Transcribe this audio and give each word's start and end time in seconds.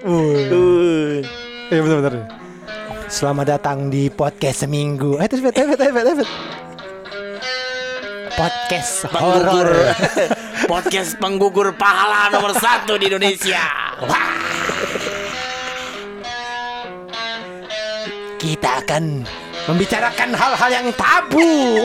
Uh. 0.00 1.20
Iya 1.68 1.80
benar-benar. 1.84 2.24
Selamat 3.12 3.58
datang 3.58 3.92
di 3.92 4.08
podcast 4.08 4.64
seminggu. 4.64 5.20
Eh, 5.20 5.28
terus, 5.28 5.44
terus, 5.52 5.76
terus, 5.76 5.92
terus, 5.92 6.04
terus. 6.16 6.30
Podcast 8.32 8.92
Penggugur 9.12 9.68
horor. 9.68 9.70
Podcast 10.70 11.10
penggugur 11.20 11.68
pahala 11.76 12.32
nomor 12.32 12.54
satu 12.56 12.94
di 12.96 13.10
Indonesia 13.10 13.60
Wah. 14.06 14.32
Kita 18.40 18.80
akan 18.80 19.26
membicarakan 19.68 20.30
hal-hal 20.32 20.70
yang 20.72 20.88
tabu. 20.96 21.84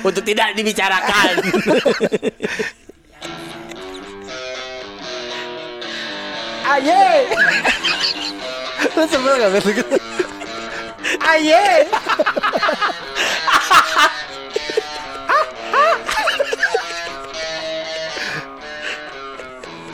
Untuk 0.00 0.24
tidak 0.24 0.56
dibicarakan 0.56 1.34
Aye. 6.70 7.26
Lu 8.94 9.02
sebel 9.10 9.34
gak 9.42 9.50
begitu 9.58 9.82
gitu? 9.82 9.96
Aye. 11.18 11.82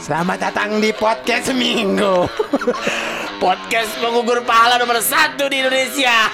Selamat 0.04 0.38
datang 0.38 0.76
di 0.84 0.92
podcast 0.92 1.48
seminggu. 1.48 2.28
Podcast 3.40 3.96
penggugur 3.96 4.44
pahala 4.44 4.76
nomor 4.76 4.96
satu 5.04 5.44
di 5.52 5.60
Indonesia 5.60 6.32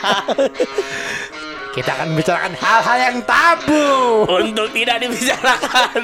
Kita 1.74 1.90
akan 1.98 2.14
membicarakan 2.14 2.54
hal-hal 2.54 2.98
yang 3.10 3.18
tabu. 3.26 4.22
Untuk 4.26 4.70
tidak 4.74 5.02
dibicarakan 5.02 6.02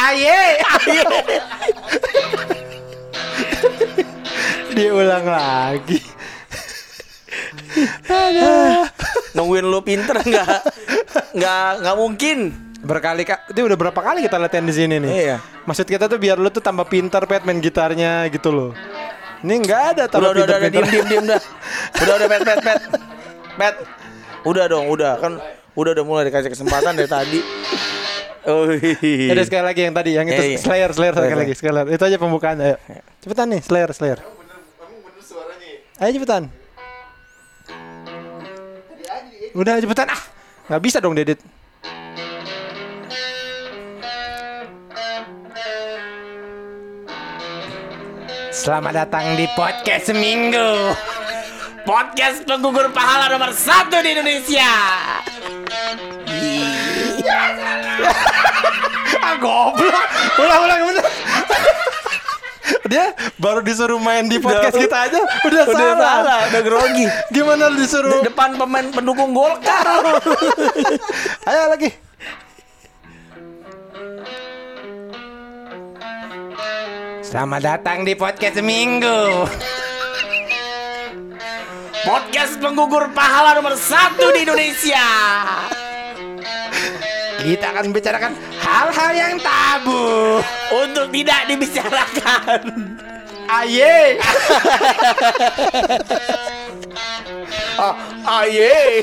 Aye. 0.00 0.56
Diulang 4.80 5.26
lagi. 5.28 6.00
Nungguin 9.36 9.66
lu 9.68 9.80
pinter 9.84 10.16
nggak 10.18 10.60
nggak 11.36 11.68
nggak 11.84 11.96
mungkin 11.96 12.38
Berkali 12.80 13.28
kali, 13.28 13.52
itu 13.52 13.60
udah 13.60 13.76
berapa 13.76 14.00
kali 14.00 14.24
kita 14.24 14.40
latihan 14.40 14.64
di 14.64 14.72
sini 14.72 14.96
nih? 15.04 15.10
Iya. 15.12 15.36
Maksud 15.68 15.84
kita 15.84 16.08
tuh 16.08 16.16
biar 16.16 16.40
lu 16.40 16.48
tuh 16.48 16.64
tambah 16.64 16.88
pintar 16.88 17.28
pet 17.28 17.44
main 17.44 17.60
gitarnya 17.60 18.24
gitu 18.32 18.48
loh. 18.48 18.72
Ini 19.44 19.54
nggak 19.60 19.82
ada 19.96 20.04
tambah 20.08 20.32
Udah 20.32 20.48
udah 20.48 20.56
udah, 20.64 20.68
udah 20.68 20.88
diem 20.88 21.06
diem 21.08 21.24
dah 21.24 21.40
Udah 21.96 22.14
udah 22.20 22.28
pet 22.28 22.40
pet 22.44 22.58
pet 22.60 22.80
Pet 23.56 23.74
Udah 24.44 24.64
dong 24.68 24.84
udah 24.92 25.16
kan 25.16 25.32
Udah 25.72 25.90
udah 25.96 26.04
mulai 26.04 26.28
dikasih 26.28 26.52
kesempatan 26.52 26.92
dari 26.92 27.08
tadi 27.08 27.40
Oh 28.44 28.68
Ada 29.32 29.42
sekali 29.48 29.64
lagi 29.64 29.80
yang 29.84 29.96
tadi, 29.96 30.10
yang 30.16 30.28
itu 30.28 30.40
Iya, 30.40 30.48
iya. 30.56 30.58
Slayer, 30.60 30.90
Slayer 30.92 31.12
sekali 31.16 31.28
Slayer. 31.28 31.40
lagi, 31.44 31.52
sekali 31.56 31.74
lagi. 31.76 31.88
Itu 31.92 32.04
aja 32.08 32.16
pembukaan. 32.16 32.56
Ayo, 32.60 32.76
cepetan 33.20 33.52
nih, 33.52 33.60
Slayer, 33.60 33.90
Slayer. 33.92 34.20
Ayo 36.00 36.16
cepetan. 36.16 36.48
Udah 39.52 39.76
cepetan 39.84 40.08
ah, 40.08 40.22
nggak 40.72 40.80
bisa 40.80 40.96
dong 40.96 41.12
Dedit. 41.12 41.36
Selamat 48.48 49.04
datang 49.04 49.36
di 49.36 49.44
podcast 49.52 50.08
seminggu. 50.08 50.96
Podcast 51.84 52.48
penggugur 52.48 52.88
pahala 52.96 53.36
nomor 53.36 53.52
satu 53.52 54.00
di 54.00 54.16
Indonesia 54.16 54.72
Ah 59.20 59.36
goblok. 59.36 60.06
Ulang 60.40 60.60
ulang 60.64 60.80
ulang. 60.80 61.08
Dia 62.86 63.12
baru 63.36 63.60
disuruh 63.60 63.98
main 63.98 64.26
di 64.26 64.36
podcast 64.36 64.72
Udah- 64.72 64.82
kita 64.82 64.98
aja 65.06 65.20
udah, 65.44 65.62
Udah 65.64 65.64
salah. 65.66 65.98
salah 65.98 66.38
Udah 66.48 66.62
grogi 66.62 67.06
Gimana 67.28 67.62
lu 67.68 67.76
disuruh? 67.78 68.20
Depan 68.20 68.54
pemain 68.54 68.86
pendukung 68.88 69.30
Golkar 69.30 69.84
Ayo 71.48 71.62
lagi. 71.68 71.90
Selamat 77.20 77.60
datang 77.62 78.02
di 78.02 78.14
podcast 78.14 78.58
seminggu. 78.58 79.46
Podcast 82.00 82.56
penggugur 82.58 83.12
pahala 83.12 83.54
nomor 83.54 83.76
satu 83.76 84.32
di 84.32 84.42
Indonesia 84.42 85.04
Kita 87.40 87.72
akan 87.72 87.84
bicarakan 87.90 88.32
hal-hal 88.60 89.12
yang 89.16 89.34
tabu. 89.40 90.38
Untuk 90.70 91.08
tidak 91.10 91.48
dibicarakan 91.48 92.60
Aye. 93.50 94.20
ah, 97.74 97.94
Aye 98.38 99.02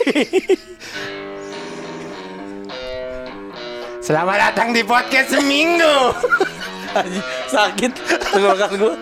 Selamat 3.99 4.39
datang 4.39 4.71
di 4.71 4.87
podcast 4.87 5.35
seminggu. 5.35 6.15
Sakit 7.51 7.91
tenggorokan 8.31 8.71
gue 8.79 8.95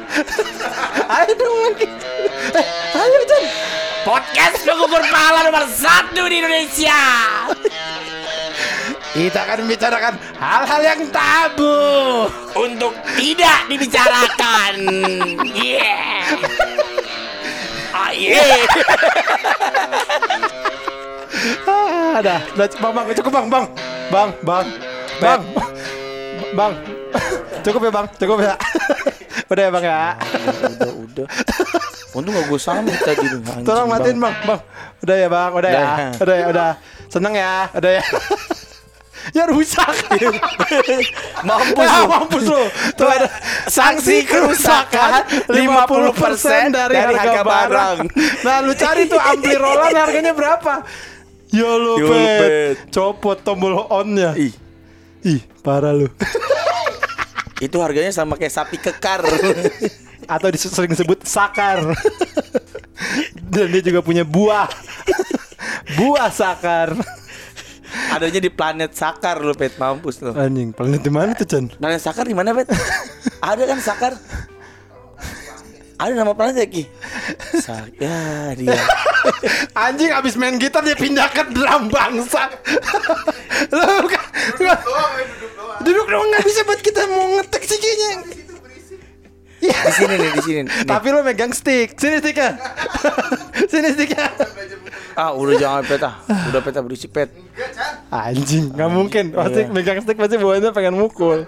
Ayo 1.06 1.32
dong 1.38 1.56
lagi. 1.62 1.86
Eh, 2.58 2.66
ayo 2.98 3.20
Jan. 3.30 3.44
Podcast 4.02 4.66
penggugur 4.66 5.06
pahala 5.06 5.46
nomor 5.46 5.70
satu 5.70 6.26
di 6.26 6.42
Indonesia 6.42 6.98
Kita 9.16 9.48
akan 9.48 9.58
membicarakan 9.64 10.14
hal-hal 10.36 10.82
yang 10.84 11.02
tabu. 11.08 11.72
Untuk 12.52 12.92
tidak 13.16 13.64
dibicarakan. 13.72 14.76
Yeah. 15.56 16.36
Aye 17.96 18.44
Ah, 21.64 22.20
dah, 22.20 22.40
dah, 22.58 22.68
bang, 22.68 22.92
bang, 22.92 23.06
cukup 23.16 23.32
bang, 23.32 23.48
bang, 23.48 23.66
bang, 24.12 24.30
bang, 24.44 24.68
bang, 25.22 25.42
bang, 26.56 26.74
cukup 27.62 27.82
ya 27.86 27.92
bang, 27.92 28.06
cukup 28.18 28.38
ya, 28.40 28.54
udah 29.52 29.64
ya 29.68 29.70
bang 29.70 29.84
ya, 29.86 30.00
Udah 30.74 30.92
udah. 30.96 31.28
Untung 32.16 32.34
gak 32.34 32.46
gue 32.48 32.60
samit 32.60 32.96
tadi 33.04 33.28
tolong 33.62 33.92
matiin 33.92 34.18
bang, 34.18 34.36
bang, 34.48 34.60
udah 35.04 35.16
ya 35.16 35.28
bang, 35.28 35.52
udah 35.54 35.70
ya, 35.70 35.78
Udah 35.80 35.96
ya. 36.00 36.10
udah 36.24 36.36
ya, 36.36 36.46
udah, 36.50 36.70
seneng 37.12 37.34
ya, 37.36 37.54
udah 37.76 37.92
ya, 38.00 38.04
ya 39.32 39.50
rusak, 39.50 39.90
Mampus 41.48 41.90
lu. 41.90 42.04
mampus 42.06 42.46
lu, 42.46 42.64
tuh 42.94 43.08
ada 43.10 43.28
sanksi 43.66 44.28
kerusakan 44.28 45.26
50% 45.50 46.76
dari, 46.76 46.96
harga, 47.00 47.42
barang. 47.42 47.98
Nah 48.46 48.56
lu 48.62 48.74
cari 48.78 49.10
tuh 49.10 49.18
ampli 49.18 49.56
Roland 49.64 49.96
harganya 49.96 50.34
berapa? 50.36 50.86
Ya 51.50 51.72
lu 51.80 52.04
pet, 52.06 52.38
Pet. 52.42 52.76
copot 52.92 53.38
tombol 53.40 53.88
on-nya. 53.90 54.36
Ih 54.36 54.66
Ih, 55.26 55.42
parah 55.66 55.90
lu. 55.90 56.06
itu 57.66 57.78
harganya 57.82 58.14
sama 58.14 58.38
kayak 58.38 58.54
sapi 58.54 58.78
kekar 58.78 59.26
Atau 60.30 60.54
sering 60.54 60.94
disebut 60.94 61.26
sakar. 61.26 61.82
Dan 63.42 63.74
dia 63.74 63.82
juga 63.82 64.06
punya 64.06 64.22
buah. 64.22 64.70
buah 65.98 66.30
sakar. 66.30 66.94
Adanya 68.16 68.40
di 68.40 68.52
planet 68.52 68.92
Sakar 68.96 69.44
lu 69.44 69.52
pet 69.56 69.76
mampus 69.76 70.24
lu 70.24 70.32
Anjing, 70.32 70.72
planet 70.72 71.02
di 71.04 71.12
mana 71.12 71.32
tuh, 71.36 71.48
Chan? 71.48 71.68
Planet 71.76 72.02
Sakar 72.02 72.26
di 72.28 72.36
mana 72.36 72.56
pet? 72.56 72.72
Ada 73.40 73.64
kan 73.68 73.80
Sakar? 73.84 74.14
Ada 75.96 76.12
nama 76.12 76.36
planet 76.36 76.60
ya 76.60 76.68
Ki? 76.68 76.84
Sak 77.56 77.96
ya 78.00 78.52
dia 78.52 78.76
Anjing 79.72 80.12
abis 80.12 80.36
main 80.36 80.60
gitar 80.60 80.84
dia 80.84 80.94
pindah 80.94 81.32
ke 81.32 81.44
drum 81.56 81.88
bangsa. 81.88 82.52
Lu 83.72 84.06
kan 84.12 84.26
duduk 85.82 86.06
doang 86.08 86.28
nggak 86.32 86.44
bisa 86.46 86.62
buat 86.68 86.82
kita 86.84 87.02
mau 87.10 87.40
ngetek 87.40 87.64
sih 87.64 87.80
kayaknya. 87.80 88.12
Di 89.70 89.92
sini 89.94 90.14
nih 90.18 90.30
di 90.32 90.42
sini 90.42 90.60
nih. 90.66 90.72
Tapi 90.86 91.08
lu 91.10 91.20
megang 91.22 91.52
stick. 91.52 91.96
Sini 91.98 92.20
sticknya. 92.20 92.58
Sini 93.72 93.90
sticknya. 93.92 94.28
Ah 95.16 95.32
udah 95.32 95.56
jangan 95.56 95.82
pet 95.88 96.04
ah 96.04 96.20
Udah 96.52 96.60
pet 96.60 96.76
ah 96.76 96.84
berisik 96.84 97.12
pet 97.16 97.32
Anjing, 98.12 98.76
nggak 98.76 98.92
mungkin. 98.92 99.32
Pasti 99.32 99.64
Iya. 99.64 99.72
megang 99.72 100.00
stick 100.04 100.20
pasti 100.20 100.36
bawahnya 100.36 100.76
pengen 100.76 100.96
mukul. 101.00 101.48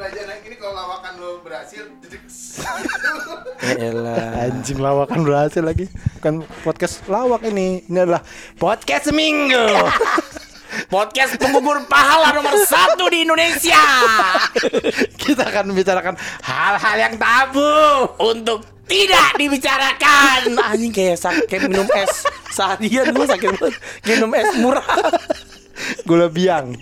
kalau 0.57 0.73
lawakan 0.73 1.13
lo 1.21 1.29
berhasil 1.45 1.83
elah 3.77 4.47
Anjing 4.47 4.79
lawakan 4.79 5.19
berhasil 5.27 5.61
lagi. 5.61 5.85
Bukan 6.19 6.47
podcast 6.63 7.03
lawak 7.11 7.43
ini. 7.45 7.83
Ini 7.85 8.07
adalah 8.07 8.23
podcast 8.57 9.11
seminggu. 9.11 9.61
Podcast 10.85 11.41
penggugur 11.41 11.81
pahala 11.89 12.37
nomor 12.37 12.53
satu 12.61 13.09
di 13.09 13.25
Indonesia 13.25 13.81
Kita 15.17 15.49
akan 15.49 15.73
membicarakan 15.73 16.13
hal-hal 16.45 16.97
yang 17.01 17.15
tabu. 17.17 17.73
Untuk 18.21 18.61
tidak 18.87 19.35
dibicarakan 19.35 20.55
Anjing 20.61 20.93
kayak 20.95 21.19
sakit 21.19 21.67
minum 21.67 21.89
es 21.91 22.23
Seharian 22.55 23.11
gue 23.11 23.25
sakit 23.27 23.49
banget 23.59 23.75
Minum 24.07 24.31
es 24.31 24.49
murah 24.63 24.87
Gula 26.07 26.27
biang. 26.27 26.73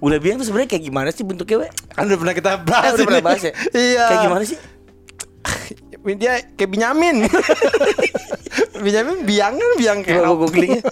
Gula 0.00 0.16
biang 0.16 0.40
tuh 0.40 0.46
sebenarnya 0.48 0.70
kayak 0.76 0.84
gimana 0.88 1.08
sih 1.12 1.24
bentuknya 1.28 1.66
we? 1.66 1.68
Kan 1.92 2.08
udah 2.08 2.18
pernah 2.18 2.34
kita 2.34 2.50
bahas. 2.64 2.84
Eh, 2.88 2.94
udah 2.96 3.06
pernah 3.06 3.24
bahas 3.24 3.42
ya? 3.44 3.52
Iya. 3.76 4.04
Kayak 4.08 4.22
gimana 4.24 4.44
sih? 4.48 4.58
dia 6.16 6.32
kayak 6.56 6.70
Binyamin. 6.72 7.16
Binyamin 8.84 9.28
biang 9.28 9.54
kan 9.60 9.70
biang 9.76 9.98
kayak 10.00 10.24
gue 10.24 10.36
googling 10.40 10.72
ya. 10.80 10.84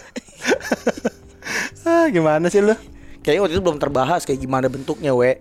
Ah, 1.84 2.06
gimana 2.08 2.46
sih 2.48 2.64
lu? 2.64 2.75
Kayaknya 3.22 3.40
waktu 3.44 3.54
itu 3.58 3.62
belum 3.62 3.78
terbahas 3.78 4.22
kayak 4.25 4.40
gimana 4.40 4.66
bentuknya, 4.72 5.12
we. 5.12 5.36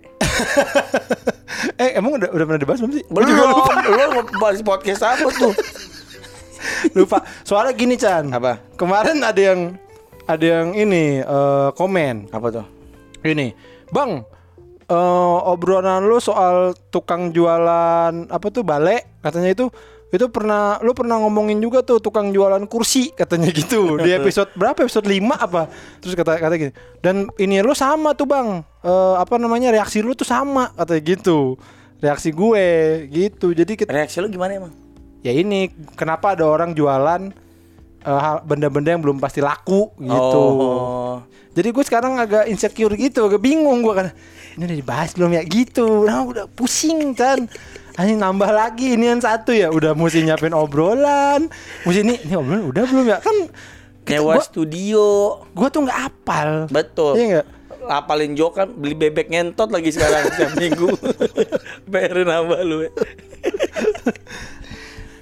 eh 1.82 1.90
emang 1.98 2.20
udah 2.20 2.30
udah 2.30 2.44
pernah 2.44 2.60
dibahas 2.60 2.78
belum 2.84 2.94
sih? 2.94 3.04
Belum, 3.08 3.26
juga 3.26 3.44
lupa. 3.50 3.72
lu 3.82 3.96
ngebahas 3.96 4.60
podcast 4.62 5.02
apa 5.02 5.28
tuh? 5.32 5.54
lupa. 6.98 7.18
Soalnya 7.42 7.72
gini 7.74 7.94
Chan. 7.96 8.28
Apa? 8.30 8.60
Kemarin 8.76 9.22
ada 9.22 9.40
yang 9.40 9.74
ada 10.28 10.44
yang 10.44 10.76
ini 10.76 11.24
eh, 11.24 11.68
komen. 11.74 12.28
Apa 12.30 12.46
tuh? 12.52 12.66
Ini, 13.24 13.50
Bang, 13.90 14.22
eh, 14.86 15.38
obrolan 15.48 16.06
lu 16.06 16.20
soal 16.22 16.76
tukang 16.92 17.34
jualan 17.34 18.30
apa 18.30 18.46
tuh 18.52 18.62
balik 18.62 19.22
katanya 19.24 19.50
itu 19.54 19.66
itu 20.08 20.24
pernah 20.32 20.80
lu 20.80 20.96
pernah 20.96 21.20
ngomongin 21.20 21.60
juga 21.60 21.84
tuh 21.84 22.00
tukang 22.00 22.32
jualan 22.32 22.64
kursi 22.64 23.12
katanya 23.12 23.52
gitu 23.52 23.94
di 24.04 24.10
episode 24.10 24.48
berapa 24.56 24.76
episode 24.80 25.04
5 25.04 25.20
apa 25.36 25.68
terus 26.00 26.16
kata 26.16 26.40
kata 26.40 26.54
gini 26.56 26.72
dan 27.04 27.28
ini 27.36 27.60
lu 27.60 27.76
sama 27.76 28.16
tuh 28.16 28.24
bang 28.24 28.64
Eh, 28.78 29.14
apa 29.18 29.42
namanya 29.42 29.74
reaksi 29.74 29.98
lu 30.00 30.14
tuh 30.14 30.22
sama 30.22 30.70
katanya 30.72 31.02
gitu 31.18 31.58
reaksi 31.98 32.30
gue 32.30 32.64
gitu 33.10 33.50
jadi 33.50 33.74
kita, 33.74 33.90
Reaksi 33.90 34.22
lu 34.22 34.30
gimana 34.30 34.54
emang? 34.54 34.72
ya 35.20 35.34
ini 35.34 35.66
kenapa 35.98 36.38
ada 36.38 36.46
orang 36.46 36.72
jualan 36.72 37.34
eh, 38.00 38.36
benda-benda 38.46 38.94
yang 38.94 39.02
belum 39.02 39.18
pasti 39.18 39.42
laku 39.42 39.90
gitu 39.98 40.40
Oh. 40.54 41.18
jadi 41.58 41.74
gue 41.74 41.84
sekarang 41.84 42.22
agak 42.22 42.46
insecure 42.46 42.94
gitu, 42.94 43.26
agak 43.26 43.42
bingung 43.42 43.82
gue 43.82 43.90
kan. 43.90 44.06
Ini 44.54 44.62
udah 44.62 44.78
dibahas 44.78 45.10
belum 45.18 45.34
ya 45.34 45.42
gitu. 45.42 46.06
Nah 46.06 46.22
udah 46.22 46.46
pusing 46.46 47.18
kan. 47.18 47.50
Ini 47.98 48.14
nambah 48.14 48.50
lagi 48.54 48.94
ini 48.94 49.10
yang 49.10 49.18
satu 49.18 49.50
ya 49.50 49.74
udah 49.74 49.90
mesti 49.90 50.22
nyiapin 50.22 50.54
obrolan. 50.54 51.50
Mesti 51.82 52.00
ini 52.06 52.14
ini 52.22 52.34
obrolan 52.38 52.70
udah 52.70 52.82
belum 52.86 53.06
ya 53.10 53.18
kan? 53.18 53.36
Nyewa 54.06 54.38
studio. 54.38 55.42
gua 55.50 55.66
tuh 55.66 55.82
nggak 55.82 56.00
apal. 56.06 56.70
Betul. 56.70 57.18
Iya 57.18 57.26
nggak? 57.42 57.46
Apalin 57.90 58.38
jok 58.38 58.52
kan 58.54 58.68
beli 58.70 58.94
bebek 58.94 59.34
ngentot 59.34 59.74
lagi 59.74 59.90
sekarang 59.90 60.22
setiap 60.30 60.54
minggu. 60.54 60.94
Bayarin 61.90 62.30
nambah 62.30 62.60
lu. 62.62 62.86
we. 62.86 62.88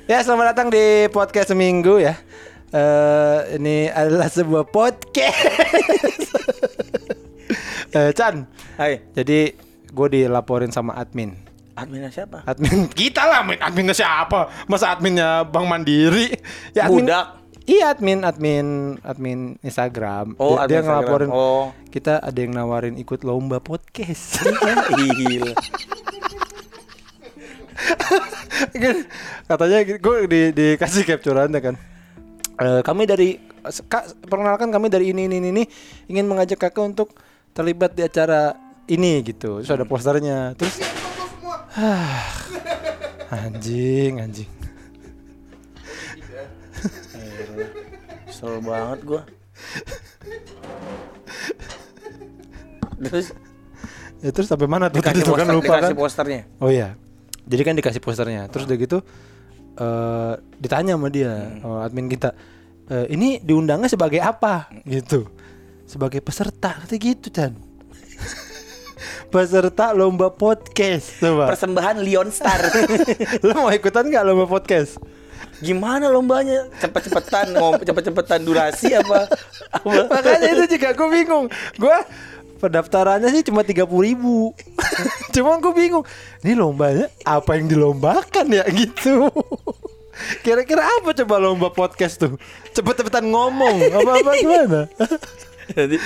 Ya 0.06 0.22
selamat 0.22 0.54
datang 0.54 0.68
di 0.70 1.10
podcast 1.10 1.50
seminggu 1.50 1.98
ya. 1.98 2.14
Eh 2.70 3.58
ini 3.58 3.88
adalah 3.88 4.28
sebuah 4.28 4.68
podcast. 4.68 5.32
Eh, 7.96 8.12
Chan, 8.12 8.44
Hai, 8.76 9.08
jadi 9.16 9.56
gue 9.88 10.08
dilaporin 10.10 10.68
sama 10.68 10.92
admin. 11.00 11.45
Adminnya 11.76 12.10
siapa? 12.10 12.42
Admin 12.48 12.88
kita 12.98 13.22
lah, 13.28 13.44
admin 13.44 13.60
adminnya 13.60 13.94
siapa? 13.94 14.48
Masa 14.66 14.96
adminnya 14.96 15.44
Bang 15.44 15.68
Mandiri? 15.68 16.32
Ya, 16.72 16.88
admin, 16.88 17.06
Budak. 17.06 17.26
Iya 17.66 17.92
admin 17.92 18.22
admin 18.22 18.66
admin 19.02 19.40
Instagram. 19.60 20.38
Oh, 20.40 20.56
dia, 20.64 20.80
dia 20.80 20.80
admin 20.80 20.80
Instagram. 20.80 20.86
ngelaporin. 20.86 21.30
Oh. 21.30 21.74
Kita 21.92 22.22
ada 22.24 22.38
yang 22.38 22.56
nawarin 22.56 22.96
ikut 22.96 23.22
lomba 23.22 23.60
podcast. 23.60 24.40
Gila. 24.96 25.52
Katanya 29.50 29.78
gue 29.84 30.16
di 30.26 30.42
dikasih 30.54 31.04
capturean 31.04 31.52
kan. 31.52 31.74
Eh, 32.56 32.80
kami 32.80 33.04
dari 33.04 33.36
Kak, 33.66 34.30
perkenalkan 34.30 34.70
kami 34.70 34.86
dari 34.86 35.10
ini 35.10 35.26
ini 35.26 35.42
ini 35.42 35.66
ingin 36.06 36.30
mengajak 36.30 36.70
kakak 36.70 36.86
untuk 36.86 37.18
terlibat 37.50 37.98
di 37.98 38.06
acara 38.06 38.54
ini 38.86 39.26
gitu. 39.26 39.58
Terus 39.58 39.74
ada 39.74 39.82
posternya. 39.82 40.54
Terus 40.54 40.78
anjing 43.36 44.24
anjing. 44.24 44.50
Kesel 48.24 48.60
banget 48.64 49.00
gua. 49.04 49.22
Terus 52.96 53.36
Ya 54.24 54.32
terus 54.32 54.48
sampai 54.48 54.64
mana 54.64 54.88
tuh 54.88 55.04
tadi 55.04 55.20
dikasih 55.20 55.28
kan 55.28 55.44
poster, 55.44 55.52
lupa 55.52 55.68
kan? 55.68 55.80
dikasih 55.84 55.98
posternya. 56.00 56.40
Oh 56.56 56.72
iya. 56.72 56.96
Jadi 57.44 57.62
kan 57.62 57.74
dikasih 57.76 58.00
posternya. 58.00 58.42
Terus 58.48 58.64
udah 58.64 58.78
gitu 58.80 58.98
eh 59.76 60.34
ditanya 60.56 60.96
sama 60.96 61.12
dia 61.12 61.60
oh, 61.60 61.84
admin 61.84 62.08
kita. 62.08 62.32
"Eh, 62.88 63.12
ini 63.12 63.36
diundangnya 63.44 63.92
sebagai 63.92 64.24
apa? 64.24 64.72
Gitu. 64.88 65.28
Sebagai 65.84 66.24
peserta 66.24 66.80
kata 66.80 66.96
gitu 66.96 67.28
Chan. 67.28 67.52
Peserta 69.28 69.90
lomba 69.92 70.30
podcast 70.30 71.18
coba. 71.18 71.50
Persembahan 71.50 72.00
Leon 72.00 72.30
Star. 72.30 72.58
Lo 73.46 73.66
mau 73.66 73.70
ikutan 73.74 74.06
nggak 74.06 74.24
lomba 74.24 74.46
podcast? 74.46 74.98
Gimana 75.60 76.12
lombanya? 76.12 76.68
Cepet-cepetan, 76.80 77.56
ngom 77.56 77.80
cepet-cepetan 77.80 78.44
durasi 78.44 78.92
apa? 78.92 79.24
apa? 79.72 79.88
Makanya 80.08 80.52
itu 80.52 80.76
juga 80.76 80.92
gue 80.92 81.08
bingung. 81.08 81.46
Gue 81.80 81.96
pendaftarannya 82.60 83.28
sih 83.32 83.44
cuma 83.44 83.64
tiga 83.64 83.88
puluh 83.88 84.12
ribu. 84.12 84.36
cuma 85.34 85.56
gue 85.56 85.72
bingung. 85.72 86.04
Ini 86.44 86.56
lombanya 86.56 87.08
apa 87.24 87.56
yang 87.56 87.72
dilombakan 87.72 88.46
ya 88.52 88.64
gitu. 88.80 89.32
Kira-kira 90.40 90.80
apa 90.80 91.12
coba 91.12 91.36
lomba 91.36 91.68
podcast 91.68 92.20
tuh? 92.20 92.40
Cepet-cepetan 92.72 93.24
ngomong 93.28 93.92
apa-apa 93.92 94.30
gimana? 94.40 94.80
Jadi 95.66 95.96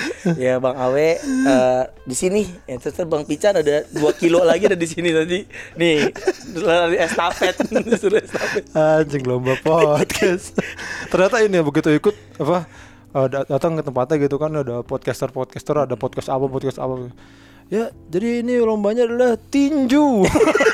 ya 0.40 0.56
Bang 0.56 0.72
Awe 0.72 1.20
eh, 1.20 1.82
di 2.08 2.16
sini, 2.16 2.48
ya, 2.64 2.80
terus 2.80 2.96
Bang 3.04 3.28
Pican 3.28 3.60
ada 3.60 3.84
2 3.92 4.00
kilo 4.16 4.40
lagi 4.40 4.64
ada 4.64 4.78
di 4.78 4.88
sini 4.88 5.12
nanti. 5.12 5.44
Nih, 5.76 6.08
lari 6.56 6.96
estafet, 6.96 7.60
suruh 8.00 8.20
estafet. 8.24 8.64
Anjing 8.72 9.24
lomba 9.28 9.58
podcast. 9.60 10.56
Ternyata 11.12 11.44
ini 11.44 11.60
ya 11.60 11.64
begitu 11.64 11.92
ikut 11.92 12.16
apa 12.40 12.64
eh, 13.12 13.26
dat- 13.28 13.48
datang 13.52 13.76
ke 13.76 13.82
tempatnya 13.84 14.16
gitu 14.24 14.36
kan 14.40 14.52
ada 14.56 14.80
podcaster-podcaster, 14.80 15.84
ada 15.84 15.94
podcast 15.98 16.32
apa, 16.32 16.48
podcast 16.48 16.80
apa. 16.80 17.12
Ya, 17.70 17.92
jadi 18.10 18.42
ini 18.42 18.58
lombanya 18.58 19.06
adalah 19.06 19.38
tinju. 19.38 20.26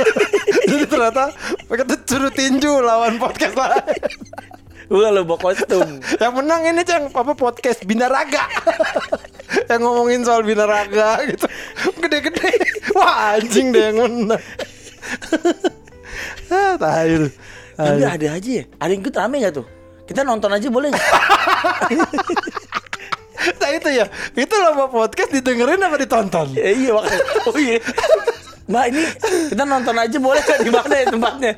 jadi 0.70 0.84
ternyata 0.88 1.34
mereka 1.68 1.84
tuh 1.92 2.30
tinju 2.32 2.72
lawan 2.80 3.20
podcast 3.20 3.52
lain. 3.52 4.00
Gua 4.86 5.10
lomba 5.10 5.34
kostum. 5.34 5.98
Yang 6.22 6.32
menang 6.38 6.62
ini 6.62 6.82
cang 6.86 7.10
apa 7.10 7.32
podcast 7.34 7.82
binaraga. 7.82 8.46
yang 9.70 9.82
ngomongin 9.82 10.22
soal 10.22 10.46
binaraga 10.46 11.26
gitu. 11.26 11.46
Gede-gede. 12.02 12.50
Wah, 12.94 13.38
anjing 13.38 13.74
deh 13.74 13.90
yang 13.90 13.98
menang. 13.98 14.38
ah, 16.54 16.74
tai 16.78 17.18
lu. 17.18 17.30
Tapi 17.74 18.02
ada 18.02 18.26
aja 18.38 18.50
ya. 18.62 18.64
Ada 18.78 18.90
yang 18.94 19.02
ikut 19.02 19.14
rame 19.14 19.36
gak 19.42 19.54
tuh? 19.58 19.66
Kita 20.06 20.22
nonton 20.22 20.54
aja 20.54 20.70
boleh 20.70 20.94
nggak? 20.94 21.06
Nah 23.46 23.70
itu 23.70 23.88
ya, 23.90 24.06
itu 24.34 24.54
lomba 24.58 24.90
podcast 24.90 25.30
didengerin 25.30 25.82
apa 25.82 25.96
ditonton? 25.98 26.46
Ya, 26.54 26.70
iya 26.70 26.90
makanya. 26.94 27.22
Oh 27.46 27.58
iya. 27.58 27.78
Mbak 28.66 28.84
ini 28.90 29.02
kita 29.54 29.62
nonton 29.62 29.94
aja 29.94 30.18
boleh 30.18 30.42
kan 30.42 30.58
di 30.62 30.70
mana 30.70 30.94
ya 30.94 31.06
tempatnya? 31.10 31.52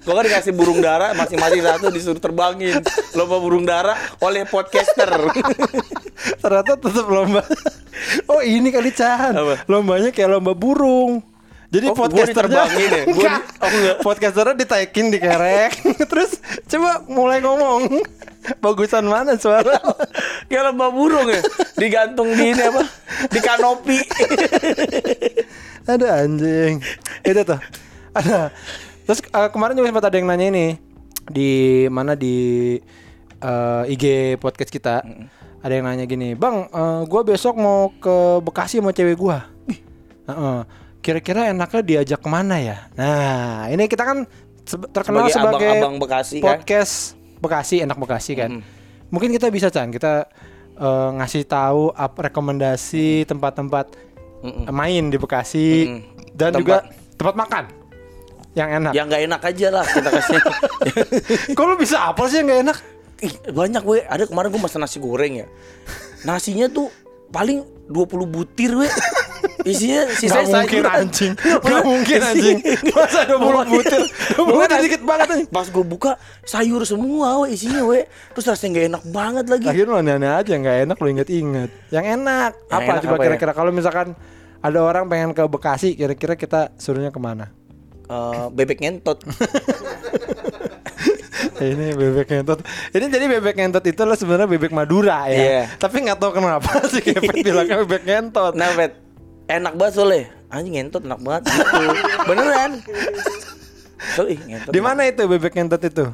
Gua 0.00 0.12
kan 0.16 0.24
dikasih 0.24 0.52
burung 0.56 0.80
dara 0.80 1.12
masing-masing 1.12 1.60
satu 1.60 1.86
disuruh 1.92 2.22
terbangin 2.22 2.80
lomba 3.12 3.36
burung 3.36 3.68
dara 3.68 3.92
oleh 4.24 4.48
podcaster. 4.48 5.08
Ternyata 6.42 6.72
tetap 6.80 7.06
lomba. 7.08 7.44
Oh 8.28 8.40
ini 8.40 8.72
kali 8.72 8.96
Chan. 8.96 9.36
Apa? 9.36 9.68
Lombanya 9.68 10.08
kayak 10.08 10.40
lomba 10.40 10.56
burung. 10.56 11.20
Jadi 11.70 11.86
Oh, 11.86 11.94
gua 11.94 12.10
podcasternya 12.10 12.66
diterbangin 12.66 12.90
ya? 12.90 13.04
Gua 13.14 13.30
oh, 13.62 13.68
enggak. 13.70 13.96
Podcasternya 14.02 14.54
ditaikin 14.58 15.06
di 15.12 15.18
kerek. 15.22 15.72
Terus 16.10 16.40
coba 16.66 17.04
mulai 17.06 17.38
ngomong. 17.44 18.02
Bagusan 18.58 19.04
mana 19.04 19.36
suara? 19.36 19.76
Kayak 20.48 20.72
lomba 20.72 20.88
burung 20.90 21.28
ya, 21.28 21.44
digantung 21.76 22.32
di 22.34 22.56
ini 22.56 22.62
apa? 22.64 22.82
Di 23.28 23.38
kanopi. 23.38 24.00
Ada 25.84 26.24
anjing. 26.24 26.80
Itu 27.20 27.40
tuh. 27.44 27.60
Ada. 28.16 28.50
Terus 29.02 29.20
eh, 29.22 29.48
kemarin 29.48 29.74
juga 29.74 29.88
sempat 29.88 30.06
ada 30.06 30.16
yang 30.16 30.28
nanya 30.28 30.46
ini 30.48 30.66
di 31.26 31.50
mana 31.86 32.12
di 32.14 32.76
eh, 33.36 33.92
IG 33.92 34.04
podcast 34.36 34.70
kita. 34.70 35.02
Ada 35.60 35.72
yang 35.76 35.84
nanya 35.84 36.04
gini, 36.04 36.32
"Bang, 36.32 36.66
eh, 36.66 37.00
gua 37.04 37.20
besok 37.20 37.54
mau 37.54 37.92
ke 37.94 38.14
Bekasi 38.40 38.80
sama 38.80 38.90
cewek 38.90 39.16
gua." 39.16 39.44
Heeh. 40.24 40.58
Kira-kira 41.00 41.48
enaknya 41.48 41.80
diajak 41.80 42.20
ke 42.20 42.28
mana 42.28 42.60
ya? 42.60 42.88
Nah, 42.92 43.64
ini 43.68 43.84
kita 43.84 44.04
kan 44.04 44.28
terkenal 44.92 45.24
Sebagai 45.26 45.32
sebagai, 45.32 45.68
abang-abang 45.72 45.94
Bekasi 45.98 46.36
kan? 46.38 46.44
podcast 46.54 46.94
Bekasi, 47.40 47.76
enak 47.80 47.96
Bekasi 47.96 48.32
kan. 48.36 48.50
Mhm. 48.60 48.62
Mungkin 49.08 49.32
kita 49.32 49.48
bisa 49.48 49.68
Chan, 49.68 49.88
kita 49.88 50.28
eh, 50.76 51.08
ngasih 51.16 51.44
tahu 51.44 51.88
ap- 51.90 52.16
rekomendasi 52.16 53.24
tempat-tempat 53.24 53.96
Mm-mm. 54.40 54.64
main 54.70 55.08
di 55.08 55.16
Bekasi 55.16 55.68
Mm-mm. 55.84 56.00
dan 56.32 56.52
Tempat- 56.52 56.60
juga 56.62 56.76
tempat 57.16 57.34
makan 57.36 57.64
yang 58.58 58.68
enak. 58.82 58.92
Yang 58.92 59.06
nggak 59.06 59.22
enak 59.30 59.40
aja 59.46 59.66
lah 59.70 59.84
kita 59.86 60.08
kasih. 60.10 60.40
Kok 61.56 61.64
lu 61.70 61.74
bisa 61.78 61.96
apa 62.10 62.22
sih 62.26 62.42
yang 62.42 62.50
gak 62.50 62.60
enak? 62.66 62.78
Ih, 63.20 63.34
banyak 63.52 63.82
gue. 63.84 63.98
Ada 64.08 64.24
kemarin 64.26 64.48
gue 64.50 64.60
masak 64.60 64.80
nasi 64.82 64.98
goreng 64.98 65.44
ya. 65.44 65.46
Nasinya 66.26 66.66
tuh 66.66 66.90
paling 67.30 67.62
20 67.86 68.26
butir 68.26 68.74
we. 68.74 68.88
isinya 69.60 70.08
sisa 70.16 70.40
Gak 70.40 70.48
mungkin 70.56 70.84
anjing 70.88 71.32
Gak 71.36 71.82
mungkin 71.84 72.20
anjing 72.24 72.58
Masa 72.96 73.28
20 73.28 73.44
butir 73.72 74.00
20 74.40 74.56
butir 74.56 74.78
dikit 74.80 75.02
banget 75.04 75.26
anjing 75.36 75.48
Pas 75.52 75.68
gue 75.68 75.84
buka 75.84 76.16
sayur 76.48 76.80
semua 76.88 77.44
we 77.44 77.52
isinya 77.52 77.84
we. 77.84 78.08
Terus 78.32 78.56
rasanya 78.56 78.70
gak 78.80 78.86
enak 78.88 79.02
banget 79.12 79.44
lagi. 79.52 79.66
Akhirnya 79.68 80.00
aneh-aneh 80.00 80.32
aja 80.32 80.52
Gak 80.56 80.76
enak 80.88 80.96
lu 80.96 81.08
inget-inget 81.12 81.70
Yang 81.92 82.06
enak 82.20 82.50
Yang 82.56 82.72
Apa 82.72 82.88
enak 82.88 83.02
coba 83.04 83.16
ya? 83.16 83.24
kira-kira 83.28 83.52
Kalau 83.52 83.70
misalkan 83.72 84.08
Ada 84.64 84.78
orang 84.80 85.04
pengen 85.12 85.30
ke 85.36 85.44
Bekasi 85.44 85.92
Kira-kira 85.92 86.34
kita 86.40 86.72
suruhnya 86.80 87.12
ke 87.12 87.20
mana 87.20 87.59
Eh, 88.10 88.46
bebek 88.50 88.82
ngentot. 88.82 89.22
ini 91.62 91.94
bebek 91.94 92.26
ngentot. 92.26 92.58
Ini 92.90 93.06
jadi 93.06 93.24
bebek 93.38 93.54
ngentot 93.54 93.84
itu 93.86 94.02
lo 94.02 94.18
sebenarnya 94.18 94.50
bebek 94.50 94.74
Madura 94.74 95.30
ya. 95.30 95.38
Iya. 95.38 95.62
Tapi 95.78 96.10
nggak 96.10 96.18
tahu 96.18 96.42
kenapa 96.42 96.82
sih 96.92 97.06
Kevin 97.06 97.38
bilangnya 97.38 97.86
bebek 97.86 98.02
ngentot. 98.02 98.58
Nah, 98.58 98.74
Bet. 98.74 98.98
Enak 99.46 99.78
banget 99.78 99.94
soalnya. 99.94 100.22
Anjing 100.50 100.74
ngentot 100.74 101.02
enak 101.06 101.20
banget 101.22 101.42
gitu. 101.54 101.86
Beneran. 102.26 102.70
So, 104.18 104.26
ih, 104.26 104.38
ngentot. 104.42 104.74
Di 104.74 104.80
mana 104.82 105.06
itu 105.06 105.22
bebek 105.30 105.54
ngentot 105.54 105.82
itu? 105.86 106.06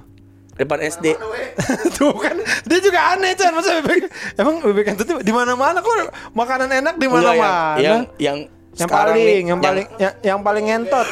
Depan 0.56 0.78
SD. 0.84 1.16
Tuh 1.96 2.12
kan 2.20 2.36
dia 2.68 2.78
juga 2.80 3.16
aneh 3.16 3.32
Chan 3.32 3.52
masa 3.56 3.80
bebek 3.80 4.12
emang 4.36 4.60
bebek 4.60 4.84
ngentot 4.92 5.08
itu 5.08 5.16
di 5.24 5.32
mana-mana 5.32 5.80
kok 5.80 6.12
makanan 6.36 6.68
enak 6.68 6.94
di 7.00 7.08
Enggak, 7.08 7.32
mana-mana. 7.32 7.80
yang 7.80 7.80
yang 7.80 8.04
yang, 8.20 8.38
yang 8.76 8.88
paling, 8.92 9.16
nih, 9.16 9.40
yang 9.40 9.60
paling, 9.60 9.86
yang, 9.96 10.14
yang 10.20 10.40
paling 10.44 10.64
ngentot. 10.68 11.08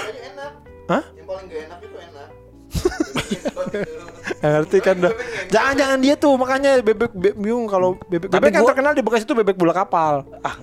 Hah? 0.86 1.02
Yang 1.10 1.26
paling 1.26 1.46
gak 1.46 1.60
enak 1.62 1.78
itu 1.80 1.96
enak. 1.98 2.28
Ngerti 4.44 4.78
kan 4.78 4.96
dah. 4.98 5.12
Jangan 5.48 5.74
jangan 5.74 5.98
dia 5.98 6.14
tuh 6.14 6.32
makanya 6.34 6.70
bebek 6.78 7.12
be- 7.12 7.32
bingung 7.34 7.64
kalau 7.64 7.96
bebek 8.06 8.28
Tapi 8.28 8.40
bebek 8.42 8.54
kan 8.54 8.62
terkenal 8.66 8.92
di 8.92 9.02
Bekasi 9.02 9.24
itu 9.24 9.34
bebek 9.34 9.56
bola 9.56 9.72
kapal. 9.72 10.24
ah. 10.40 10.56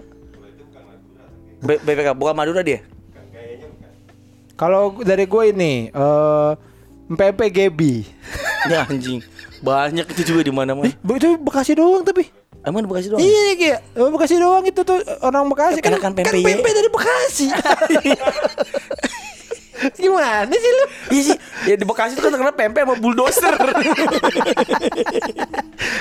Be 1.60 1.78
bebek 1.78 2.14
bukan 2.14 2.34
Madura 2.34 2.62
dia. 2.62 2.82
Kalau 4.54 4.94
dari 4.96 5.26
gue 5.26 5.44
ini 5.48 5.74
eh 5.88 6.52
MPP 7.08 7.40
Gebi. 7.50 7.94
Ya 8.62 8.86
anjing. 8.86 9.26
Banyak 9.60 10.06
itu 10.06 10.22
juga 10.24 10.46
di 10.46 10.54
mana-mana. 10.54 10.94
Bu- 11.02 11.18
Itu 11.18 11.34
Bekasi 11.36 11.74
doang 11.74 12.06
tapi. 12.06 12.30
Emang 12.62 12.86
di 12.86 12.90
Bekasi 12.90 13.10
doang? 13.10 13.18
Iya 13.18 13.58
kayak 13.58 13.80
eh, 13.98 14.10
Bekasi 14.14 14.36
doang 14.38 14.62
itu 14.62 14.82
tuh 14.86 15.02
orang 15.20 15.50
Bekasi 15.50 15.82
kan, 15.82 15.98
kan 15.98 16.14
pempek 16.14 16.30
dari 16.54 16.90
Bekasi. 16.94 17.50
Gimana 19.94 20.52
sih 20.52 20.72
lu? 20.72 20.86
Iya 21.10 21.22
sih. 21.24 21.38
Ya 21.66 21.76
di 21.76 21.86
Bekasi 21.86 22.14
itu 22.14 22.22
kan 22.22 22.30
terkenal 22.30 22.54
pempek 22.54 22.82
sama 22.82 22.96
bulldozer. 22.96 23.56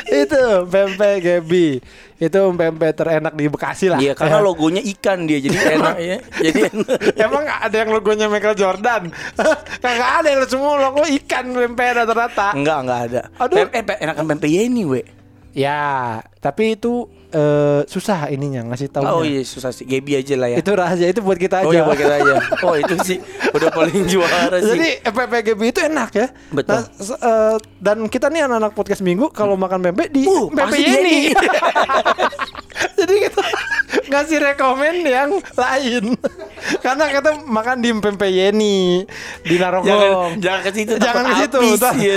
itu 0.07 0.43
pempek 0.67 1.15
Gebi. 1.21 1.81
Itu 2.17 2.53
pempek 2.53 2.93
terenak 2.93 3.33
di 3.33 3.49
Bekasi 3.49 3.89
lah. 3.89 3.97
Iya, 3.97 4.13
karena 4.13 4.39
Ya. 4.39 4.45
logonya 4.45 4.83
ikan 4.85 5.25
dia 5.25 5.41
jadi 5.41 5.57
enak 5.81 5.97
ya. 5.99 6.17
Jadi 6.39 6.59
enak. 6.69 6.99
Emang 7.25 7.45
ada 7.45 7.77
yang 7.77 7.91
logonya 7.91 8.27
Michael 8.29 8.57
Jordan? 8.57 9.03
Kagak 9.85 10.11
ada 10.21 10.29
yang 10.29 10.45
semua 10.45 10.77
logo 10.79 11.01
ikan 11.07 11.45
pempek 11.49 11.89
rata-rata. 11.97 12.53
Enggak, 12.53 12.79
enggak 12.85 13.01
ada. 13.09 13.23
Aduh. 13.41 13.57
Pem- 13.65 13.73
eh, 13.73 13.99
enakan 14.05 14.25
pempek 14.29 14.51
Yeni, 14.53 14.85
we. 14.85 15.03
Ya, 15.51 16.21
tapi 16.39 16.77
itu 16.79 17.09
eh, 17.31 17.81
susah 17.87 18.29
ininya 18.35 18.67
ngasih 18.71 18.91
tahu. 18.91 19.05
Oh 19.07 19.23
iya, 19.23 19.43
susah 19.47 19.71
sih. 19.71 19.87
Gebi 19.87 20.19
aja 20.19 20.35
lah 20.35 20.49
ya. 20.51 20.57
Itu 20.59 20.71
rahasia 20.75 21.09
itu 21.11 21.23
buat 21.23 21.39
kita 21.39 21.63
aja. 21.63 21.67
Oh 21.67 21.73
iya, 21.73 21.83
pakai 21.87 22.07
aja. 22.07 22.35
Oh, 22.67 22.77
itu 22.77 22.95
sih 23.03 23.19
udah 23.57 23.71
paling 23.73 24.05
juara 24.05 24.61
sih. 24.61 24.77
Jadi 24.77 24.89
PPGB 25.01 25.61
itu 25.73 25.81
enak 25.81 26.11
ya. 26.13 26.27
Betul. 26.53 26.77
Nah, 26.77 26.85
eh, 27.01 27.57
dan 27.81 27.99
kita 28.07 28.29
nih 28.29 28.45
anak-anak 28.47 28.73
podcast 28.77 29.01
minggu 29.01 29.33
kalau 29.33 29.57
makan 29.57 29.81
pempek 29.81 30.13
di 30.13 30.29
Uh, 30.29 30.53
pempek 30.53 30.83
ini. 30.85 31.33
Jadi 33.01 33.15
kita 33.27 33.41
ngasih 34.11 34.39
rekomen 34.43 35.01
yang 35.01 35.31
lain. 35.39 36.05
Karena 36.85 37.09
kita 37.09 37.31
makan 37.41 37.79
di 37.79 37.91
pempek 37.95 38.29
Yeni 38.29 39.07
di 39.41 39.55
jangan 39.55 39.81
Narogong. 39.81 40.31
jangan 40.37 40.61
ke 40.61 40.71
situ. 40.75 40.93
Jangan 40.97 41.23
ke 41.25 41.35
situ, 41.39 41.59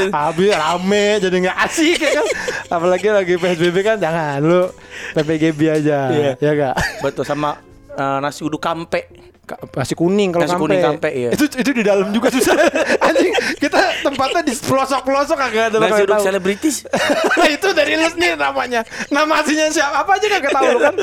habis, 0.10 0.50
ya. 0.50 0.58
rame 0.60 1.06
jadi 1.22 1.36
nggak 1.40 1.58
asik 1.64 1.98
ya 1.98 2.12
kan. 2.14 2.26
Apalagi 2.70 3.08
lagi 3.08 3.34
PSBB 3.38 3.78
kan 3.80 3.96
jangan 3.96 4.42
lu 4.42 4.68
PPGB 5.14 5.60
aja, 5.72 6.00
Iya. 6.10 6.32
ya 6.36 6.52
gak? 6.52 6.76
Betul 7.00 7.24
sama 7.24 7.56
eh, 7.90 8.18
nasi 8.20 8.42
uduk 8.42 8.60
kampe. 8.60 9.06
Ka- 9.44 9.60
Nasi 9.60 9.92
kuning 9.92 10.32
kalau 10.32 10.48
Nasi 10.48 10.56
kampe. 10.56 10.64
kuning 10.64 10.80
kampe, 10.82 11.10
iya. 11.12 11.30
Itu 11.30 11.52
itu 11.52 11.72
di 11.72 11.84
dalam 11.84 12.10
juga 12.10 12.32
susah. 12.32 12.56
Anjing, 13.06 13.28
kita 13.60 13.76
tempatnya 14.00 14.40
di 14.42 14.56
pelosok-pelosok 14.56 15.36
kagak 15.38 15.64
ada 15.68 15.78
Nasi 15.78 16.02
uduk 16.02 16.20
selebritis. 16.20 16.88
Nah, 17.40 17.52
itu 17.52 17.68
dari 17.76 18.00
lu 18.00 18.08
sendiri 18.08 18.40
namanya. 18.40 18.88
Nama 19.08 19.44
aslinya 19.44 19.68
siapa? 19.68 20.00
Apa 20.00 20.16
aja 20.16 20.28
kagak 20.32 20.52
tahu 20.52 20.68
lu 20.70 20.80
kan. 20.80 20.96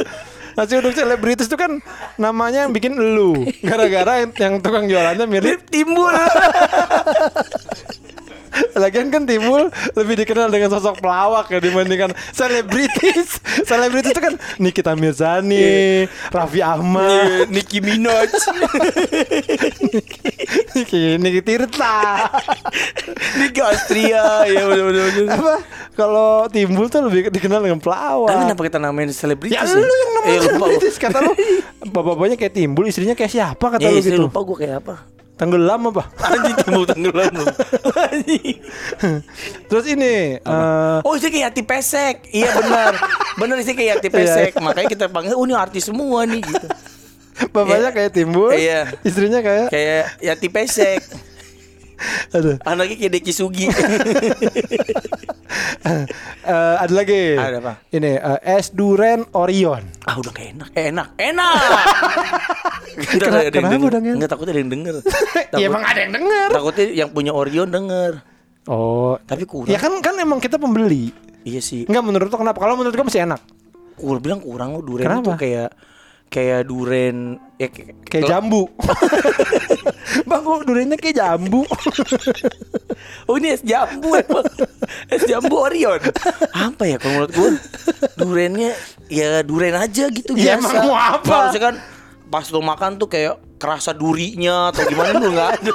Nasi 0.60 0.76
uduk 0.76 0.92
selebritis 0.92 1.48
itu 1.48 1.56
kan 1.56 1.80
namanya 2.20 2.68
yang 2.68 2.72
bikin 2.76 2.92
lu. 2.92 3.48
Gara-gara 3.64 4.20
yang, 4.20 4.30
yang 4.36 4.54
tukang 4.60 4.84
jualannya 4.84 5.24
mirip 5.24 5.64
Timbul. 5.72 6.12
Lagian 8.76 9.08
kan 9.08 9.24
Timbul 9.24 9.72
lebih 9.96 10.20
dikenal 10.20 10.52
dengan 10.52 10.68
sosok 10.68 11.00
pelawak 11.00 11.48
ya 11.48 11.64
dibandingkan 11.64 12.12
selebritis. 12.36 13.40
Selebritis 13.64 14.12
itu 14.12 14.20
kan 14.20 14.36
Nikita 14.60 14.92
Mirzani, 14.92 16.04
Raffi 16.28 16.60
Ahmad, 16.60 17.48
Nicki 17.48 17.80
Minaj. 17.80 18.28
Niki, 20.72 21.16
Niki 21.16 21.40
Tirta. 21.40 22.26
Nicki 23.36 23.60
Astria. 23.60 24.44
Ya 24.46 24.62
benar. 24.64 24.84
benar. 24.86 25.08
Apa? 25.32 25.54
Kalau 25.92 26.46
Timbul 26.46 26.86
tuh 26.86 27.04
lebih 27.04 27.28
dikenal 27.28 27.60
dengan 27.60 27.76
pelawak. 27.76 28.30
Tapi 28.30 28.42
kenapa 28.46 28.62
kita 28.64 28.78
namain 28.78 29.10
selebritis? 29.10 29.54
Ya 29.54 29.66
lu 29.66 29.82
yang 29.82 30.12
namanya 30.14 30.30
Eh, 30.30 30.42
selebritis 30.44 30.94
kata 30.96 31.18
lu. 31.20 31.32
Bapak-bapaknya 31.84 32.36
kayak 32.36 32.54
Timbul, 32.54 32.86
istrinya 32.86 33.12
kayak 33.12 33.30
siapa 33.30 33.66
kata 33.68 33.80
Ya, 33.80 33.90
lu 33.90 34.00
gitu. 34.00 34.22
lupa 34.22 34.40
gue 34.40 34.56
kayak 34.58 34.76
apa. 34.80 34.96
Tenggelam 35.34 35.88
apa? 35.88 36.04
Anjing 36.20 36.52
timbul 36.52 36.84
tenggelam 36.84 37.32
lu. 37.32 37.48
Terus 39.66 39.84
ini 39.88 40.36
eh, 40.36 40.98
Oh 41.00 41.16
istri 41.16 41.32
kayak 41.32 41.56
Yati 41.56 41.62
Pesek 41.64 42.28
Iya 42.28 42.52
benar 42.52 42.92
Benar 43.40 43.56
istri 43.56 43.72
kayak 43.72 43.88
Yati 43.96 44.08
Pesek 44.12 44.52
Makanya 44.58 44.88
kita 44.88 45.08
panggil 45.08 45.32
Oh 45.32 45.48
ini 45.48 45.56
artis 45.56 45.88
semua 45.88 46.28
nih 46.28 46.44
gitu 46.44 46.68
bapaknya 47.48 47.80
Iya. 47.82 47.90
kayak 47.92 48.10
Timbul, 48.12 48.50
Iya. 48.52 48.80
istrinya 49.00 49.40
kayak 49.40 49.66
Kayak 49.68 50.04
Yati 50.20 50.48
Pesek 50.48 51.00
aduh. 52.36 52.56
Anaknya 52.62 52.96
kayak 52.96 53.12
Deki 53.14 53.32
Sugi 53.32 53.66
Eh, 56.40 56.74
ada 56.78 56.90
lagi. 56.90 57.34
Ada 57.34 57.58
apa? 57.58 57.72
Ini 57.90 58.16
eh, 58.16 58.38
es 58.54 58.70
duren 58.70 59.26
Orion. 59.32 59.82
Ah 60.04 60.14
udah 60.14 60.30
kayak 60.30 60.54
enak 60.54 60.70
Enak 60.72 61.08
Enak 61.18 61.54
Kenapa- 63.04 63.30
ada 63.30 63.42
yang 63.42 63.52
kenapa 63.52 63.84
udah 63.84 64.00
enak? 64.00 64.16
Nggak 64.16 64.30
takutnya 64.30 64.52
ada 64.52 64.60
yang 64.60 64.72
denger 64.72 64.94
Iya 65.52 65.66
emang 65.66 65.82
ada 65.84 65.98
yang 66.00 66.12
denger. 66.12 66.48
Takutnya 66.50 66.84
yang 66.96 67.10
punya 67.10 67.32
Orion 67.32 67.68
denger 67.68 68.12
Oh, 68.64 69.18
Tapi 69.20 69.42
kurang 69.44 69.66
ya 69.66 69.76
kan 69.76 69.92
kan 69.98 70.14
emang 70.16 70.38
kita 70.38 70.54
pembeli. 70.54 71.10
Iya 71.42 71.60
sih 71.60 71.84
Enggak 71.84 72.04
menurut 72.04 72.28
lo 72.28 72.36
kenapa? 72.36 72.58
Kalau 72.58 72.74
menurut 72.74 72.92
gue 72.92 73.04
masih 73.04 73.24
enak. 73.24 73.40
Gue 73.96 74.16
bilang 74.16 74.38
kurang 74.38 74.72
loh 74.72 74.82
Duren 74.82 75.04
Kenapa? 75.04 75.34
itu 75.34 75.40
kayak 75.40 75.70
Kayak 76.30 76.70
duren 76.70 77.42
ya, 77.58 77.66
kayak, 77.66 78.06
Kayak 78.06 78.22
jambu. 78.30 78.70
Bang, 80.30 80.42
kok 80.46 80.62
durennya 80.62 80.96
kayak 80.96 81.16
jambu. 81.18 81.66
Oh 83.30 83.38
ini 83.38 83.54
es 83.56 83.62
jambu 83.64 84.12
emang 84.12 84.44
Es 85.08 85.22
jambu 85.24 85.56
Orion 85.56 86.02
Apa 86.52 86.84
ya 86.84 86.96
kalau 87.00 87.24
menurut 87.24 87.32
gue 87.32 87.50
Durennya 88.18 88.76
Ya 89.08 89.40
duren 89.40 89.72
aja 89.72 90.10
gitu 90.12 90.36
Ya, 90.36 90.58
biasa 90.58 90.68
emang 90.68 90.74
mau 90.84 90.96
apa? 90.98 91.54
Kan 91.56 91.74
Pas 92.30 92.46
lo 92.48 92.62
makan 92.62 92.94
tuh 92.94 93.10
kayak 93.10 93.34
Kerasa 93.60 93.92
durinya 93.92 94.72
Atau 94.72 94.88
gimana 94.88 95.18
lu 95.18 95.36
gak 95.36 95.50
ada 95.60 95.72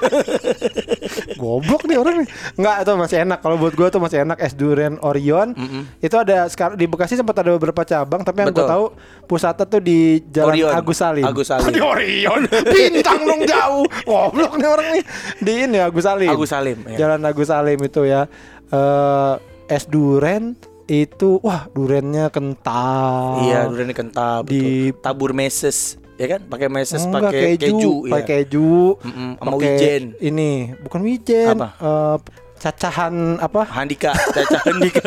Goblok 1.36 1.86
nih 1.86 1.98
orang 2.00 2.24
nih. 2.24 2.28
Enggak, 2.56 2.76
itu 2.82 2.92
masih 2.96 3.18
enak. 3.22 3.40
Kalau 3.44 3.56
buat 3.60 3.74
gue 3.76 3.88
tuh 3.88 4.02
masih 4.02 4.18
enak 4.24 4.38
es 4.40 4.56
durian 4.56 4.96
Orion. 5.04 5.54
Itu 6.00 6.16
ada 6.16 6.48
sekarang 6.48 6.80
di 6.80 6.88
Bekasi 6.88 7.14
sempat 7.14 7.38
ada 7.38 7.54
beberapa 7.54 7.84
cabang, 7.84 8.24
tapi 8.24 8.42
yang 8.42 8.50
gue 8.50 8.66
tahu 8.66 8.96
pusatnya 9.28 9.68
tuh 9.68 9.82
di 9.84 10.24
Jalan 10.26 10.56
Orion. 10.56 10.72
Agus 10.74 10.98
Salim. 10.98 11.24
Agus 11.24 11.48
Salim. 11.48 11.70
Di 11.70 11.82
Orion. 11.84 12.42
Bintang 12.48 13.22
dong 13.22 13.42
jauh. 13.44 13.86
Goblok 14.08 14.54
nih 14.58 14.70
orang 14.70 14.88
nih. 14.96 15.04
Di 15.38 15.54
ini 15.68 15.78
Agus 15.78 16.04
Salim. 16.08 16.32
Agus 16.32 16.50
Salim, 16.50 16.78
ya. 16.88 16.98
Jalan 16.98 17.22
Agus 17.22 17.48
Salim 17.52 17.80
itu 17.84 18.02
ya. 18.08 18.26
Eh 18.72 19.34
es 19.70 19.86
duren 19.86 20.58
itu 20.86 21.42
wah 21.42 21.66
durennya 21.70 22.30
kental. 22.30 23.46
Iya 23.46 23.66
durennya 23.66 23.94
kental 23.94 24.46
Di- 24.46 24.90
betul. 24.94 25.02
Tabur 25.02 25.32
meses 25.34 25.98
Ya 26.16 26.28
kan? 26.30 26.42
Pakai 26.46 26.68
meses 26.70 27.04
pakai 27.06 27.60
keju, 27.60 27.76
keju, 27.76 27.94
pakai 28.08 28.40
keju, 28.48 28.96
Mm-mm, 28.98 29.30
sama 29.36 29.50
pakai 29.52 29.68
wijen. 29.68 30.04
Ini 30.18 30.52
bukan 30.80 31.00
wijen, 31.02 31.48
Apa? 31.52 31.68
eh, 31.76 32.18
cacahan 32.56 33.14
apa? 33.38 33.62
Handika 33.68 34.16
Caca 34.32 34.58
Handika. 34.64 35.06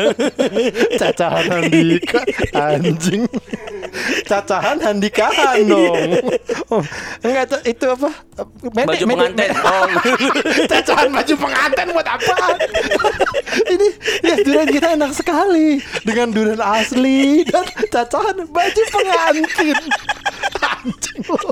Cacahan 1.01 1.45
handika 1.49 2.19
anjing. 2.53 3.25
Cacahan 4.23 4.77
handikahan 4.77 5.65
dong. 5.65 5.97
Oh, 6.69 6.85
enggak 7.19 7.49
itu, 7.49 7.57
itu 7.73 7.85
apa? 7.89 8.09
Mede- 8.69 8.85
Baju 8.85 9.03
mede- 9.03 9.17
pengantin 9.17 9.49
mede- 9.49 9.65
Oh. 9.65 9.87
Cacahan 10.71 11.09
baju 11.09 11.33
pengantin 11.35 11.87
buat 11.89 12.07
apa? 12.07 12.35
Ini 13.65 13.87
ya 14.21 14.35
durian 14.39 14.69
kita 14.69 14.87
enak 14.93 15.11
sekali. 15.11 15.81
Dengan 16.05 16.29
durian 16.29 16.61
asli 16.61 17.43
dan 17.43 17.65
cacahan 17.89 18.45
baju 18.45 18.81
pengantin 18.93 19.77
anjing 20.61 21.21
lu. 21.27 21.49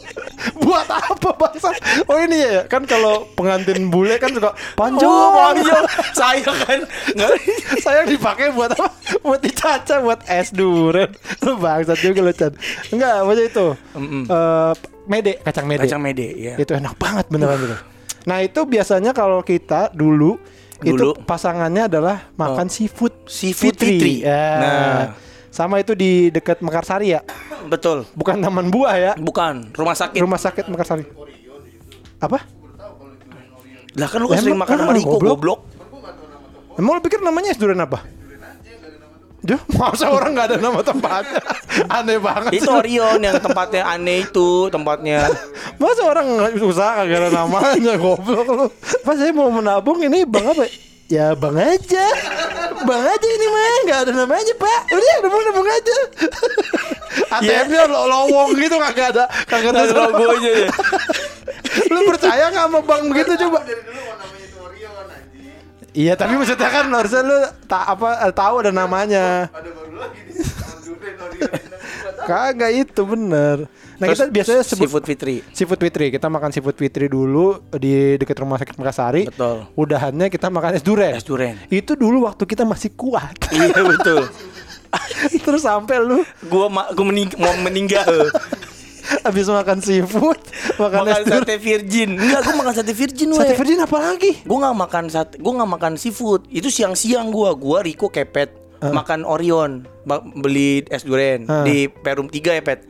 Oh 2.08 2.18
ini 2.24 2.38
ya 2.40 2.64
kan 2.68 2.84
kalau 2.88 3.28
pengantin 3.36 3.92
bule 3.92 4.16
kan 4.20 4.32
suka 4.32 4.52
panjang. 4.76 5.08
Oh, 5.08 5.32
panjang. 5.36 5.84
Saya 6.16 6.52
kan 6.64 6.80
nggak 7.16 7.30
Saya 7.84 8.02
dipakai 8.08 8.52
buat 8.56 8.72
apa? 8.76 8.88
Buat 9.24 9.42
dicaca 9.44 9.96
buat 10.04 10.20
es 10.28 10.52
durian. 10.52 11.12
Lu 11.44 11.60
bangsat 11.60 12.00
juga 12.00 12.20
lu 12.24 12.34
Chan. 12.36 12.54
Enggak, 12.92 13.16
maksudnya 13.24 13.48
itu. 13.52 13.68
Eh, 14.28 14.72
mede, 15.08 15.34
kacang 15.44 15.66
mede. 15.68 15.84
kacang 15.88 16.02
mede 16.04 16.28
ya. 16.36 16.54
Itu 16.60 16.76
enak 16.76 16.96
banget 17.00 17.26
beneran 17.32 17.58
gitu. 17.60 17.76
Nah, 18.28 18.44
itu 18.44 18.60
biasanya 18.68 19.16
kalau 19.16 19.40
kita 19.40 19.88
dulu, 19.96 20.36
Dulu. 20.84 20.92
itu 20.92 21.08
pasangannya 21.24 21.88
adalah 21.88 22.28
makan 22.36 22.68
seafood 22.68 23.16
Seafood 23.24 23.80
Fitri. 23.80 24.28
Ya. 24.28 24.48
Nah. 24.60 25.27
Sama 25.58 25.82
itu 25.82 25.98
di 25.98 26.30
dekat 26.30 26.62
Mekarsari 26.62 27.18
ya. 27.18 27.26
Betul. 27.66 28.06
Bukan 28.14 28.38
taman 28.46 28.70
buah 28.70 28.94
ya. 28.94 29.14
Bukan 29.18 29.74
rumah 29.74 29.98
sakit. 29.98 30.22
Rumah 30.22 30.38
sakit 30.38 30.70
Mekarsari. 30.70 31.02
Apa? 32.22 32.46
Lah 33.98 34.06
kan 34.06 34.22
lu 34.22 34.30
kan 34.30 34.38
sering 34.38 34.54
emang 34.54 34.70
makan 34.70 34.78
sama 34.78 34.86
kenapa, 34.86 34.98
Riko 35.02 35.18
goblok? 35.18 35.34
goblok. 35.42 35.60
Emang 36.78 36.92
lu 36.94 37.02
pikir 37.02 37.26
namanya 37.26 37.50
es 37.50 37.58
durian 37.58 37.82
apa? 37.82 38.06
Duh, 39.42 39.58
masa 39.82 40.14
orang 40.14 40.38
nggak 40.38 40.48
ada 40.54 40.58
nama 40.62 40.82
tempatnya? 40.86 41.42
Aneh 41.98 42.22
banget 42.22 42.52
Itu. 42.62 42.70
Orion 42.70 43.18
yang 43.18 43.42
tempatnya 43.42 43.82
aneh 43.90 44.30
itu 44.30 44.70
tempatnya. 44.70 45.26
Masa 45.82 46.02
orang 46.06 46.26
nggak 46.38 46.52
usaha 46.62 47.02
ada 47.02 47.34
namanya 47.34 47.98
goblok 47.98 48.46
lu. 48.46 48.66
Pas 49.02 49.18
saya 49.18 49.34
mau 49.34 49.50
menabung 49.50 49.98
ini 50.06 50.22
bang 50.22 50.54
apa? 50.54 50.70
Ya 51.08 51.32
bang 51.40 51.56
aja, 51.56 52.06
bang 52.84 53.04
aja 53.08 53.28
ini 53.32 53.48
mah 53.48 53.64
nggak 53.88 54.00
ada 54.04 54.12
namanya 54.12 54.54
pak. 54.60 54.80
Udah 54.92 55.16
nabung 55.24 55.44
nabung 55.48 55.68
aja. 55.72 55.98
ATM-nya 57.40 57.88
lo 57.88 58.12
lowong 58.12 58.52
gitu 58.60 58.76
kagak 58.76 59.16
ada, 59.16 59.24
kagak 59.48 59.72
ada 59.72 59.88
Ada 59.88 59.96
logonya 59.96 60.52
ya. 60.68 60.70
Lu 61.96 62.00
percaya 62.12 62.52
nggak 62.52 62.66
sama 62.68 62.80
bang 62.84 63.04
begitu 63.08 63.32
coba? 63.48 63.64
Dari 63.64 63.82
dulu 63.88 64.00
mau 64.04 64.16
namanya 64.20 64.44
itu 64.44 64.58
Orion 64.60 65.08
anjing. 65.08 65.96
Iya 65.96 66.14
tapi 66.20 66.34
maksudnya 66.36 66.70
kan 66.76 66.86
harusnya 66.92 67.22
lu 67.24 67.38
tak 67.72 67.84
apa 67.88 68.08
tahu 68.36 68.54
ada 68.68 68.72
namanya. 68.76 69.48
Ada 69.48 69.70
baru 69.72 69.96
lagi 70.04 70.20
nih. 70.28 71.67
Kagak 72.28 72.72
itu 72.76 73.02
bener. 73.08 73.72
Nah 74.04 74.06
Terus 74.12 74.20
kita 74.20 74.36
biasanya 74.36 74.64
sebut 74.68 74.92
seafood 74.92 75.06
Fitri. 75.08 75.36
Seafood 75.56 75.80
Fitri, 75.80 76.12
kita 76.12 76.28
makan 76.28 76.52
seafood 76.52 76.76
Fitri 76.76 77.08
dulu 77.08 77.56
di 77.80 78.20
dekat 78.20 78.36
rumah 78.44 78.60
sakit 78.60 78.76
Mekarsari. 78.76 79.32
Betul. 79.32 79.64
Udahannya 79.80 80.28
kita 80.28 80.52
makan 80.52 80.76
es 80.76 80.84
duren. 80.84 81.16
Es 81.16 81.24
duren. 81.24 81.56
Itu 81.72 81.96
dulu 81.96 82.28
waktu 82.28 82.44
kita 82.44 82.68
masih 82.68 82.92
kuat. 83.00 83.32
Iya 83.58 83.80
betul. 83.80 84.28
Terus 85.48 85.64
sampai 85.64 86.04
lu 86.04 86.20
Gua 86.52 86.68
ma 86.68 86.92
gua 86.92 87.06
mening 87.08 87.32
mau 87.40 87.56
meninggal. 87.64 88.28
habis 89.24 89.48
makan 89.48 89.80
seafood, 89.80 90.36
makan, 90.76 91.08
makan 91.08 91.24
sate 91.24 91.56
virgin. 91.64 92.20
Enggak, 92.20 92.44
gua 92.44 92.56
makan 92.60 92.74
sate 92.76 92.92
virgin 92.92 93.32
we. 93.32 93.40
Sate 93.40 93.56
virgin 93.56 93.80
apa 93.80 93.98
lagi? 94.04 94.44
Gua 94.44 94.68
nggak 94.68 94.78
makan 94.84 95.06
sate, 95.08 95.34
gua 95.40 95.64
nggak 95.64 95.72
makan 95.80 95.94
seafood. 95.96 96.44
Itu 96.52 96.68
siang-siang 96.68 97.32
gua, 97.32 97.56
gua 97.56 97.88
Riko 97.88 98.12
kepet 98.12 98.67
makan 98.80 99.24
Orion, 99.24 99.86
beli 100.34 100.86
es 100.88 101.02
duren 101.02 101.46
Ah. 101.46 101.64
di 101.64 101.88
Perum 101.88 102.28
3 102.28 102.52
ya, 102.52 102.62
Pet. 102.62 102.86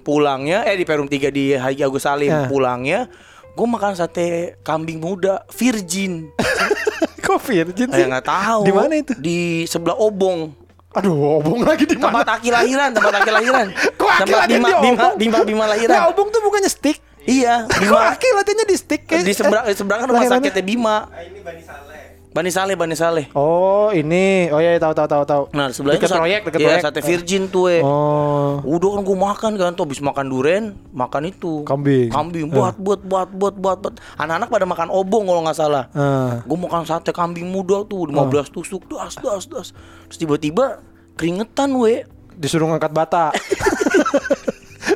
Pulangnya 0.00 0.62
eh 0.62 0.74
di 0.74 0.82
Perum 0.82 1.06
3 1.06 1.28
di 1.28 1.52
Haji 1.52 1.80
Agus 1.80 2.02
Salim. 2.02 2.28
Ah. 2.28 2.46
Pulangnya 2.46 3.06
gua 3.52 3.66
makan 3.68 3.94
sate 3.94 4.58
kambing 4.60 4.98
muda 4.98 5.46
virgin. 5.48 6.32
Kok 7.22 7.38
virgin 7.40 7.86
sih? 7.86 7.94
Saya 7.94 8.10
nggak 8.10 8.26
tahu. 8.26 8.60
Di 8.62 8.72
mana 8.72 8.94
itu? 8.94 9.12
Di 9.14 9.38
sebelah 9.64 9.94
Obong. 9.94 10.58
Aduh, 10.92 11.40
obong 11.40 11.64
lagi 11.64 11.88
di 11.88 11.96
mana? 11.96 12.20
Tempat 12.20 12.28
Aki 12.36 12.48
lahiran, 12.52 12.92
tempat 12.92 13.14
Aki 13.16 13.30
lahiran. 13.32 13.66
Kok 13.96 14.08
Aki 14.12 14.20
tempat 14.28 14.44
Bima, 14.44 14.44
di 14.44 14.52
Bima, 14.52 14.68
obong? 14.76 15.14
Bima, 15.16 15.38
Bima 15.40 15.64
lahiran. 15.64 15.96
Ya, 15.96 16.04
obong 16.04 16.28
tuh 16.28 16.44
bukannya 16.44 16.68
stick. 16.68 17.00
Iya, 17.24 17.64
Kok 17.70 17.80
Bima. 17.80 18.12
Aki 18.12 18.28
latihannya 18.34 18.66
di 18.66 18.76
stick? 18.76 19.02
kayak- 19.08 19.24
di 19.24 19.32
seberang 19.32 19.64
di 19.64 19.72
eh, 19.72 19.76
seberang 19.78 20.00
kan 20.02 20.08
rumah 20.10 20.28
sakitnya 20.28 20.60
Bima. 20.60 21.08
ini 21.16 21.40
Bani 21.40 21.62
Saleh. 21.64 21.91
Bani 22.32 22.48
Saleh, 22.48 22.80
Bani 22.80 22.96
Saleh. 22.96 23.28
Oh, 23.36 23.92
ini. 23.92 24.48
Oh 24.48 24.56
iya, 24.56 24.80
tahu 24.80 24.96
tahu 24.96 25.04
tahu 25.04 25.24
tahu. 25.28 25.42
Nah, 25.52 25.68
tuh 25.68 25.84
sate- 25.84 26.16
proyek, 26.16 26.40
dekat 26.48 26.60
iya, 26.64 26.68
proyek. 26.80 26.82
sate 26.88 27.00
virgin 27.04 27.42
tuh, 27.52 27.68
we. 27.68 27.84
Oh. 27.84 28.64
Udah 28.64 28.96
kan 28.96 29.00
gue 29.04 29.18
makan 29.20 29.50
kan 29.60 29.70
tuh 29.76 29.84
habis 29.84 30.00
makan 30.00 30.32
duren, 30.32 30.64
makan 30.96 31.28
itu. 31.28 31.60
Kambing. 31.68 32.08
Kambing 32.08 32.48
buat 32.48 32.80
buat 32.80 33.04
buat 33.04 33.28
buat 33.36 33.54
buat 33.60 33.78
buat. 33.84 33.94
Anak-anak 34.16 34.48
pada 34.48 34.64
makan 34.64 34.88
obong 34.88 35.28
kalau 35.28 35.44
nggak 35.44 35.58
salah. 35.60 35.92
Ah. 35.92 36.40
Gue 36.48 36.56
makan 36.56 36.88
sate 36.88 37.12
kambing 37.12 37.52
muda 37.52 37.84
tuh 37.84 38.08
15 38.08 38.48
tusuk, 38.48 38.88
das 38.88 39.20
das 39.20 39.44
das. 39.52 39.68
Terus 40.08 40.16
tiba-tiba 40.16 40.80
keringetan 41.20 41.76
we. 41.76 42.08
disuruh 42.32 42.64
ngangkat 42.64 42.96
bata. 42.96 43.28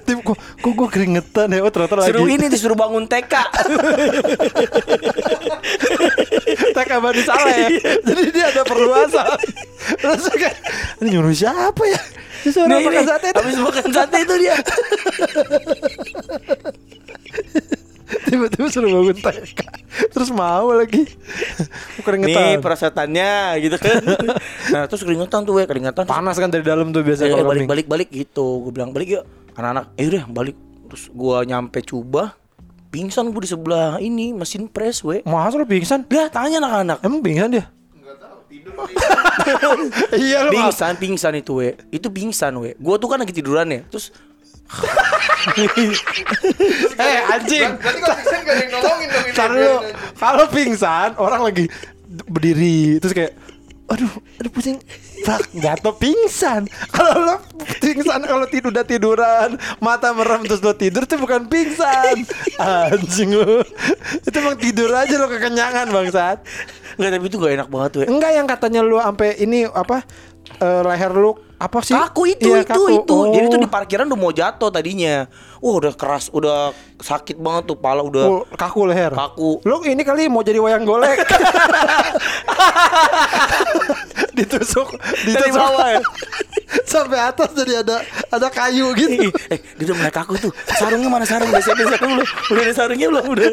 Tim, 0.07 0.23
kok, 0.23 0.35
kok 0.39 0.73
gue 0.73 0.89
keringetan 0.91 1.51
ya? 1.51 1.63
Oh 1.63 1.71
ternyata 1.71 1.99
lagi. 1.99 2.11
Suruh 2.15 2.27
ini 2.27 2.47
disuruh 2.47 2.79
bangun 2.79 3.07
TK. 3.07 3.35
TK 6.77 6.91
Bani 7.01 7.23
Saleh 7.25 7.57
ya. 7.57 7.69
Jadi 8.05 8.23
dia 8.29 8.47
ada 8.53 8.63
perluasan. 8.63 9.33
Terus 9.97 10.29
kayak 10.31 10.57
ini 11.01 11.09
nyuruh 11.17 11.33
siapa 11.33 11.83
ya? 11.89 12.01
Disuruh 12.45 12.69
Nih, 12.69 12.85
makan 12.85 13.05
sate. 13.09 13.29
habis 13.33 13.57
makan 13.57 13.89
sate 13.89 14.17
itu 14.23 14.35
dia. 14.37 14.57
Tiba-tiba 18.07 18.67
suruh 18.71 18.91
bangun 18.93 19.19
TK. 19.19 19.61
Terus 20.15 20.31
mau 20.31 20.71
lagi. 20.71 21.03
Keringetan. 22.05 22.39
Nih 22.39 22.55
perasatannya 22.63 23.33
gitu 23.65 23.77
kan. 23.81 23.99
Nah, 24.71 24.83
terus 24.87 25.03
keringetan 25.03 25.43
tuh 25.43 25.59
we, 25.59 25.67
keringetan. 25.67 26.07
Panas 26.07 26.39
kan 26.39 26.47
dari 26.47 26.63
dalam 26.63 26.95
tuh 26.95 27.03
biasanya 27.03 27.33
Eh, 27.33 27.35
kalau 27.35 27.51
balik 27.51 27.67
balik 27.67 27.87
balik 27.91 28.09
gitu 28.13 28.63
gue 28.63 28.71
bilang 28.71 28.95
balik 28.95 29.09
yuk 29.11 29.25
anak-anak 29.57 29.91
eh 29.97 30.07
udah 30.07 30.25
balik 30.29 30.57
terus 30.87 31.11
gua 31.11 31.43
nyampe 31.43 31.83
Cuba 31.83 32.37
pingsan 32.89 33.31
gue 33.31 33.43
di 33.43 33.51
sebelah 33.51 33.99
ini 33.99 34.33
mesin 34.33 34.71
press 34.71 35.03
we 35.03 35.21
Masa 35.27 35.59
lu 35.59 35.67
pingsan? 35.67 36.07
Lah 36.09 36.29
tanya 36.31 36.63
anak-anak 36.63 36.99
Emang 37.03 37.21
pingsan 37.21 37.51
dia? 37.53 37.65
Enggak 37.93 38.17
tahu. 38.23 38.37
Tidur 38.47 38.73
kali. 38.75 38.95
iya 40.27 40.39
lu 40.47 40.51
pingsan 40.55 40.95
pingsan 40.97 41.35
itu 41.39 41.53
we 41.59 41.75
itu 41.91 42.09
pingsan 42.09 42.55
we 42.59 42.73
gua 42.79 42.97
tuh 42.97 43.09
kan 43.11 43.19
lagi 43.21 43.35
tiduran 43.35 43.69
ya 43.71 43.81
terus 43.87 44.11
Eh 46.99 47.19
anjing. 47.31 47.71
Berarti 47.79 47.99
kalau 48.03 48.17
pingsan 48.19 48.41
gak 48.43 48.51
ada 48.51 48.63
yang 48.63 48.71
nolongin 48.75 49.09
dong 49.11 49.83
kalau 50.19 50.45
pingsan 50.51 51.11
orang 51.23 51.43
lagi 51.47 51.65
berdiri 52.27 52.99
terus 52.99 53.15
kayak 53.15 53.33
aduh 53.87 54.13
aduh 54.43 54.51
pusing. 54.51 54.83
Brak, 55.23 55.47
jatuh 55.55 55.95
pingsan. 55.95 56.67
Kalau 56.91 57.15
lo 57.23 57.37
pingsan 57.79 58.21
kalau 58.27 58.47
tidur 58.51 58.75
udah 58.75 58.87
tiduran. 58.87 59.49
Mata 59.79 60.11
merem 60.11 60.43
terus 60.47 60.63
lo 60.63 60.75
tidur 60.75 61.07
itu 61.07 61.17
bukan 61.19 61.47
pingsan. 61.47 62.27
Anjing 62.59 63.31
lo 63.35 63.63
itu 64.27 64.37
emang 64.37 64.59
tidur 64.59 64.91
aja 64.91 65.15
lo 65.17 65.31
kekenyangan 65.31 65.87
bangsat. 65.95 66.43
Nggak 66.99 67.11
tapi 67.15 67.25
itu 67.31 67.37
gak 67.39 67.55
enak 67.63 67.69
banget 67.71 67.91
we. 68.03 68.05
Enggak 68.11 68.33
yang 68.35 68.47
katanya 68.49 68.81
lu 68.83 68.99
sampai 68.99 69.39
ini 69.39 69.69
apa 69.71 70.03
eh, 70.59 70.81
leher 70.83 71.13
lu 71.15 71.46
apa 71.57 71.81
sih? 71.81 71.93
Kaku 71.93 72.23
itu 72.29 72.49
Iya, 72.49 72.63
itu 72.63 72.69
kaku. 72.69 72.85
itu. 72.99 73.19
Jadi 73.33 73.47
tuh 73.47 73.57
Oh. 73.57 73.63
di 73.63 73.71
parkiran 73.71 74.05
udah 74.05 74.19
mau 74.19 74.29
jatuh 74.31 74.69
tadinya. 74.69 75.25
Wah 75.57 75.75
udah 75.75 75.93
keras 75.93 76.29
udah 76.29 76.71
sakit 76.99 77.37
banget 77.37 77.63
tuh 77.67 77.77
pala 77.77 78.01
udah 78.01 78.25
Oh, 78.27 78.43
kaku 78.53 78.85
leher. 78.85 79.09
Kaku. 79.11 79.61
Lu 79.63 79.81
ini 79.83 80.01
kali 80.01 80.27
mau 80.27 80.41
jadi 80.41 80.59
wayang 80.59 80.85
golek. 80.85 81.17
Ditusuk 84.33 84.89
Dari 85.01 85.33
Ditusuk 85.49 85.57
bawah. 85.57 85.89
ya? 85.91 86.01
Sampai 86.85 87.19
atas 87.19 87.51
jadi 87.55 87.81
ada 87.81 87.97
Ada 88.29 88.49
kayu 88.49 88.93
gitu. 88.95 89.33
Eh 89.49 89.59
dia 89.75 89.85
udah 89.87 89.97
mulai 89.97 90.13
kaku 90.13 90.37
tuh. 90.39 90.53
Sarungnya 90.71 91.09
mana 91.09 91.25
sarung? 91.25 91.49
Udah 91.49 91.63
siapin 91.63 91.87
sarung 91.87 92.11
belum 92.13 92.29
udah 92.47 92.63
ada 92.63 92.75
sarungnya 92.75 93.07
belum? 93.09 93.25
Udah 93.27 93.49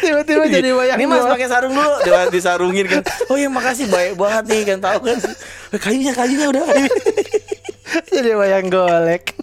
Tiba-tiba 0.00 0.44
jadi 0.48 0.70
wayang 0.72 0.96
Ini 0.96 1.04
mas 1.04 1.26
pakai 1.26 1.46
sarung 1.46 1.72
dulu. 1.74 1.92
Dia 2.00 2.32
disarungin 2.32 2.86
kan. 2.88 3.02
Oh 3.28 3.36
ya 3.36 3.48
makasih 3.48 3.86
baik 3.86 4.16
banget 4.16 4.44
nih 4.46 4.62
kan 4.66 4.78
tahu 4.80 4.98
kan 5.04 5.18
Kayunya 5.72 6.10
kayunya 6.10 6.46
udah. 6.48 6.62
Jadi 8.12 8.30
wayang 8.32 8.66
golek. 8.66 9.34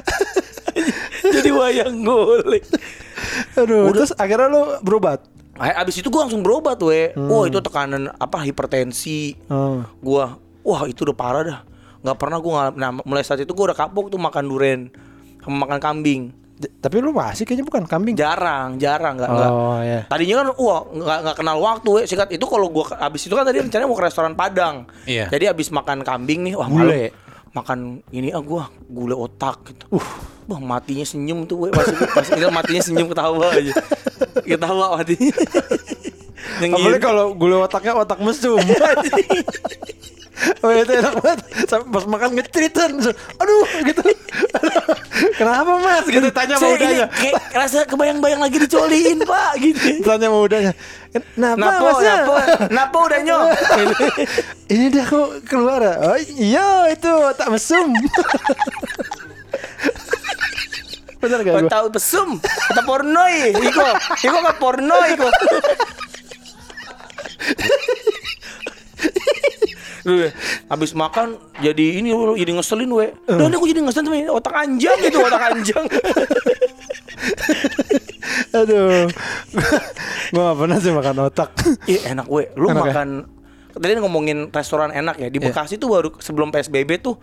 Jadi 1.34 1.50
wayang 1.50 1.96
golek. 2.00 2.64
Aduh 3.54 3.90
Udah. 3.90 3.96
Terus 3.96 4.12
akhirnya 4.14 4.48
lu 4.48 4.62
berobat? 4.80 5.26
Eh, 5.60 5.74
Abis 5.74 6.00
itu 6.00 6.08
gua 6.08 6.24
langsung 6.24 6.40
berobat 6.40 6.78
we. 6.80 7.12
Wah 7.12 7.44
itu 7.44 7.58
tekanan 7.60 8.08
apa 8.12 8.40
hipertensi. 8.40 9.36
Oh. 9.46 9.82
Gua 9.98 10.38
Wah 10.60 10.84
itu 10.84 11.02
udah 11.02 11.16
parah 11.16 11.42
dah. 11.42 11.60
Gak 12.00 12.16
pernah 12.16 12.38
gua 12.38 12.52
ngal- 12.64 12.76
Nah 12.76 12.90
mulai 13.02 13.20
saat 13.20 13.40
itu 13.40 13.50
gua 13.50 13.72
udah 13.72 13.78
kapok 13.78 14.08
tuh 14.08 14.16
makan 14.16 14.44
duren 14.46 14.80
Sama 15.38 15.64
makan 15.64 15.78
kambing 15.78 16.22
Tapi 16.60 17.00
lu 17.00 17.16
masih 17.16 17.48
kayaknya 17.48 17.64
bukan 17.64 17.88
kambing 17.88 18.12
Jarang 18.12 18.76
Jarang 18.76 19.16
nggak 19.16 19.30
nggak 19.32 19.50
Oh 19.50 19.80
ya 19.80 20.04
Tadinya 20.04 20.44
kan 20.44 20.46
wah 20.60 20.80
nggak 20.92 21.18
nggak 21.24 21.36
kenal 21.40 21.56
waktu 21.56 21.88
we. 21.88 22.02
Sikat 22.04 22.28
itu 22.36 22.44
kalau 22.44 22.68
gua 22.68 22.92
abis 23.00 23.24
itu 23.24 23.32
kan 23.32 23.48
tadi 23.48 23.64
rencananya 23.64 23.88
mau 23.88 23.96
ke 23.96 24.04
restoran 24.04 24.36
Padang. 24.36 24.84
Iya. 25.08 25.32
Jadi 25.32 25.44
abis 25.48 25.72
makan 25.72 26.04
kambing 26.04 26.44
nih 26.44 26.54
wah 26.60 26.68
Gule. 26.68 26.84
malam 26.84 27.28
makan 27.50 27.78
ini 28.14 28.30
ah 28.30 28.42
gua 28.44 28.68
gule 28.86 29.16
otak 29.16 29.72
gitu. 29.72 29.98
Uh, 29.98 30.08
wah 30.52 30.60
matinya 30.60 31.02
senyum 31.02 31.48
tuh 31.48 31.64
we. 31.64 31.68
Masih 31.72 31.96
masih 31.96 32.32
itu 32.36 32.48
matinya 32.52 32.82
senyum 32.84 33.06
ketawa 33.08 33.46
aja. 33.56 33.72
Ketawa 34.44 34.86
matinya. 35.00 35.34
Apalagi 36.60 37.00
kalau 37.00 37.32
gule 37.32 37.56
otaknya 37.64 37.96
otak 37.96 38.20
mesum 38.20 38.60
Oh 40.64 40.70
itu 40.72 40.92
enak 40.92 41.14
banget 41.20 41.38
Sampai 41.68 41.88
pas 41.92 42.04
makan 42.08 42.28
ngeceritan 42.36 42.90
Aduh 43.40 43.66
gitu 43.84 44.00
Kenapa 45.38 45.72
mas? 45.76 46.04
Gitu 46.06 46.28
tanya 46.32 46.56
sama 46.56 46.76
udahnya. 46.76 47.06
kayak 47.12 47.36
rasa 47.52 47.84
kebayang-bayang 47.84 48.40
lagi 48.40 48.56
dicoliin 48.56 49.20
pak 49.30 49.52
gitu. 49.60 50.00
Tanya 50.00 50.32
sama 50.32 50.38
udahnya. 50.40 50.72
Kenapa 51.10 51.56
Napo, 51.58 51.84
masnya? 51.90 52.14
napo, 52.14 52.34
napo 52.70 52.98
udah 53.04 53.20
nyok. 53.20 53.42
Ini 54.70 54.86
dia 54.88 55.04
kok 55.04 55.28
keluar. 55.44 55.80
ya? 55.82 55.94
Oh 56.00 56.16
iya 56.38 56.68
itu 56.88 57.12
tak 57.36 57.48
mesum. 57.52 57.90
Bener 61.20 61.38
gak 61.44 61.52
gue? 61.52 61.68
tahu 61.68 61.86
pesum, 61.92 62.40
kata 62.40 62.80
pornoi, 62.80 63.52
iko, 63.52 63.88
iko 64.24 64.36
kan 64.40 64.56
porno 64.56 64.96
iko. 65.04 65.28
Lu 70.06 70.14
ya, 70.16 70.30
habis 70.68 70.92
makan 70.96 71.36
jadi 71.60 72.00
ini 72.00 72.10
lu 72.14 72.34
jadi 72.36 72.52
ngeselin 72.56 72.90
we. 72.90 73.12
Dan 73.28 73.52
aku 73.52 73.66
jadi 73.68 73.80
ngeselin 73.84 74.06
tapi 74.08 74.20
otak 74.28 74.54
anjang 74.54 74.96
gitu 75.02 75.18
otak 75.20 75.42
anjang. 75.52 75.84
Aduh. 78.60 79.06
gue 80.30 80.42
gak 80.42 80.58
pernah 80.58 80.78
sih 80.78 80.92
makan 80.94 81.16
otak. 81.26 81.50
Ih 81.86 82.00
enak 82.06 82.26
we. 82.30 82.48
Lu 82.56 82.70
Enak 82.70 82.76
ya? 82.76 82.82
makan 82.94 83.08
tadi 83.70 83.92
ngomongin 84.02 84.50
restoran 84.50 84.90
enak 84.90 85.16
ya 85.20 85.28
di 85.30 85.38
Iya. 85.38 85.52
Bekasi 85.52 85.78
tuh 85.78 85.94
baru 85.94 86.08
sebelum 86.18 86.50
PSBB 86.50 86.90
tuh 86.98 87.14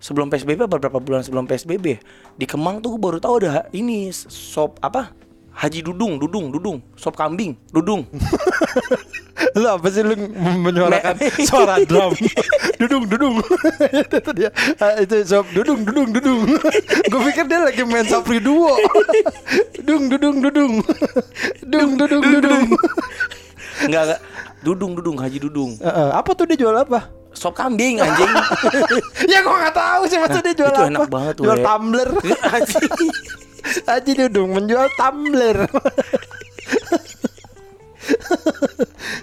sebelum 0.00 0.28
PSBB 0.28 0.68
apa 0.68 0.76
berapa 0.80 0.98
bulan 1.00 1.24
sebelum 1.24 1.48
PSBB 1.48 2.00
di 2.36 2.44
Kemang 2.44 2.80
tuh 2.80 2.96
gua 2.96 3.12
baru 3.12 3.18
tahu 3.20 3.34
ada 3.44 3.68
ini 3.72 4.08
sop 4.12 4.80
apa 4.80 5.12
Haji 5.54 5.86
Dudung, 5.86 6.18
Dudung, 6.18 6.50
Dudung, 6.50 6.82
sop 6.98 7.14
kambing, 7.14 7.54
Dudung. 7.70 8.02
Lu 9.54 9.66
apa 9.66 9.86
sih 9.90 10.02
lu 10.02 10.14
menyuarakan 10.38 11.14
Me- 11.14 11.30
suara 11.50 11.78
drum? 11.82 12.10
dudung 12.78 13.06
dudung. 13.06 13.38
itu 14.02 14.30
dia. 14.34 14.50
Ah, 14.78 14.98
itu 14.98 15.22
sob 15.26 15.46
dudung 15.50 15.82
dudung 15.82 16.10
dudung. 16.10 16.42
Gue 17.06 17.20
pikir 17.30 17.46
dia 17.46 17.62
lagi 17.62 17.82
main 17.82 18.06
Sapri 18.06 18.38
Duo. 18.38 18.74
dung 19.82 20.06
dudung 20.06 20.38
dudung. 20.38 20.82
dung 21.66 21.90
dudung 21.98 22.24
dudung. 22.24 22.64
Enggak 23.86 24.02
enggak. 24.10 24.20
Dudung, 24.64 24.96
Dudung, 24.96 25.16
Haji 25.20 25.38
Dudung. 25.38 25.70
Eh, 25.76 25.86
eh, 25.86 26.10
apa 26.14 26.30
tuh 26.32 26.48
dia 26.48 26.56
jual 26.56 26.72
apa? 26.72 27.10
Sop 27.34 27.52
kambing 27.52 28.00
anjing. 28.00 28.30
ya 29.28 29.42
gua 29.44 29.66
nggak 29.66 29.76
tahu 29.76 30.02
sih 30.08 30.16
maksudnya 30.16 30.50
dia 30.50 30.54
jual 30.56 30.70
itu 30.72 30.80
apa. 30.80 30.88
enak 30.88 31.08
banget, 31.10 31.34
Jual 31.36 31.58
we. 31.58 31.64
tumbler. 31.66 32.08
Haji 33.82 34.12
Dudung 34.26 34.54
menjual 34.54 34.86
tumbler. 34.94 35.66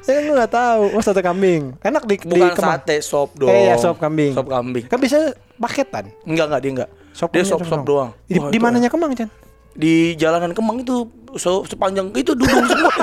Saya 0.01 0.17
nggak 0.25 0.51
tahu. 0.51 0.83
Oh 0.97 1.01
sate 1.03 1.21
kambing. 1.21 1.77
Enak 1.85 2.03
di 2.09 2.15
di 2.17 2.39
Bukan 2.41 2.57
Kemang. 2.57 2.81
sate, 2.81 2.95
sop 2.99 3.29
dong. 3.37 3.49
Eh 3.49 3.71
ya 3.71 3.75
sop 3.77 3.97
kambing. 4.01 4.33
Sop 4.33 4.47
kambing. 4.49 4.85
Kan 4.89 4.99
bisa 4.99 5.31
paketan. 5.61 6.09
Enggak 6.25 6.45
enggak 6.51 6.61
dia 6.61 6.71
enggak. 6.71 6.89
Sop 7.13 7.29
dia 7.31 7.43
sop 7.45 7.61
sop 7.63 7.85
doang. 7.85 8.11
Di, 8.25 8.39
Wah, 8.41 8.49
di 8.49 8.57
mananya 8.57 8.89
Kemang, 8.89 9.13
Chan? 9.13 9.29
Di 9.71 10.17
jalanan 10.17 10.51
Kemang 10.51 10.83
itu 10.83 11.07
so, 11.37 11.63
sepanjang 11.63 12.11
itu 12.17 12.33
dudung 12.35 12.65
semua. 12.67 12.93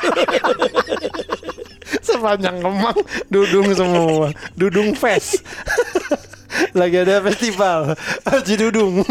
Sepanjang 2.09 2.57
Kemang 2.61 2.97
dudung 3.31 3.69
semua. 3.73 4.27
Dudung 4.59 4.93
Fest. 4.99 5.41
Lagi 6.73 6.97
ada 6.99 7.21
festival 7.23 7.93
Haji 8.25 8.55
Dudung. 8.57 9.05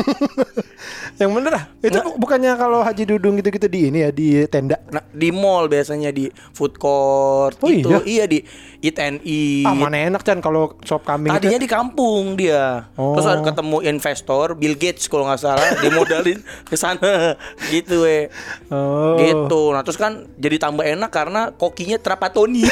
Yang 1.21 1.31
bener 1.33 1.51
ah. 1.53 1.63
Itu 1.79 1.97
Nggak. 1.97 2.17
bukannya 2.17 2.51
kalau 2.53 2.79
Haji 2.81 3.03
Dudung 3.05 3.37
gitu-gitu 3.37 3.65
di 3.65 3.89
ini 3.89 4.01
ya 4.01 4.09
di 4.09 4.45
tenda. 4.47 4.77
Nah, 4.89 5.01
di 5.09 5.29
mall 5.29 5.65
biasanya 5.65 6.09
di 6.09 6.29
food 6.51 6.77
court 6.77 7.57
Oh, 7.59 7.69
gitu. 7.69 7.89
iya? 7.89 8.01
Iya 8.05 8.25
di 8.25 8.39
eat 8.79 8.97
and 8.97 9.19
eat. 9.21 9.65
Ah 9.65 9.73
mana 9.73 9.97
enak 9.97 10.21
Chan 10.21 10.37
kalau 10.39 10.77
sop 10.81 11.01
kambing 11.03 11.29
itu. 11.29 11.37
Tadinya 11.37 11.59
di 11.59 11.69
kampung 11.69 12.37
dia. 12.37 12.89
Oh. 12.93 13.17
Terus 13.17 13.25
ada 13.27 13.41
ketemu 13.43 13.77
investor 13.83 14.45
Bill 14.53 14.73
Gates 14.73 15.05
kalau 15.05 15.25
nggak 15.25 15.41
salah 15.41 15.69
dimodalin 15.83 16.37
ke 16.63 16.73
sana 16.73 17.33
gitu 17.69 18.05
we. 18.05 18.29
Oh. 18.69 19.17
Gitu. 19.17 19.61
Nah, 19.69 19.81
terus 19.81 19.97
kan 19.97 20.25
jadi 20.37 20.57
tambah 20.57 20.85
enak 20.85 21.09
karena 21.09 21.49
kokinya 21.51 21.97
Trapatoni. 21.97 22.65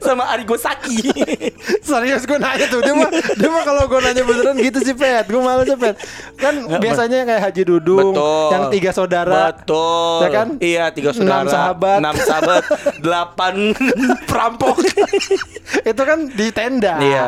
Sama 0.00 0.28
Arigo 0.28 0.54
Saki. 0.54 0.98
Serius 1.80 2.26
gue 2.28 2.38
nanya 2.38 2.66
tuh 2.68 2.80
dia 2.84 2.92
mah 2.92 3.10
dia 3.40 3.48
mah 3.48 3.62
kalau 3.64 3.82
gue 3.88 3.98
nanya 4.04 4.22
beneran 4.28 4.56
gitu 4.60 4.78
sih 4.84 4.92
Pet 4.92 5.24
gue 5.24 5.40
malu 5.40 5.64
sih 5.64 5.78
Pet 5.80 5.96
kan 6.36 6.54
Nggak, 6.54 6.80
biasanya 6.84 7.18
kayak 7.24 7.42
Haji 7.48 7.62
Dudung 7.64 8.12
Betul. 8.12 8.48
yang 8.52 8.64
tiga 8.68 8.90
saudara 8.92 9.42
Betul. 9.50 10.18
Ya 10.20 10.28
kan? 10.28 10.48
Iya, 10.58 10.84
tiga 10.92 11.10
saudara. 11.14 11.46
Enam 11.46 11.48
sahabat. 11.48 11.98
Enam 12.04 12.14
sahabat. 12.20 12.62
delapan 13.04 13.54
perampok. 14.30 14.76
itu 15.84 16.02
kan 16.04 16.18
di 16.28 16.46
tenda 16.52 16.94
Iya. 17.00 17.26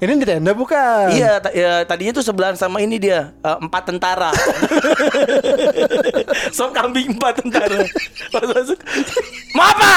ini 0.00 0.12
di 0.20 0.26
tenda 0.26 0.52
bukan 0.52 1.12
iya, 1.12 1.38
ya, 1.52 1.72
tadinya 1.84 2.12
tuh 2.16 2.24
sebelahan 2.24 2.56
sama 2.58 2.80
ini 2.84 3.00
dia 3.00 3.32
eh, 3.40 3.56
empat 3.62 3.82
tentara. 3.88 4.30
Sop 6.52 6.74
kambing 6.76 7.16
empat 7.16 7.40
tentara. 7.40 7.80
Masuk, 8.32 8.78
apa? 9.56 9.92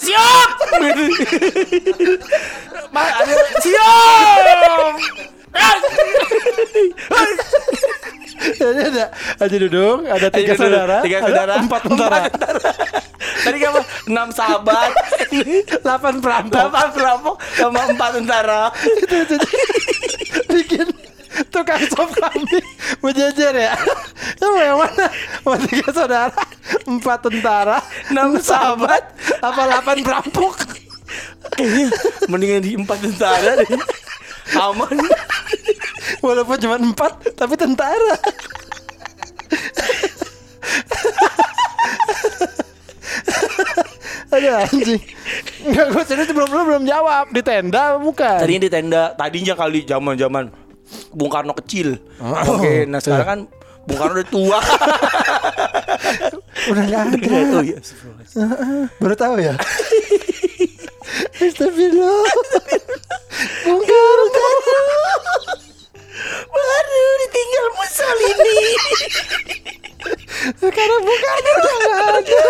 Siap. 0.00 0.48
Siap. 3.60 4.94
Jadi 8.40 8.80
ada 8.80 9.04
Haji 9.36 9.56
Dudung 9.68 10.08
ada 10.08 10.32
tiga 10.32 10.56
saudara 10.56 11.04
tiga 11.04 11.20
saudara, 11.20 11.60
empat 11.60 11.80
tentara 11.84 12.18
Tadi 13.40 13.56
apa? 13.64 13.80
Enam 14.04 14.28
sahabat, 14.36 14.92
delapan 15.80 16.20
perampok 16.20 16.52
delapan 16.52 16.88
perampok, 16.92 17.36
sama 17.56 17.80
empat 17.88 18.10
tentara. 18.20 18.62
bikin 20.50 20.86
tukang 21.48 21.80
sop 21.88 22.10
kambing 22.12 22.66
berjejer 23.00 23.54
ya. 23.56 23.72
Itu 24.36 24.46
yang 24.60 24.76
mana? 24.76 25.06
Mau 25.46 25.56
tiga 25.56 25.88
saudara? 25.92 26.36
Empat 26.86 27.18
tentara 27.26 27.78
Enam 28.12 28.36
sahabat, 28.38 29.02
apa 29.40 29.60
delapan 29.66 29.96
perampok? 30.04 30.54
Kayaknya 31.56 31.86
mendingan 32.30 32.62
di 32.62 32.70
empat 32.76 32.98
tentara 33.02 33.58
deh. 33.58 33.68
Aman. 34.58 34.96
walaupun 36.24 36.56
cuma 36.58 36.76
empat 36.76 37.12
tapi 37.38 37.54
tentara. 37.56 38.16
Aduh 44.30 44.62
anjing. 44.62 45.02
Enggak 45.66 45.86
gue 45.90 46.02
serius 46.06 46.30
belum 46.30 46.48
belum 46.48 46.64
belum 46.70 46.84
jawab. 46.86 47.34
Di 47.34 47.42
tenda 47.42 47.98
bukan? 47.98 48.38
Tadinya 48.40 48.62
di 48.62 48.70
tenda, 48.70 49.02
tadinya 49.18 49.54
kali 49.58 49.82
zaman-zaman 49.82 50.59
Bung 51.10 51.30
Karno 51.30 51.54
kecil. 51.54 51.98
Oh. 52.22 52.58
Oke, 52.58 52.86
nah 52.86 52.98
sekarang 53.02 53.26
kan 53.26 53.40
Bung 53.86 53.98
Karno 53.98 54.14
udah 54.18 54.28
tua. 54.28 54.58
Udah 56.68 56.84
gak 56.92 57.02
ada 57.08 57.16
oh 57.56 57.62
iya, 57.64 57.80
astagfirullah. 57.80 58.92
Baru 59.00 59.14
tahu 59.16 59.34
ya 59.40 59.54
Astagfirullah 61.40 62.24
Bung 63.64 63.80
Karno 63.80 64.24
Baru 66.50 67.02
ditinggal 67.24 67.66
Mussolini. 67.80 68.60
Sekarang 70.60 71.00
Bung 71.00 71.20
Karno 71.24 71.50
udah 71.56 71.74
gak 71.80 72.00
ada 72.20 72.40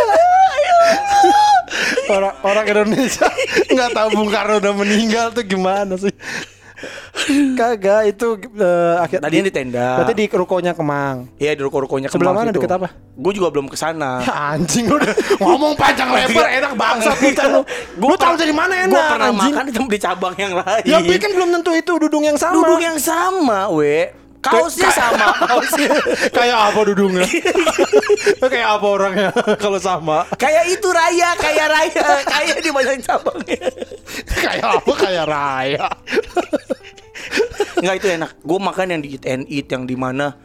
Orang 2.10 2.34
orang 2.42 2.66
Indonesia 2.66 3.30
nggak 3.70 3.90
tahu 3.94 4.08
Bung 4.18 4.30
Karno 4.34 4.58
udah 4.58 4.74
meninggal 4.74 5.30
tuh 5.30 5.46
gimana 5.46 5.94
sih? 5.94 6.10
Kagak 7.54 8.02
itu 8.06 8.26
eh, 8.56 8.94
akhir 8.98 9.18
Tadinya 9.20 9.44
di 9.46 9.54
tenda. 9.54 9.88
Berarti 10.00 10.14
di 10.14 10.24
rukonya 10.26 10.72
Kemang. 10.72 11.16
Iya 11.36 11.52
di 11.52 11.62
ruko-rukonya 11.62 12.08
Sebelah 12.08 12.32
Kemang 12.32 12.46
mana, 12.46 12.50
situ. 12.50 12.56
deket 12.60 12.72
apa? 12.76 12.88
Gue 13.14 13.32
juga 13.32 13.48
belum 13.48 13.66
ke 13.66 13.76
sana. 13.76 14.20
Ya, 14.26 14.34
anjing 14.54 14.86
udah 14.86 15.10
ngomong 15.38 15.74
panjang 15.74 16.08
lebar 16.08 16.46
enak 16.46 16.72
bangsat 16.74 17.16
lu 17.18 17.30
Chan, 17.32 17.48
lu. 17.50 17.60
Lu 17.98 18.14
tahu 18.14 18.34
dari 18.36 18.52
mana 18.52 18.74
enak 18.76 18.92
Gue 18.92 19.02
pernah 19.02 19.28
anjing? 19.28 19.52
makan 19.52 19.64
di, 19.66 19.72
di 19.74 19.98
cabang 19.98 20.34
yang 20.36 20.54
lain. 20.54 20.84
Ya 20.84 20.98
tapi 20.98 21.16
kan 21.16 21.30
belum 21.34 21.48
tentu 21.56 21.70
itu 21.72 21.92
dudung 21.98 22.22
yang 22.22 22.36
sama. 22.36 22.54
Duduk 22.54 22.80
yang 22.80 22.98
sama, 22.98 23.68
we. 23.72 24.12
Kaosnya 24.40 24.88
sama, 24.88 25.36
kaosnya. 25.52 25.92
kayak 26.32 26.72
apa 26.72 26.80
dudungnya? 26.88 27.28
kayak 28.40 28.68
apa 28.72 28.86
orangnya 28.88 29.28
kalau 29.60 29.76
sama? 29.76 30.24
kayak 30.40 30.64
itu 30.64 30.88
raya, 30.88 31.36
kayak 31.36 31.68
raya, 31.68 32.04
kayak 32.24 32.56
di 32.64 32.72
banyak 32.72 33.04
cabangnya. 33.04 33.68
kayak 34.32 34.64
apa 34.80 34.92
kayak 34.96 35.24
raya? 35.28 35.86
Enggak 37.76 37.96
itu 37.96 38.06
enak. 38.10 38.30
Gue 38.38 38.58
makan 38.58 38.86
yang 38.88 39.00
di 39.00 39.08
eat 39.10 39.24
and 39.24 39.44
eat 39.46 39.66
yang 39.66 39.84
di 39.84 39.94
mana 39.94 40.36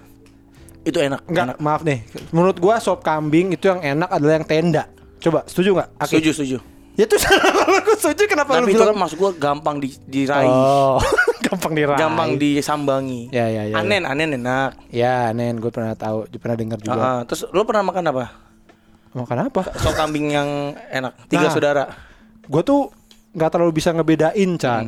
itu 0.82 0.96
enak. 0.96 1.26
Enggak, 1.26 1.46
enak. 1.48 1.58
maaf 1.58 1.82
nih. 1.82 2.00
Menurut 2.30 2.58
gua 2.58 2.78
sop 2.78 3.02
kambing 3.02 3.52
itu 3.52 3.66
yang 3.66 3.82
enak 3.82 4.08
adalah 4.08 4.38
yang 4.38 4.46
tenda. 4.46 4.84
Coba, 5.18 5.42
setuju 5.44 5.74
nggak? 5.74 5.90
Aki? 5.98 6.12
Setuju, 6.12 6.30
setuju. 6.32 6.58
Ya 6.96 7.04
itu 7.04 7.16
kalau 7.20 7.82
gua 7.82 7.98
setuju 7.98 8.24
kenapa 8.26 8.56
lu 8.56 8.58
Tapi 8.62 8.72
itu 8.72 8.80
kan 8.80 8.88
bilang? 8.88 8.98
maksud 8.98 9.18
gue 9.18 9.32
gampang 9.36 9.76
di, 9.78 9.90
diraih, 10.06 10.48
Oh, 10.48 11.02
gampang 11.46 11.74
diraih. 11.74 11.98
gampang 11.98 12.30
disambangi. 12.38 13.28
Ya, 13.30 13.50
ya, 13.50 13.68
ya, 13.68 13.76
Anen, 13.76 14.06
anen 14.06 14.30
enak. 14.36 14.72
Ya, 14.88 15.28
Nen, 15.30 15.58
gue 15.58 15.68
pernah 15.68 15.92
tahu, 15.92 16.24
pernah 16.32 16.56
dengar 16.56 16.80
juga. 16.80 16.96
Ah, 16.96 17.22
terus 17.26 17.44
lo 17.46 17.66
pernah 17.66 17.84
makan 17.84 18.06
apa? 18.06 18.26
Makan 19.12 19.38
apa? 19.44 19.62
Sop 19.76 19.92
kambing 19.92 20.30
yang 20.30 20.48
enak. 20.88 21.18
Tiga 21.26 21.50
Nah. 21.50 21.52
saudara. 21.52 21.84
Gue 22.46 22.62
tuh 22.62 22.94
nggak 23.34 23.50
terlalu 23.50 23.72
bisa 23.74 23.90
ngebedain, 23.90 24.52
Chan. 24.56 24.86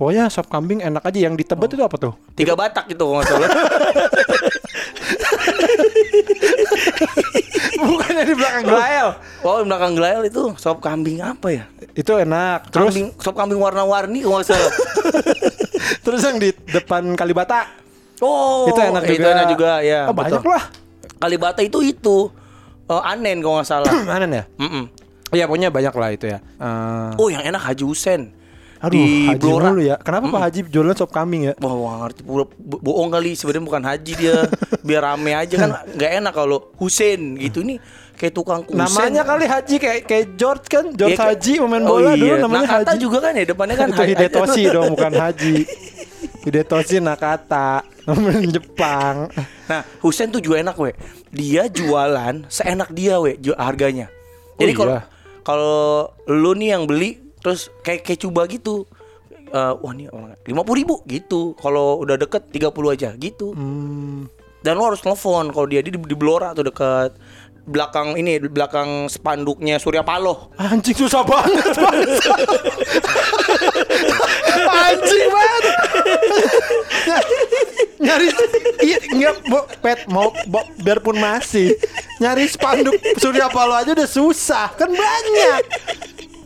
Pokoknya 0.00 0.32
sop 0.32 0.48
kambing 0.48 0.80
enak 0.80 1.04
aja 1.04 1.28
yang 1.28 1.36
di 1.36 1.44
Tebet 1.44 1.76
itu 1.76 1.84
apa 1.84 2.00
tuh? 2.00 2.16
Tiga 2.32 2.56
batak 2.56 2.88
gitu 2.88 3.04
kalau 3.04 3.20
nggak 3.20 3.28
salah. 3.28 3.50
Bukannya 7.84 8.24
di 8.24 8.32
belakang 8.32 8.64
Glael. 8.64 9.08
Oh, 9.44 9.60
di 9.60 9.68
belakang 9.68 9.92
Glael 9.92 10.22
itu 10.24 10.56
sop 10.56 10.80
kambing 10.80 11.20
apa 11.20 11.52
ya? 11.52 11.64
Itu 11.92 12.16
enak. 12.16 12.72
Terus 12.72 12.96
Kambing, 12.96 13.08
sop 13.20 13.36
kambing 13.36 13.60
warna-warni 13.60 14.24
kalau 14.24 14.40
nggak 14.40 14.48
salah. 14.48 14.72
terus 16.08 16.24
yang 16.24 16.40
di 16.40 16.48
depan 16.72 17.12
Kalibata. 17.12 17.68
Oh, 18.24 18.72
itu 18.72 18.80
enak 18.80 19.04
juga. 19.04 19.20
Itu 19.20 19.28
enak 19.36 19.46
juga 19.52 19.70
ya. 19.84 20.08
Oh, 20.08 20.16
banyak 20.16 20.40
betul. 20.40 20.48
lah. 20.48 20.64
Kalibata 21.20 21.60
itu 21.60 21.78
itu 21.84 22.16
eh, 22.88 23.02
anen 23.04 23.44
kalau 23.44 23.60
nggak 23.60 23.68
salah. 23.68 23.92
Mana 24.08 24.24
ya? 24.24 24.44
Mm-mm. 24.56 24.84
Iya, 25.36 25.44
pokoknya 25.44 25.68
banyak 25.68 25.92
lah 25.92 26.08
itu 26.08 26.24
ya. 26.24 26.40
Eh, 26.40 27.10
Oh, 27.20 27.28
yang 27.28 27.44
enak 27.44 27.60
Haji 27.60 27.84
Husen. 27.84 28.39
Aduh, 28.80 28.90
di 28.90 29.04
Haji 29.26 29.40
Blora. 29.40 29.64
mulu 29.68 29.80
ya. 29.82 29.96
Kenapa 29.96 30.26
Pak 30.28 30.42
Haji 30.42 30.60
jualan 30.66 30.94
sop 30.94 31.10
kambing 31.10 31.42
ya? 31.44 31.54
Wah, 31.56 31.74
wah 31.74 31.94
ngerti 32.02 32.20
bohong 32.58 33.08
kali 33.08 33.32
sebenarnya 33.32 33.64
bukan 33.64 33.82
haji 33.84 34.12
dia. 34.14 34.36
Biar 34.86 35.02
rame 35.04 35.32
aja 35.32 35.54
kan 35.56 35.70
nggak 35.96 36.10
enak 36.18 36.32
kalau 36.32 36.72
Husen 36.74 37.36
gitu 37.36 37.60
nih 37.60 37.76
kayak 38.16 38.32
tukang 38.32 38.60
kusen. 38.62 38.76
Namanya 38.76 39.22
kali 39.22 39.44
Haji 39.44 39.74
kayak 39.76 40.00
kayak 40.04 40.26
George 40.34 40.66
kan, 40.66 40.84
George 40.90 41.12
Iya, 41.12 41.20
kayak- 41.20 41.40
Haji 41.40 41.52
pemain 41.58 41.80
Oh 41.80 41.88
bola 41.90 42.10
dulu 42.12 42.24
iya. 42.26 42.36
namanya 42.38 42.66
Nakata 42.66 42.90
Haji. 42.90 43.00
juga 43.00 43.18
kan 43.18 43.32
ya 43.32 43.44
depannya 43.44 43.76
kan 43.76 43.88
itu. 43.92 44.02
Hidetoshi 44.06 44.62
dong, 44.66 44.88
bukan 44.90 45.12
Haji. 45.14 45.56
Hidetoshi 46.40 46.96
Nakata, 46.98 47.70
namanya 48.04 48.48
Jepang. 48.50 49.16
Nah, 49.66 49.82
Husen 50.00 50.28
tuh 50.28 50.40
juga 50.40 50.56
enak, 50.58 50.76
we. 50.76 50.92
Dia 51.30 51.64
jualan 51.66 52.44
seenak 52.46 52.90
dia, 52.90 53.16
we, 53.18 53.36
harganya. 53.54 54.08
Jadi 54.56 54.72
Oh, 54.72 54.76
kalau 54.78 54.92
iya. 54.94 55.02
kalau 55.42 55.80
lu 56.26 56.52
nih 56.52 56.68
yang 56.70 56.84
beli 56.84 57.16
terus 57.40 57.72
kayak 57.84 58.04
kayak 58.06 58.20
coba 58.22 58.44
gitu. 58.48 58.86
eh, 59.50 59.74
wah 59.82 59.90
ini 59.90 60.06
orang 60.06 60.38
lima 60.46 60.62
puluh 60.62 60.78
ribu 60.78 60.94
gitu. 61.10 61.58
Kalau 61.58 61.98
udah 61.98 62.14
deket 62.14 62.54
30 62.54 62.70
aja 62.94 63.10
gitu. 63.18 63.50
Hmm. 63.50 64.30
Dan 64.62 64.78
lo 64.78 64.92
harus 64.92 65.02
telepon 65.02 65.50
kalau 65.50 65.66
dia 65.66 65.82
di, 65.82 65.90
di 65.90 66.14
Blora 66.14 66.54
tuh 66.54 66.68
deket 66.70 67.16
belakang 67.70 68.16
ini 68.16 68.40
belakang 68.40 69.06
spanduknya 69.10 69.78
Surya 69.82 70.06
Paloh. 70.06 70.54
Anjing 70.58 70.96
susah 70.96 71.22
banget. 71.26 71.66
Anjing 74.70 75.26
banget. 75.30 75.64
nyari 78.00 78.32
iya 78.80 78.96
enggak 79.12 79.44
bo, 79.44 79.60
pet 79.84 80.08
mau 80.08 80.32
bo, 80.48 80.64
biarpun 80.80 81.20
masih 81.20 81.76
nyari 82.16 82.48
spanduk 82.48 82.96
Surya 83.20 83.52
Paloh 83.52 83.76
aja 83.76 83.92
udah 83.92 84.08
susah 84.08 84.72
kan 84.72 84.88
banyak 84.88 85.62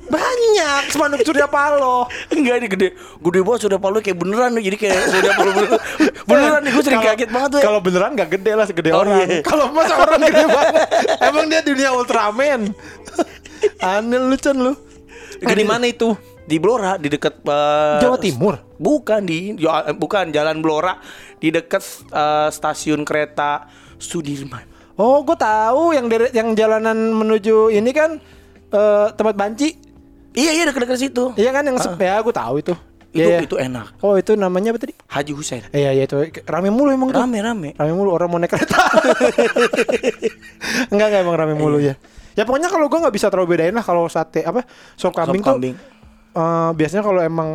banyak 0.05 0.83
spanduk 0.88 1.21
Surya 1.23 1.45
Paloh 1.45 2.05
Enggak 2.29 2.57
nih 2.59 2.69
gede 2.69 2.88
Gede 3.19 3.40
banget 3.40 3.61
Surya 3.62 3.79
Paloh 3.79 3.99
kayak 3.99 4.14
beneran 4.14 4.51
nih 4.53 4.62
Jadi 4.64 4.77
kayak 4.79 4.99
Surya 5.09 5.33
Paloh 5.33 5.53
beneran 5.55 5.81
Beneran 6.29 6.61
nih 6.61 6.71
gue 6.71 6.83
sering 6.83 6.99
Kalau- 6.99 7.11
kaget 7.12 7.31
banget 7.31 7.49
tuh 7.51 7.61
Kalau 7.61 7.81
beneran 7.81 8.11
gak 8.12 8.31
gede 8.31 8.53
lah 8.53 8.64
segede 8.64 8.90
Oh, 8.90 9.01
orang. 9.01 9.17
iya. 9.23 9.40
Kalau 9.40 9.64
masa 9.71 9.95
orang 10.03 10.21
gede 10.21 10.45
banget. 10.45 10.75
Emang 11.21 11.45
dia 11.47 11.61
dunia 11.61 11.88
Ultraman. 11.90 12.61
Aneh 13.79 14.19
lu 14.19 14.37
Chan 14.37 14.55
lu. 14.55 14.73
Di 15.37 15.64
mana 15.64 15.85
itu? 15.85 16.12
Di 16.45 16.57
Blora 16.57 16.97
Di 16.97 17.09
deket 17.09 17.40
eh, 17.40 18.01
Jawa 18.01 18.17
Timur. 18.17 18.55
Bukan 18.77 19.21
di 19.23 19.57
ya, 19.57 19.88
bukan 19.90 20.29
Jalan 20.29 20.61
Blora 20.61 21.01
di 21.37 21.49
dekat 21.49 21.81
eh, 22.09 22.49
stasiun 22.51 23.03
kereta 23.03 23.69
Sudirman. 23.97 24.64
Oh, 24.95 25.21
gue 25.21 25.35
tahu 25.35 25.90
yang 25.90 26.07
dari 26.07 26.31
yang 26.31 26.53
jalanan 26.53 26.95
menuju 27.11 27.69
ini 27.69 27.90
kan 27.90 28.21
eh, 28.71 29.07
tempat 29.11 29.35
banci. 29.35 29.93
Iya 30.35 30.51
iya 30.53 30.62
dekat-dekat 30.66 30.99
situ. 31.01 31.25
Iya 31.35 31.51
kan 31.51 31.62
yang 31.62 31.77
sep- 31.77 31.97
ya 31.97 32.18
gue 32.18 32.33
tahu 32.33 32.59
itu. 32.59 32.75
Itu 33.09 33.14
Iya, 33.14 33.25
iya. 33.31 33.38
itu 33.40 33.55
enak. 33.55 33.94
Oh, 33.99 34.14
itu 34.14 34.35
namanya 34.35 34.70
apa 34.70 34.79
tadi? 34.81 34.92
Haji 35.07 35.31
Husein. 35.33 35.62
Eh, 35.70 35.79
Iya, 35.79 35.90
iya 35.92 36.03
itu 36.05 36.14
rame 36.44 36.68
mulu 36.68 36.90
emang 36.90 37.09
tuh. 37.09 37.16
Rame 37.16 37.38
rame. 37.38 37.68
Rame 37.73 37.92
mulu 37.92 38.11
orang 38.11 38.27
mau 38.27 38.37
naik 38.37 38.51
kereta. 38.51 38.75
enggak 40.90 41.07
enggak 41.09 41.20
emang 41.23 41.37
rame 41.37 41.55
mulu 41.55 41.79
ya. 41.79 41.94
Ya 42.35 42.42
pokoknya 42.42 42.66
kalau 42.66 42.85
gue 42.85 42.99
nggak 42.99 43.12
bisa 43.12 43.29
terlalu 43.29 43.53
bedain 43.53 43.70
lah 43.70 43.81
kalau 43.81 44.05
sate 44.07 44.42
apa 44.42 44.61
sop 44.92 45.12
kambing, 45.12 45.38
Sop 45.38 45.55
kambing. 45.55 45.73
tuh 45.73 45.81
eh, 46.35 46.68
biasanya 46.75 47.01
kalau 47.01 47.20
emang 47.23 47.49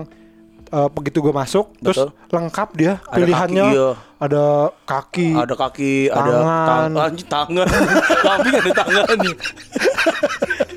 eh, 0.66 0.88
begitu 0.90 1.20
gue 1.20 1.34
masuk 1.34 1.70
terus 1.78 1.98
Betul. 2.00 2.10
lengkap 2.32 2.68
dia 2.74 2.92
Ada 3.04 3.12
pilihannya 3.18 3.60
kaki, 3.60 3.76
iya. 3.76 3.90
ada 4.18 4.44
kaki 4.82 5.30
Ada 5.36 5.54
kaki, 5.58 5.94
ada 6.08 6.32
Tangan. 6.32 6.88
tang- 6.88 6.96
anjing, 7.04 7.28
tangan. 7.28 7.68
Kambing 8.24 8.54
ada 8.56 8.72
tangan. 8.74 9.18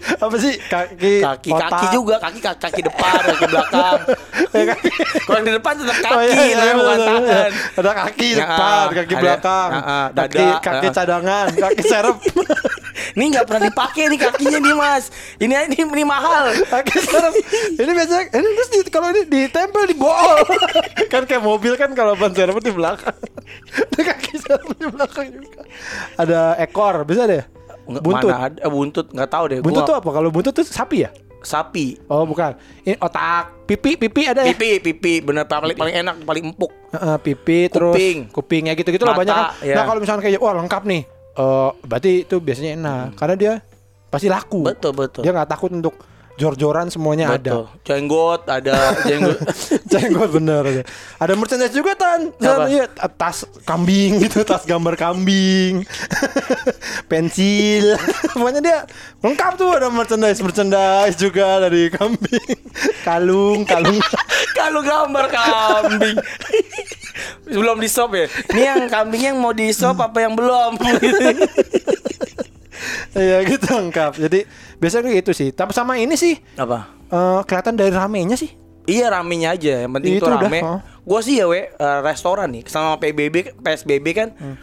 apa 0.02 0.36
sih 0.36 0.54
kaki 0.60 1.14
Kaki 1.18 1.50
otak. 1.50 1.70
kaki 1.70 1.86
juga, 1.90 2.16
kaki 2.18 2.38
kaki, 2.38 2.58
kaki 2.60 2.80
depan, 2.82 3.20
kaki 3.24 3.44
belakang. 3.52 3.98
Ya, 4.50 4.62
kaki. 4.68 4.88
Kalau 5.22 5.36
yang 5.36 5.46
di 5.46 5.54
depan 5.54 5.72
tetap 5.74 5.96
kaki, 5.96 6.12
Oh, 6.12 6.22
iya, 6.22 6.42
iya, 6.42 6.72
bukan 6.72 6.82
bener. 6.92 7.06
tangan. 7.06 7.50
Ada 7.72 7.90
kaki 7.96 8.28
Ya, 8.28 8.36
depan, 8.38 8.84
kaki 8.88 9.12
ada- 9.12 9.22
belakang, 9.22 9.68
ya, 9.70 9.80
ah, 9.80 10.06
kaki 10.08 10.36
dada, 10.38 10.48
kaki 10.60 10.86
ah. 10.86 10.92
cadangan, 10.92 11.46
kaki 11.52 11.82
serep, 11.82 12.16
Ini 13.12 13.24
nggak 13.28 13.44
pernah 13.44 13.62
dipakai 13.66 14.08
nih 14.08 14.18
kakinya 14.18 14.58
nih 14.58 14.74
mas. 14.74 15.04
Ini 15.36 15.52
ini 15.66 15.76
ini 15.82 16.02
mahal. 16.02 16.48
kaki 16.64 16.96
serep. 16.98 17.32
Ini 17.74 17.90
biasanya 17.90 18.24
ini 18.32 18.48
terus 18.54 18.70
di, 18.70 18.78
kalau 18.88 19.08
ini 19.10 19.22
ditempel 19.26 19.84
di 19.84 19.92
bool. 19.94 20.38
kan 21.12 21.22
kayak 21.22 21.42
mobil 21.42 21.76
kan 21.76 21.92
kalau 21.92 22.16
ban 22.16 22.32
serep 22.32 22.56
di 22.58 22.72
belakang. 22.72 23.12
Ada 23.92 24.02
kaki 24.06 24.32
serep 24.34 24.64
di 24.72 24.86
belakang 24.86 25.26
juga. 25.28 25.60
Ada 26.16 26.40
ekor, 26.58 27.04
bisa 27.04 27.26
deh. 27.26 27.44
Nggak, 27.82 28.02
Buntut. 28.02 28.30
Mana 28.30 28.46
ada 28.46 28.58
eh, 28.62 28.70
buntut 28.70 29.06
nggak 29.10 29.30
tahu 29.30 29.44
deh. 29.50 29.58
Buntut 29.60 29.82
Gua- 29.82 29.88
tuh 29.90 29.96
apa? 29.98 30.08
Kalau 30.14 30.28
buntut 30.30 30.52
tuh 30.54 30.64
sapi 30.64 30.98
ya? 31.04 31.10
sapi. 31.42 31.98
Oh 32.06 32.22
bukan. 32.22 32.54
Ini 32.86 32.94
otak, 33.02 33.66
pipi, 33.66 33.98
pipi 33.98 34.30
ada 34.30 34.46
ya? 34.46 34.54
Pipi, 34.54 34.78
pipi, 34.78 35.18
bener 35.18 35.42
paling 35.44 35.74
paling 35.74 35.94
enak, 35.98 36.14
paling 36.22 36.54
empuk. 36.54 36.70
Heeh, 36.94 37.16
pipi 37.18 37.66
terus 37.66 37.94
Kuping. 37.98 38.18
kupingnya 38.30 38.72
gitu-gitu 38.78 39.02
lah 39.02 39.18
banyak 39.18 39.34
kan. 39.34 39.50
ya. 39.58 39.74
Nah, 39.74 39.84
kalau 39.84 39.98
misalnya 39.98 40.22
kayak 40.22 40.38
wah 40.38 40.54
lengkap 40.54 40.82
nih. 40.86 41.02
eh 41.32 41.70
berarti 41.82 42.28
itu 42.28 42.36
biasanya 42.38 42.70
enak 42.76 43.04
karena 43.16 43.34
dia 43.34 43.52
pasti 44.06 44.28
laku. 44.28 44.68
Betul, 44.68 44.92
betul. 44.92 45.24
Dia 45.24 45.32
nggak 45.32 45.48
takut 45.50 45.72
untuk 45.72 45.96
jor-joran 46.40 46.88
semuanya 46.88 47.36
Betul. 47.36 47.68
ada. 47.68 47.84
Jenggot, 47.84 48.42
ada 48.48 48.76
jenggot. 49.04 49.38
Jenggot 49.92 50.30
bener. 50.32 50.64
Ada 51.20 51.32
merchandise 51.36 51.74
juga 51.76 51.92
tan. 51.92 52.32
Apa? 52.32 52.40
Tan, 52.40 52.58
iya, 52.72 52.84
tas 53.14 53.44
kambing 53.68 54.24
gitu, 54.24 54.40
tas 54.42 54.64
gambar 54.64 54.96
kambing. 54.96 55.84
Pensil. 57.10 57.94
Pokoknya 58.34 58.60
dia 58.64 58.78
lengkap 59.20 59.52
tuh 59.60 59.70
ada 59.76 59.88
merchandise 59.92 60.40
merchandise 60.40 61.16
juga 61.20 61.68
dari 61.68 61.92
kambing. 61.92 62.58
Kalung, 63.04 63.68
kalung. 63.68 64.00
Kalau 64.56 64.80
gambar 64.80 65.24
kambing. 65.28 66.16
belum 67.44 67.76
di 67.76 67.88
shop 67.92 68.16
ya. 68.16 68.24
Ini 68.56 68.62
yang 68.64 68.82
kambingnya 68.88 69.36
yang 69.36 69.38
mau 69.38 69.52
di 69.52 69.68
shop 69.68 70.00
apa 70.00 70.24
yang 70.24 70.32
belum? 70.32 70.80
Iya 73.12 73.44
gitu 73.50 73.66
lengkap. 73.68 74.12
Jadi 74.18 74.38
biasanya 74.76 75.02
kayak 75.04 75.18
gitu 75.20 75.32
sih. 75.32 75.48
Tapi 75.50 75.70
sama 75.70 75.96
ini 75.96 76.14
sih 76.14 76.36
apa? 76.54 76.88
eh, 77.06 77.40
kelihatan 77.44 77.74
dari 77.74 77.90
ramenya 77.90 78.34
sih. 78.34 78.50
Iya 78.82 79.12
ramenya 79.12 79.54
aja, 79.54 79.86
yang 79.86 79.92
penting 79.92 80.18
Itu 80.18 80.26
itu 80.26 80.26
udah, 80.26 80.42
rame. 80.42 80.60
oh. 80.60 80.80
Gua 81.02 81.20
sih 81.20 81.36
ya 81.36 81.46
we 81.46 81.66
eh, 81.66 81.98
restoran 82.02 82.50
nih 82.50 82.66
sama 82.66 82.96
PBB 82.96 83.54
PSBB 83.56 84.06
kan. 84.10 84.28
Hmm. 84.34 84.56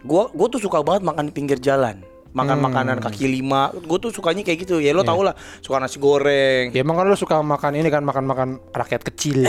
Gua 0.00 0.30
gua 0.30 0.46
tuh 0.46 0.58
suka 0.58 0.80
banget 0.80 1.02
makan 1.02 1.28
di 1.28 1.32
pinggir 1.32 1.58
jalan. 1.58 2.00
Makan 2.30 2.56
Hmm. 2.56 2.68
makanan 2.68 2.96
kaki 3.00 3.32
lima. 3.32 3.72
Gue 3.72 3.96
tuh 3.96 4.12
sukanya 4.12 4.44
kayak 4.44 4.60
gitu. 4.60 4.76
Ya 4.76 4.92
lo 4.92 5.00
tau 5.02 5.24
lah, 5.24 5.32
suka 5.58 5.80
nasi 5.80 5.96
goreng. 5.96 6.68
Ya 6.68 6.84
emang 6.84 6.92
kan 6.94 7.08
lu 7.08 7.16
suka 7.16 7.40
makan 7.40 7.72
ini 7.74 7.88
kan 7.88 8.04
makan-makan 8.04 8.60
rakyat 8.70 9.00
kecil. 9.02 9.48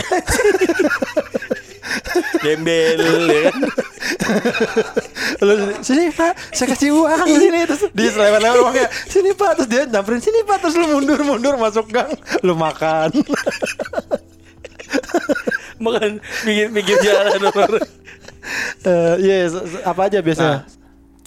Gembel 2.38 2.98
ya 3.24 3.40
kan. 3.46 3.56
Lu 5.40 5.52
sini 5.80 6.10
Pak, 6.10 6.32
saya 6.50 6.66
kasih 6.68 6.90
uang 6.92 7.26
sini 7.26 7.60
terus 7.64 7.82
dia 7.90 8.10
selewat-lewat 8.10 8.58
uangnya. 8.60 8.86
Sini 9.04 9.30
Pak, 9.32 9.50
terus 9.56 9.68
dia 9.68 9.82
nyamperin 9.84 10.18
sini 10.18 10.42
Pak, 10.42 10.56
terus 10.60 10.74
lu 10.74 10.86
mundur-mundur 10.88 11.54
masuk 11.56 11.88
gang, 11.88 12.10
lu 12.40 12.52
makan. 12.52 13.12
Makan 15.78 16.18
pinggir-pinggir 16.42 16.98
jalan 16.98 17.38
orang. 17.44 17.70
Eh, 18.82 19.14
Iya, 19.20 19.36
s- 19.46 19.60
s- 19.60 19.82
apa 19.84 20.10
aja 20.10 20.18
biasanya? 20.18 20.66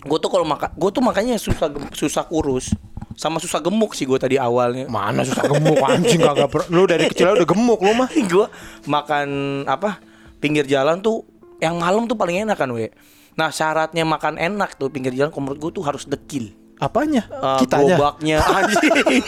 Gue 0.01 0.17
tuh 0.17 0.27
kalau 0.27 0.43
makan, 0.43 0.73
gue 0.73 0.89
tuh 0.91 0.99
makanya 0.99 1.37
susah 1.37 1.69
susah 1.93 2.25
kurus 2.25 2.73
sama 3.13 3.37
susah 3.37 3.61
gemuk 3.61 3.93
sih 3.93 4.03
gue 4.03 4.17
tadi 4.17 4.35
awalnya. 4.35 4.89
Mana 4.89 5.21
susah 5.21 5.45
gemuk 5.45 5.77
anjing 5.79 6.19
kagak 6.19 6.49
lu 6.67 6.83
dari 6.83 7.05
kecil 7.05 7.31
udah 7.31 7.45
gemuk 7.45 7.79
lu 7.79 7.93
mah. 7.93 8.09
gue 8.33 8.47
makan 8.83 9.27
apa 9.63 10.01
pinggir 10.41 10.65
jalan 10.65 10.99
tuh 10.99 11.23
yang 11.61 11.77
malam 11.77 12.03
tuh 12.03 12.17
paling 12.17 12.41
enak 12.41 12.57
kan 12.57 12.67
we. 12.67 12.89
Nah 13.31 13.47
syaratnya 13.47 14.03
makan 14.03 14.35
enak 14.35 14.75
tuh 14.75 14.89
pinggir 14.89 15.13
jalan 15.13 15.31
menurut 15.31 15.61
gue 15.61 15.71
tuh 15.71 15.85
harus 15.85 16.03
dekil. 16.03 16.51
Apanya? 16.75 17.29
Eh, 17.29 17.59
Kitanya. 17.61 17.93
Gobaknya 17.93 18.37
anjing. 18.41 19.21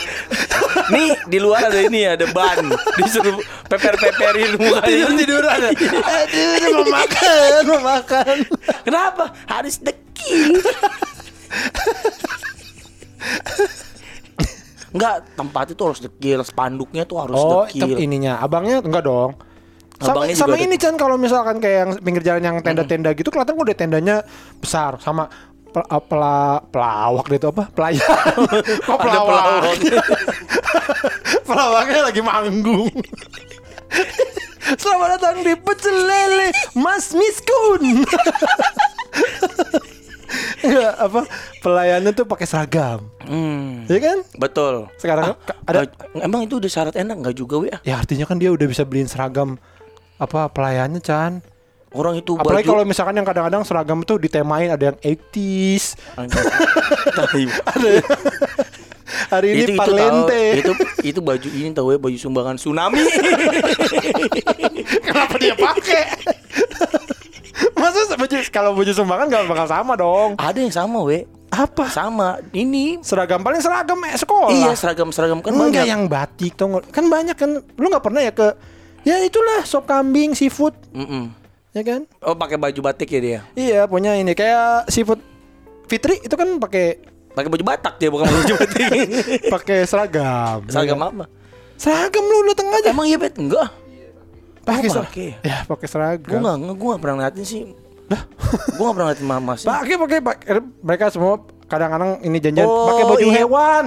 Nih 0.89 1.13
di 1.23 1.37
luar 1.37 1.69
ada 1.69 1.79
ini 1.79 2.01
ada 2.03 2.25
ban 2.27 2.65
disuruh 2.97 3.37
peper-peperin 3.69 4.57
mukanya. 4.57 4.81
Tidur 4.83 5.11
tiduran 5.13 5.57
ya. 5.61 5.71
Aduh, 6.01 6.73
mau 6.73 6.85
makan, 6.91 7.59
mau 7.69 7.81
makan. 7.93 8.35
Kenapa? 8.81 9.23
Harus 9.45 9.77
dekil. 9.77 10.59
Enggak, 14.93 15.25
tempat 15.33 15.65
itu 15.73 15.81
harus 15.81 15.99
dekil, 15.99 16.39
spanduknya 16.41 17.01
tuh 17.03 17.17
harus 17.17 17.33
Oh, 17.35 17.65
dekil. 17.65 17.97
tem- 17.97 18.01
ininya. 18.03 18.37
Abangnya 18.37 18.77
enggak 18.77 19.03
dong. 19.03 19.33
Sama, 19.95 20.19
Abangnya 20.19 20.35
sama 20.35 20.55
ini 20.55 20.75
Chan 20.75 20.95
kalau 20.95 21.15
misalkan 21.15 21.57
kayak 21.57 21.77
yang 21.79 21.91
pinggir 21.97 22.23
jalan 22.23 22.41
yang 22.41 22.57
tenda-tenda 22.59 23.11
gitu 23.11 23.29
kelihatan 23.29 23.55
udah 23.55 23.73
tendanya 23.73 24.15
besar 24.57 24.97
sama 24.97 25.29
pel- 25.65 25.85
uh, 25.85 25.99
pela, 25.99 26.37
pelawak 26.67 27.25
itu 27.29 27.47
apa? 27.47 27.63
Pelayan. 27.69 28.01
Kok 28.83 28.97
pelawak? 28.97 29.27
pelawak. 29.29 29.77
Pelawaknya 31.45 32.01
lagi 32.03 32.21
manggung. 32.21 32.89
Selamat 34.75 35.09
datang 35.13 35.39
di 35.39 35.53
Pecel 35.53 35.97
Lele 35.99 36.49
Mas 36.73 37.11
Miskun. 37.11 38.07
Enggak 40.63 40.93
apa 40.97 41.21
pelayannya 41.59 42.11
tuh 42.11 42.25
pakai 42.25 42.47
seragam. 42.47 43.05
Hmm, 43.21 43.85
Ya 43.85 43.99
kan? 44.01 44.17
betul. 44.33 44.87
Sekarang 44.95 45.35
Ah, 45.35 45.55
ada 45.63 45.79
nggak- 45.85 46.23
emang 46.23 46.41
itu 46.41 46.57
udah 46.57 46.71
syarat 46.71 46.95
enak 46.95 47.15
nggak 47.19 47.35
juga 47.35 47.55
we? 47.57 47.69
ah? 47.69 47.79
ya 47.83 47.95
artinya 47.97 48.23
kan 48.23 48.35
dia 48.35 48.49
udah 48.49 48.65
bisa 48.65 48.81
beliin 48.81 49.05
seragam 49.05 49.59
apa 50.23 50.47
pelayannya 50.47 50.99
Chan. 50.99 51.39
Orang 51.89 52.17
itu 52.17 52.33
Apalagi 52.33 52.65
baju 52.65 52.69
kalau 52.73 52.83
misalkan 52.83 53.13
yang 53.13 53.23
kadang-kadang 53.23 53.61
seragam 53.61 54.01
tuh 54.01 54.17
ditemain 54.17 54.65
ada 54.65 54.89
yang 54.89 54.97
80s, 54.97 55.93
Anjing. 56.17 56.41
Tai. 57.13 57.43
ada 57.69 57.85
yang 57.85 58.05
hari 59.29 59.47
ini 59.47 59.53
itu 59.53 59.61
itu 59.61 59.69
tahu, 59.69 59.77
parlente. 59.77 60.43
itu 60.57 60.71
itu 61.05 61.19
baju 61.21 61.47
ini 61.53 61.69
tahu 61.69 61.87
ya 61.93 61.97
baju 62.01 62.17
sumbangan 62.17 62.57
tsunami. 62.57 62.97
Kenapa 65.05 65.35
dia 65.37 65.53
pakai? 65.53 66.03
Masa 67.77 68.17
baju 68.17 68.35
kalau 68.49 68.73
baju 68.73 68.89
sumbangan 68.89 69.29
gak 69.29 69.45
bakal 69.45 69.67
sama 69.69 69.93
dong. 69.93 70.33
Ada 70.41 70.59
yang 70.59 70.73
sama 70.73 71.05
we. 71.05 71.29
Apa? 71.53 71.85
Sama. 71.93 72.41
Ini 72.49 73.05
Seragam 73.05 73.45
paling 73.45 73.61
seragam 73.61 74.01
eh, 74.01 74.17
sekolah. 74.17 74.49
iya 74.49 74.73
seragam-seragam 74.73 75.45
kan 75.45 75.53
Enggak 75.53 75.69
banyak. 75.69 75.85
yang 75.85 76.09
batik 76.09 76.57
tuh 76.57 76.81
kan 76.89 77.05
banyak 77.05 77.37
kan. 77.37 77.61
Lu 77.77 77.85
nggak 77.85 78.01
pernah 78.01 78.25
ya 78.25 78.33
ke 78.33 78.57
ya 79.03 79.19
itulah 79.19 79.63
sop 79.63 79.83
kambing 79.83 80.31
seafood 80.31 80.73
Mm-mm. 80.89 81.31
ya 81.71 81.81
kan? 81.81 82.01
Oh 82.19 82.33
pakai 82.33 82.55
baju 82.55 82.79
batik 82.81 83.07
ya 83.07 83.19
dia. 83.19 83.39
Iya 83.53 83.85
punya 83.85 84.15
ini 84.15 84.31
kayak 84.31 84.87
seafood 84.87 85.19
Fitri 85.83 86.17
itu 86.17 86.33
kan 86.33 86.47
pakai 86.57 86.99
Pakai 87.33 87.49
baju 87.49 87.65
Batak 87.65 87.97
dia 87.97 88.07
bukan 88.07 88.25
baju 88.25 88.53
batik. 88.55 88.97
pakai 89.53 89.77
seragam. 89.83 90.61
Seragam 90.65 91.01
apa? 91.01 91.25
Seragam 91.75 92.21
lu 92.21 92.45
datang 92.45 92.69
aja. 92.69 92.93
Emang 92.93 93.09
iya 93.09 93.17
bet? 93.17 93.33
Enggak. 93.35 93.73
Pakai 94.63 94.87
Oh, 94.87 95.01
pakai. 95.01 95.29
Ya, 95.41 95.65
pakai 95.65 95.87
seragam. 95.89 96.39
enggak, 96.39 96.55
enggak, 96.55 96.75
enggak 96.77 96.99
pernah 97.01 97.15
ngeliatin 97.19 97.43
sih. 97.43 97.61
Lah, 98.05 98.21
gue 98.29 98.79
enggak 98.79 98.93
pernah 98.93 99.05
ngeliatin 99.09 99.27
mama 99.27 99.53
sih. 99.57 99.65
Pakai 99.65 99.95
pakai 99.97 100.19
pakai 100.21 100.49
mereka 100.79 101.05
semua 101.09 101.41
kadang-kadang 101.67 102.19
ini 102.23 102.37
janjian 102.39 102.67
Oh, 102.67 102.87
pakai 102.91 103.03
baju 103.07 103.27
iya. 103.27 103.35
hewan. 103.43 103.85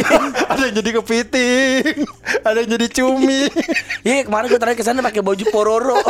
ada 0.52 0.62
yang 0.68 0.74
jadi 0.78 0.90
kepiting, 1.00 2.04
ada 2.44 2.56
yang 2.62 2.70
jadi 2.78 2.86
cumi. 2.92 3.48
Iya, 4.04 4.28
kemarin 4.28 4.52
gue 4.52 4.60
terakhir 4.60 4.78
ke 4.80 4.84
sana 4.84 5.00
pakai 5.00 5.24
baju 5.24 5.44
pororo. 5.48 5.96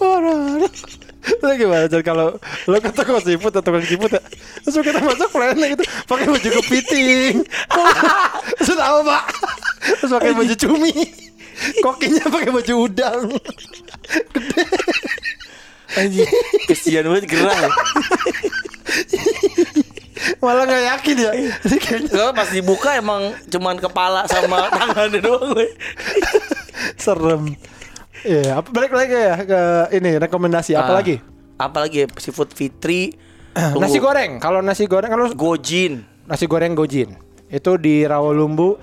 Parah. 0.00 0.64
Lu 1.24 1.52
gimana 1.56 1.88
Jan 1.88 2.04
kalau 2.04 2.36
lo 2.68 2.76
ke 2.80 2.92
toko 2.92 3.16
siput 3.16 3.48
atau 3.48 3.64
tukang 3.64 3.80
siput 3.80 4.12
ya 4.12 4.20
Terus 4.60 4.76
kita 4.84 5.00
masuk 5.00 5.32
plannya 5.32 5.72
gitu 5.72 5.80
pakai 6.04 6.28
baju 6.28 6.48
kepiting 6.60 7.40
Terus 8.60 8.76
apa 8.76 9.00
pak 9.00 9.24
Terus 10.04 10.12
pakai 10.12 10.36
baju 10.36 10.52
cumi 10.52 10.92
Kokinya 11.80 12.28
pakai 12.28 12.50
baju 12.52 12.74
udang 12.76 13.32
Anjing, 15.94 16.26
kesian 16.66 17.04
banget 17.04 17.24
gerah. 17.28 17.54
ya. 17.56 17.70
Malah 20.40 20.64
gak 20.64 20.84
yakin 20.90 21.16
ya 21.18 21.32
Kalau 22.06 22.32
pas 22.32 22.48
dibuka 22.48 22.96
emang 22.96 23.32
cuman 23.46 23.76
kepala 23.76 24.24
sama 24.24 24.68
tangannya 24.70 25.20
doang 25.20 25.52
gue. 25.52 25.68
serem 26.96 27.56
Iya, 28.20 28.56
apa 28.56 28.68
balik 28.70 28.92
lagi 28.92 29.12
ya 29.12 29.36
ke 29.38 29.60
ini 29.92 30.16
rekomendasi 30.16 30.72
apa 30.72 30.90
Ah, 30.90 30.96
lagi? 30.96 31.16
Apalagi 31.54 32.08
seafood 32.16 32.50
fitri. 32.50 33.12
Tunggu. 33.54 33.84
Nasi 33.84 34.00
goreng. 34.00 34.40
Kalau 34.40 34.60
nasi 34.60 34.84
goreng 34.84 35.08
kalau 35.08 35.28
Gojin. 35.30 36.00
nasi 36.24 36.48
goreng 36.48 36.72
Gojin 36.72 37.20
itu 37.46 37.76
di 37.76 38.00
Rawalumbu 38.02 38.80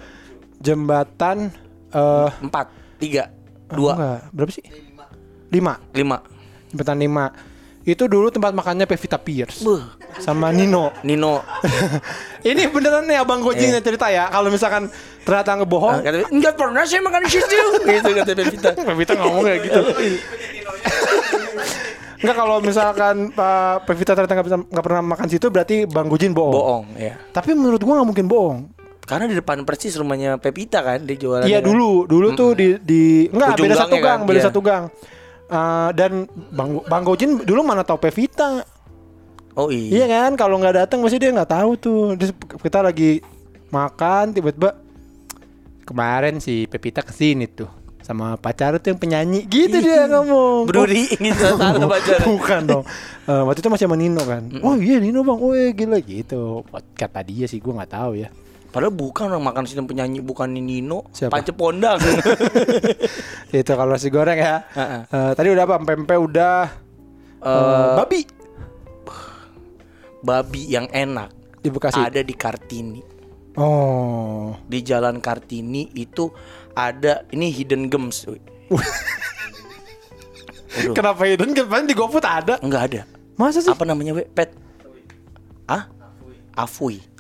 jembatan 0.58 1.50
eh 1.90 2.30
Empat, 2.38 2.70
tiga, 2.96 3.34
oh, 3.68 3.76
dua, 3.76 3.92
enggak, 3.92 4.20
berapa 4.32 4.52
sih? 4.54 4.66
Lima. 5.50 5.74
lima. 5.92 6.18
Jembatan 6.72 6.98
lima. 6.98 7.26
Itu 7.82 8.06
dulu 8.06 8.30
tempat 8.30 8.54
makannya 8.54 8.86
Pevita 8.86 9.18
Pierce 9.18 9.66
Buh, 9.66 9.82
sama 10.22 10.54
Nino. 10.54 10.94
Nino. 11.02 11.42
ini 12.46 12.70
beneran 12.70 13.10
nih 13.10 13.18
Abang 13.18 13.42
Gojin 13.42 13.74
yang 13.74 13.82
cerita 13.82 14.06
ya. 14.06 14.30
Kalau 14.30 14.48
misalkan 14.48 14.86
ternyata 15.22 15.58
ngebohong, 15.58 16.00
kata, 16.00 16.30
enggak 16.30 16.54
pernah 16.56 16.86
saya 16.86 17.02
makan 17.02 17.26
di 17.26 17.32
situ. 17.34 17.58
gitu 17.90 18.10
kata 18.14 18.32
Pevita. 18.38 18.70
Pevita 18.94 19.14
ngomong 19.18 19.44
kayak 19.44 19.60
gitu. 19.66 19.82
Enggak 22.22 22.36
kalau 22.38 22.62
misalkan 22.62 23.34
Pak 23.34 23.90
Pevita 23.90 24.14
ternyata 24.14 24.34
nggak 24.38 24.46
bisa- 24.46 24.68
nggak 24.70 24.86
pernah 24.86 25.02
makan 25.02 25.28
situ 25.28 25.46
berarti 25.50 25.90
Bang 25.90 26.06
Gojin 26.06 26.38
bohong. 26.38 26.54
Bohong, 26.54 26.86
ya. 26.94 27.18
Tapi 27.34 27.58
menurut 27.58 27.82
gua 27.82 27.98
nggak 27.98 28.10
mungkin 28.14 28.28
bohong. 28.30 28.60
Karena 29.02 29.26
di 29.26 29.34
depan 29.34 29.66
persis 29.66 29.98
rumahnya 29.98 30.38
Pepita 30.38 30.86
kan 30.86 31.02
dia 31.02 31.18
jualan. 31.18 31.50
Iya 31.50 31.66
dulu, 31.66 32.06
dulu 32.06 32.38
tuh 32.38 32.54
di 32.54 32.78
di 32.78 33.26
enggak 33.26 33.58
Ujung 33.58 33.66
beda 33.66 33.76
satu 33.76 33.90
gangnya 33.90 34.06
gang, 34.06 34.20
kan? 34.22 34.28
beda 34.30 34.38
Iya. 34.38 34.46
satu 34.46 34.60
gang. 34.62 34.84
Eh, 35.52 35.90
dan 36.00 36.32
Bang 36.56 36.80
Bang 36.88 37.04
Gojin 37.04 37.44
dulu 37.44 37.60
mana 37.60 37.84
tahu 37.84 38.00
Pevita. 38.00 38.64
Oh 39.52 39.68
Iya 39.68 39.92
iya. 39.92 40.06
kan, 40.08 40.40
kalau 40.40 40.56
nggak 40.56 40.88
datang 40.88 41.04
pasti 41.04 41.20
dia 41.20 41.36
nggak 41.36 41.52
tahu 41.52 41.72
tuh. 41.76 42.16
Terus 42.16 42.32
kita 42.56 42.80
lagi 42.80 43.20
makan 43.68 44.32
tiba-tiba 44.32 44.80
kemarin 45.84 46.40
si 46.40 46.72
Pepita 46.72 47.04
ke 47.04 47.12
sini 47.12 47.52
tuh 47.52 47.68
sama 48.02 48.34
pacar 48.34 48.80
tuh 48.80 48.96
yang 48.96 49.00
penyanyi 49.00 49.44
gitu 49.46 49.78
dia 49.78 50.08
ngomong. 50.12 50.72
Bruri 50.72 51.12
gitu 51.12 51.46
salah 51.60 51.84
pacaran. 51.84 52.26
Bukan 52.32 52.62
dong. 52.64 52.84
Eh, 53.28 53.44
waktu 53.44 53.60
itu 53.60 53.70
masih 53.70 53.86
sama 53.92 54.00
Nino 54.00 54.24
kan. 54.24 54.48
Oh 54.64 54.80
iya 54.80 55.04
Nino 55.04 55.20
bang, 55.22 55.36
oh 55.36 55.52
iya 55.52 55.76
gila 55.76 56.00
gitu. 56.00 56.64
Kata 56.96 57.20
dia 57.22 57.44
sih 57.44 57.60
gue 57.60 57.76
nggak 57.76 57.92
tahu 57.92 58.24
ya. 58.24 58.32
Padahal 58.72 58.96
bukan 58.96 59.28
orang 59.28 59.44
makan 59.52 59.68
situ 59.68 59.84
penyanyi 59.84 60.24
bukan 60.24 60.48
Nino, 60.56 61.04
Siapa? 61.12 61.36
Pance 61.36 61.52
Pondang. 61.52 62.00
itu 63.52 63.72
kalau 63.76 63.92
nasi 63.92 64.08
goreng 64.08 64.40
ya. 64.40 64.64
Heeh. 64.72 65.02
Eh, 65.12 65.32
tadi 65.36 65.48
udah 65.52 65.64
apa? 65.68 65.76
Pempek 65.84 66.16
udah. 66.16 66.72
Eh, 67.42 67.88
babi 68.00 68.20
Babi 70.22 70.62
yang 70.70 70.88
enak 70.94 71.34
di 71.60 71.68
Bekasi. 71.68 72.00
ada 72.00 72.24
di 72.24 72.32
Kartini. 72.32 73.02
Oh. 73.60 74.56
Di 74.70 74.80
Jalan 74.80 75.20
Kartini 75.20 75.92
itu 75.98 76.32
ada 76.72 77.28
ini 77.36 77.52
hidden 77.52 77.92
gems. 77.92 78.24
Kenapa 80.96 81.28
hidden 81.28 81.52
kan 81.52 81.84
di 81.84 81.92
GoFood 81.92 82.24
ada? 82.24 82.56
enggak 82.64 82.84
ada. 82.88 83.02
Masa 83.36 83.60
sih? 83.60 83.74
Apa 83.74 83.84
namanya, 83.84 84.16
we? 84.16 84.24
Pet? 84.24 84.56
Ah? 85.68 85.90
Afui. 86.56 86.96
Afui. 87.02 87.11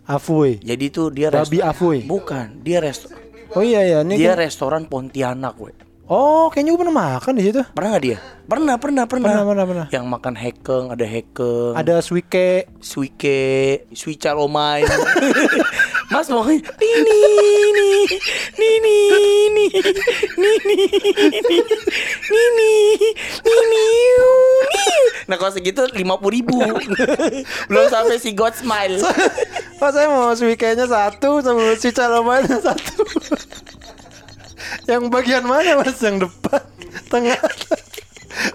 Jadi 0.59 0.83
itu 0.83 1.07
dia 1.07 1.31
Babi 1.31 1.59
resto- 1.59 1.63
Afui. 1.63 1.99
Bukan, 2.03 2.59
dia 2.59 2.83
resto 2.83 3.07
Oh 3.51 3.59
iya 3.59 3.83
ya, 3.83 3.99
ini 4.01 4.15
dia 4.15 4.31
gua- 4.31 4.43
restoran 4.43 4.87
Pontianak, 4.87 5.59
we. 5.59 5.71
Oh, 6.11 6.51
kayaknya 6.51 6.75
gue 6.75 6.81
pernah 6.83 6.97
makan 7.15 7.39
di 7.39 7.43
situ. 7.47 7.63
Pernah 7.71 7.89
nggak 7.95 8.03
dia? 8.03 8.17
Pernah, 8.43 8.75
pernah, 8.75 9.03
pernah. 9.07 9.31
Pernah, 9.31 9.43
pernah, 9.47 9.65
pernah. 9.65 9.85
Yang 9.87 10.05
makan 10.11 10.33
hekeng, 10.35 10.85
ada 10.91 11.05
hekeng. 11.07 11.71
Ada 11.71 11.95
suike. 12.03 12.67
Suike, 12.83 13.43
Suica 13.91 14.35
Romain. 14.35 14.83
Mas 16.11 16.27
mau 16.27 16.43
nini 16.43 16.59
nini 16.59 18.03
nini 18.59 18.97
nini 19.15 19.65
nini 20.35 20.77
nini 22.27 22.71
nini 23.47 23.87
Nah 25.31 25.39
kalau 25.39 25.55
segitu 25.55 25.87
lima 25.95 26.19
puluh 26.19 26.43
ribu 26.43 26.59
belum 27.71 27.87
sampai 27.87 28.19
si 28.19 28.35
God 28.35 28.51
Smile. 28.59 28.99
pas 29.79 29.95
saya 29.95 30.11
mau 30.11 30.35
weekendnya 30.35 30.85
satu 30.85 31.39
sama 31.39 31.79
si 31.79 31.95
calomannya 31.95 32.59
satu. 32.59 33.07
Yang 34.91 35.07
bagian 35.07 35.47
mana 35.47 35.79
mas? 35.79 35.95
Yang 36.03 36.27
depan, 36.27 36.61
tengah 37.07 37.39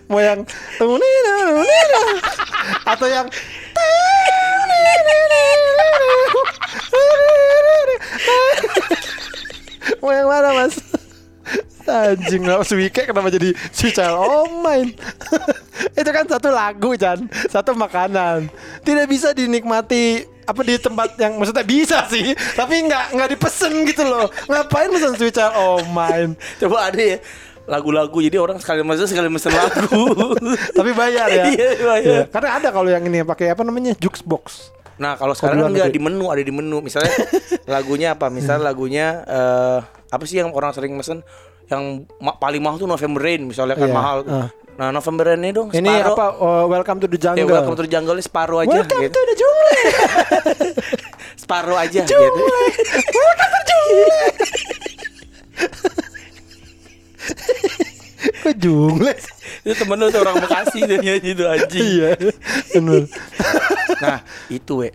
mau 0.09 0.21
yang 0.23 0.41
atau 2.87 3.07
yang 3.09 3.27
mau 10.03 10.13
yang 10.13 10.29
mana 10.29 10.51
mas? 10.55 10.75
Anjing 11.87 12.43
lah 12.43 12.67
suike 12.67 13.07
kenapa 13.07 13.31
jadi 13.31 13.55
suica 13.71 14.11
romain? 14.11 14.91
Itu 15.95 16.11
kan 16.11 16.27
satu 16.27 16.51
lagu 16.51 16.99
Chan, 16.99 17.31
satu 17.47 17.79
makanan. 17.79 18.51
Tidak 18.83 19.07
bisa 19.07 19.31
dinikmati 19.31 20.27
apa 20.47 20.63
di 20.67 20.79
tempat 20.83 21.15
yang 21.19 21.39
maksudnya 21.39 21.63
bisa 21.63 22.03
sih, 22.11 22.35
tapi 22.59 22.91
nggak 22.91 23.15
nggak 23.15 23.29
dipesen 23.39 23.87
gitu 23.87 24.03
loh. 24.03 24.27
Ngapain 24.51 24.91
pesen 24.91 25.15
suica 25.15 25.55
romain? 25.55 26.35
Coba 26.59 26.91
ada 26.91 27.03
ya 27.03 27.19
Lagu-lagu 27.67 28.15
jadi 28.17 28.37
orang 28.37 28.57
sekali 28.57 28.81
mesen 28.81 29.07
sekali 29.07 29.27
mesen 29.27 29.51
lagu 29.59 30.07
Tapi 30.71 30.91
bayar 30.93 31.27
ya. 31.29 31.45
Iya, 31.51 31.69
bayar. 31.81 32.03
Iya, 32.03 32.23
Karena 32.29 32.51
ada 32.57 32.69
kalau 32.71 32.87
yang 32.87 33.03
ini 33.03 33.23
pakai 33.23 33.51
apa 33.51 33.63
namanya 33.63 33.93
jukebox. 33.95 34.71
Nah 34.97 35.15
kalau 35.15 35.35
sekarang 35.35 35.61
kan 35.61 35.69
enggak 35.69 35.91
negeri. 35.91 35.99
di 35.99 36.03
menu 36.03 36.25
ada 36.27 36.41
di 36.41 36.49
menu 36.49 36.81
misalnya 36.81 37.13
lagunya 37.69 38.09
apa 38.13 38.27
misalnya 38.29 38.63
lagunya 38.65 39.07
eh 39.23 39.79
apa 40.07 40.23
sih 40.25 40.39
yang 40.39 40.51
orang 40.51 40.71
sering 40.71 40.95
mesen 40.95 41.21
yang 41.67 41.83
ma- 42.17 42.33
paling 42.35 42.59
mahal 42.59 42.79
tuh 42.79 42.87
November 42.87 43.21
Rain 43.21 43.43
misalnya 43.43 43.75
kan 43.75 43.85
Iya, 43.85 43.93
mahal. 43.93 44.19
ah. 44.25 44.49
Nah, 44.77 44.93
November 44.93 45.25
Rain 45.27 45.41
ini 45.41 45.51
dong 45.51 45.69
Ini 45.69 45.83
separuh. 45.83 46.15
apa? 46.15 46.27
oh, 46.39 46.65
welcome 46.67 46.97
to 46.99 47.07
the 47.07 47.19
Ya, 47.19 47.33
jungle. 47.35 47.49
welcome 47.51 47.75
to 47.75 47.83
the 47.83 47.91
jungle 47.91 48.17
separuh 48.17 48.59
aja 48.63 48.73
Welcome 48.79 49.01
gitu. 49.03 49.13
to 49.13 49.23
the 49.23 49.35
jungle. 49.35 49.69
Separuh 51.35 51.77
aja 51.77 52.01
gitu. 52.01 52.15
welcome 52.15 53.35
to 53.43 53.59
the 53.59 53.63
jungle. 53.67 54.07
Kok 58.43 58.55
jungle? 58.57 59.13
Itu 59.63 59.75
temen 59.77 59.97
lu 59.97 60.09
tuh 60.09 60.21
orang 60.21 60.37
Bekasi 60.41 60.79
tuh 60.83 60.99
nyanyi 60.99 61.31
itu 61.31 61.45
anjing. 61.45 61.83
iya, 61.85 62.11
benar. 62.73 63.03
Nah, 63.97 64.19
itu 64.49 64.85
we. 64.85 64.91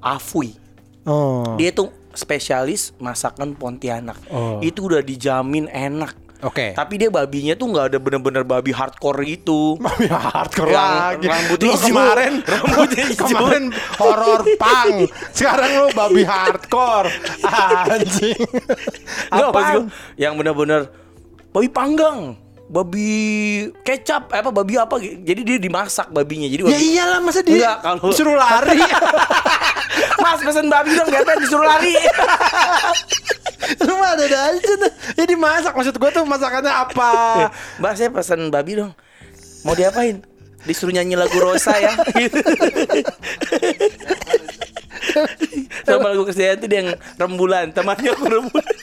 Afui. 0.00 0.58
Oh. 1.04 1.54
Dia 1.54 1.70
tuh 1.70 1.86
spesialis 2.10 2.90
masakan 2.98 3.54
Pontianak. 3.54 4.18
Oh. 4.26 4.58
Itu 4.58 4.90
udah 4.90 4.98
dijamin 5.00 5.70
enak. 5.70 6.18
Oke. 6.40 6.72
Tapi 6.72 6.96
dia 6.96 7.12
babinya 7.12 7.52
tuh 7.52 7.68
nggak 7.68 7.94
ada 7.94 7.98
bener-bener 8.00 8.42
babi 8.42 8.72
hardcore 8.72 9.22
gitu. 9.22 9.76
Babi 9.76 10.08
hardcore 10.08 10.72
Yang 10.72 10.88
lagi. 10.88 11.26
rambutnya 11.28 11.60
Lu 11.62 11.74
hijau. 11.76 11.84
kemarin 11.86 12.32
Rambutnya 12.50 13.04
hijau. 13.06 13.26
Kemarin 13.28 13.64
horor 14.00 14.40
pang. 14.56 14.90
Sekarang 15.30 15.70
lu 15.76 15.88
babi 15.92 16.22
hardcore. 16.24 17.08
Anjing. 17.86 18.40
Gua 19.30 19.84
yang 20.16 20.34
bener-bener 20.34 20.88
babi 21.50 21.68
panggang. 21.68 22.18
Babi 22.66 23.10
kecap 23.82 24.30
apa 24.30 24.46
babi 24.48 24.78
apa 24.78 24.94
jadi 25.02 25.42
dia 25.42 25.58
dimasak 25.58 26.06
babinya 26.08 26.46
jadi 26.46 26.62
Ya 26.62 26.70
babi, 26.70 26.86
iyalah 26.88 27.18
masa 27.18 27.42
dia 27.42 27.58
Enggak, 27.58 27.76
kalau- 27.98 28.14
suruh 28.14 28.38
lari. 28.38 28.78
mas 30.22 30.38
pesen 30.38 30.70
babi 30.70 30.94
dong 30.94 31.10
biar 31.10 31.26
disuruh 31.36 31.66
lari 31.66 31.90
Lu 33.82 33.92
mah 33.92 34.14
ada 34.14 34.22
aja 34.48 34.72
tuh. 34.78 34.92
Ya 35.12 35.26
dimasak 35.26 35.74
maksud 35.74 35.98
gua 35.98 36.10
tuh 36.10 36.22
masakannya 36.22 36.70
apa? 36.70 37.10
mbak 37.76 37.92
saya 37.92 38.06
pesen 38.08 38.48
babi 38.48 38.78
dong 38.78 38.94
mau 39.60 39.74
diapain 39.74 40.22
disuruh 40.62 40.94
nyanyi 40.94 41.18
lagu 41.18 41.34
Rosa 41.36 41.74
ya 41.74 41.90
sama 45.86 46.12
lagu 46.12 46.24
kesehatan 46.28 46.66
dia 46.68 46.78
yang 46.84 46.88
rembulan 47.16 47.72
temannya 47.72 48.10
aku 48.12 48.24
rembulan 48.28 48.74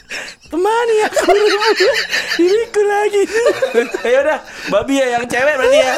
temani 0.47 0.95
aku 1.07 1.21
rembulan 1.29 1.73
diriku 2.39 2.81
lagi 2.83 3.23
ya 4.13 4.19
udah 4.23 4.39
babi 4.71 4.93
ya 4.97 5.07
yang 5.19 5.25
cewek 5.27 5.53
berarti 5.59 5.77
ya 5.77 5.93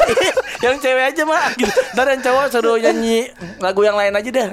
yang 0.60 0.76
cewek 0.76 1.04
aja 1.14 1.22
mah 1.24 1.44
gitu. 1.56 1.72
ntar 1.96 2.06
yang 2.10 2.22
cowok 2.22 2.44
suruh 2.50 2.76
nyanyi 2.76 3.30
lagu 3.58 3.80
yang 3.82 3.96
lain 3.96 4.14
aja 4.14 4.30
dah 4.30 4.48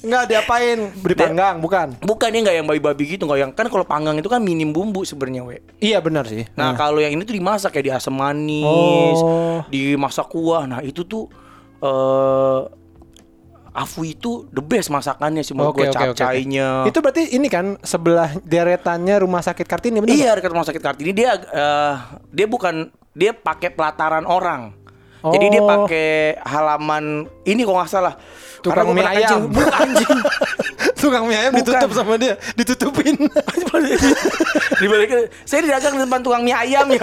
Enggak 0.00 0.30
diapain? 0.30 0.88
Dipanggang, 1.04 1.60
bukan? 1.60 1.98
bukan 2.00 2.30
ya 2.32 2.38
nggak 2.40 2.56
yang 2.62 2.66
babi-babi 2.70 3.04
gitu 3.12 3.28
nggak 3.28 3.40
yang 3.42 3.52
kan 3.52 3.66
kalau 3.68 3.84
panggang 3.84 4.16
itu 4.16 4.30
kan 4.30 4.40
minim 4.40 4.70
bumbu 4.72 5.02
sebenarnya 5.04 5.42
we 5.44 5.58
Iya 5.82 6.00
benar 6.00 6.24
sih. 6.24 6.46
Nah, 6.56 6.72
kalau 6.78 7.02
yang 7.02 7.12
ini 7.12 7.26
tuh 7.26 7.36
dimasak 7.36 7.74
kayak 7.76 7.84
di 7.84 7.92
asam 7.92 8.16
manis, 8.16 9.18
Oh. 9.20 9.60
dimasak 9.68 10.30
kuah. 10.32 10.64
Nah, 10.64 10.80
itu 10.80 11.04
tuh 11.04 11.28
eh 11.82 12.60
Afu 13.76 14.02
itu 14.02 14.48
the 14.48 14.58
best 14.58 14.88
masakannya 14.88 15.44
sih 15.44 15.52
menurut 15.52 15.76
gua 15.76 15.86
oke 15.86 16.08
oke. 16.08 16.16
capcainya. 16.16 16.88
Itu 16.88 16.98
berarti 16.98 17.28
ini 17.30 17.44
kan 17.46 17.76
sebelah 17.80 18.32
deretannya 18.40 19.20
rumah 19.20 19.44
sakit 19.44 19.62
Kartini 19.62 20.00
benar? 20.00 20.16
Iya, 20.16 20.30
dekat 20.32 20.48
rumah 20.48 20.64
sakit 20.64 20.80
Kartini 20.80 21.12
dia 21.12 21.36
eh, 21.36 21.94
dia 22.32 22.46
bukan 22.48 22.88
dia 23.12 23.30
pakai 23.30 23.68
pelataran 23.68 24.24
orang. 24.24 24.72
Jadi 25.26 25.46
dia 25.50 25.60
Oh. 25.60 25.66
pakai 25.66 26.08
halaman 26.40 27.04
ini 27.42 27.60
kok 27.62 27.74
nggak 27.74 27.90
salah. 27.90 28.14
Tukang 28.62 28.88
Karena 28.88 28.94
mie 28.94 29.04
ayam. 29.04 29.28
kencing. 29.28 29.42
Bukan, 29.52 29.72
anjing. 29.74 30.18
Tukang 31.02 31.24
mie 31.26 31.36
ayam 31.36 31.52
Bukan. 31.52 31.66
ditutup 31.66 31.90
sama 31.92 32.14
dia, 32.16 32.34
ditutupin. 32.54 33.14
Dibalikin. 34.80 35.18
Saya 35.42 35.60
didagang 35.62 35.94
di 35.96 36.02
depan 36.02 36.20
tukang 36.20 36.42
mie 36.42 36.54
ayam 36.54 36.86
ya. 36.88 37.02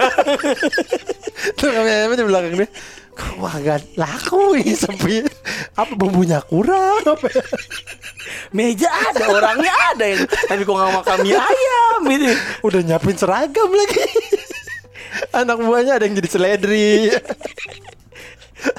Tukang 1.58 1.82
mie 1.84 1.94
ayamnya 1.94 2.16
di 2.16 2.24
belakang 2.24 2.52
dia. 2.56 2.68
Wah 3.38 3.54
gak 3.62 3.94
laku 3.94 4.58
ini 4.58 4.74
sepi 4.74 5.22
Apa 5.74 5.92
bumbunya 5.94 6.42
kurang 6.42 7.02
apa? 7.06 7.28
Meja 8.54 8.90
ada, 8.90 9.30
orangnya 9.30 9.74
ada 9.94 10.04
yang 10.06 10.22
tapi 10.26 10.62
kok 10.62 10.74
nggak 10.74 10.92
makan 11.02 11.18
mie 11.26 11.36
ayam 11.36 12.00
gitu. 12.08 12.30
Udah 12.62 12.80
nyiapin 12.82 13.16
seragam 13.18 13.70
lagi 13.70 14.06
Anak 15.30 15.58
buahnya 15.62 15.98
ada 15.98 16.04
yang 16.06 16.14
jadi 16.18 16.30
seledri 16.30 17.10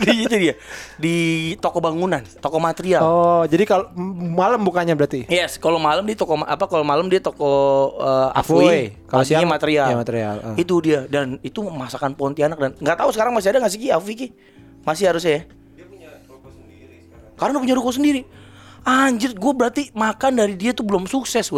di 0.01 0.25
itu 0.25 0.35
dia. 0.35 0.55
Di 0.97 1.15
toko 1.61 1.77
bangunan 1.77 2.21
toko 2.41 2.57
material. 2.57 3.01
Oh 3.05 3.43
jadi 3.45 3.63
kalau 3.69 3.91
malam 4.33 4.61
bukannya 4.65 4.97
berarti? 4.97 5.29
Yes 5.29 5.61
kalau 5.61 5.77
malam 5.77 6.03
di 6.05 6.17
toko 6.17 6.41
apa 6.41 6.65
kalau 6.65 6.81
malam 6.81 7.05
dia 7.07 7.21
toko 7.21 7.93
uh, 8.01 8.33
Afui. 8.33 8.93
Kalau 9.05 9.23
siang- 9.23 9.45
material. 9.45 9.87
Iya, 9.93 9.97
material, 9.97 10.35
ah. 10.41 10.55
itu 10.57 10.75
dia 10.81 11.05
dan 11.05 11.37
itu 11.45 11.61
masakan 11.61 12.17
Pontianak 12.17 12.57
dan 12.57 12.71
nggak 12.81 12.97
tahu 12.97 13.09
sekarang 13.13 13.31
masih 13.37 13.53
ada 13.53 13.59
nggak 13.61 13.73
sih 13.73 13.81
Ki? 13.81 13.89
Afui 13.93 14.13
Ki? 14.17 14.27
Masih 14.81 15.09
harusnya 15.09 15.31
ya? 15.31 15.41
Dia 15.45 15.85
punya 15.85 16.09
toko 16.25 16.49
sendiri 16.49 16.95
sekarang. 17.05 17.37
karena 17.37 17.55
punya 17.61 17.75
ruko 17.77 17.91
sendiri. 17.93 18.21
Anjir 18.85 19.33
gue 19.33 19.53
berarti 19.53 19.89
makan 19.97 20.31
dari 20.37 20.53
dia 20.53 20.69
tuh 20.69 20.85
belum 20.85 21.09
sukses 21.09 21.49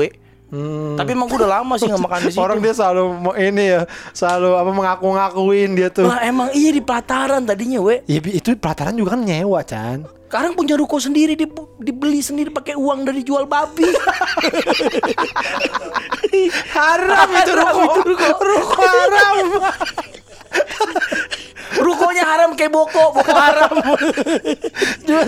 we 0.48 0.96
tapi 0.96 1.12
emang 1.12 1.28
gue 1.28 1.38
udah 1.38 1.52
lama 1.60 1.74
sih 1.76 1.86
nggak 1.86 2.02
makan 2.02 2.20
di 2.20 2.32
situ. 2.32 2.40
Hmm. 2.40 2.48
Orang 2.48 2.60
dia 2.60 2.74
selalu 2.74 3.04
mau 3.20 3.34
ini 3.36 3.66
ya 3.68 3.82
Selalu 4.12 4.50
apa 4.56 4.72
mengaku-ngakuin 4.72 5.70
dia 5.76 5.90
tuh. 5.92 6.08
Lah 6.08 6.24
emang 6.24 6.50
iya 6.52 6.72
di 6.72 6.80
pelataran 6.80 7.44
tadinya 7.44 7.84
we. 7.84 8.00
Ya, 8.06 8.20
itu 8.20 8.56
pelataran 8.56 8.96
juga 8.96 9.14
kan 9.14 9.22
nyewa 9.22 9.60
Chan. 9.62 10.08
Sekarang 10.28 10.56
punya 10.56 10.76
ruko 10.76 11.00
sendiri 11.00 11.36
di- 11.36 11.48
dibeli 11.80 12.20
sendiri 12.20 12.52
pakai 12.52 12.76
uang 12.76 13.04
dari 13.04 13.24
jual 13.24 13.44
babi. 13.44 13.88
Haram 16.76 17.28
itu 17.30 17.52
Haram 17.52 17.68
ruko. 17.72 17.84
itu 17.86 18.02
ruko. 18.08 18.28
Ruko 18.40 18.82
haram 18.84 19.38
Rukonya 21.78 22.24
haram 22.26 22.58
kayak 22.58 22.74
boko, 22.74 23.14
boko 23.14 23.32
haram. 23.34 23.70
Jual 25.06 25.28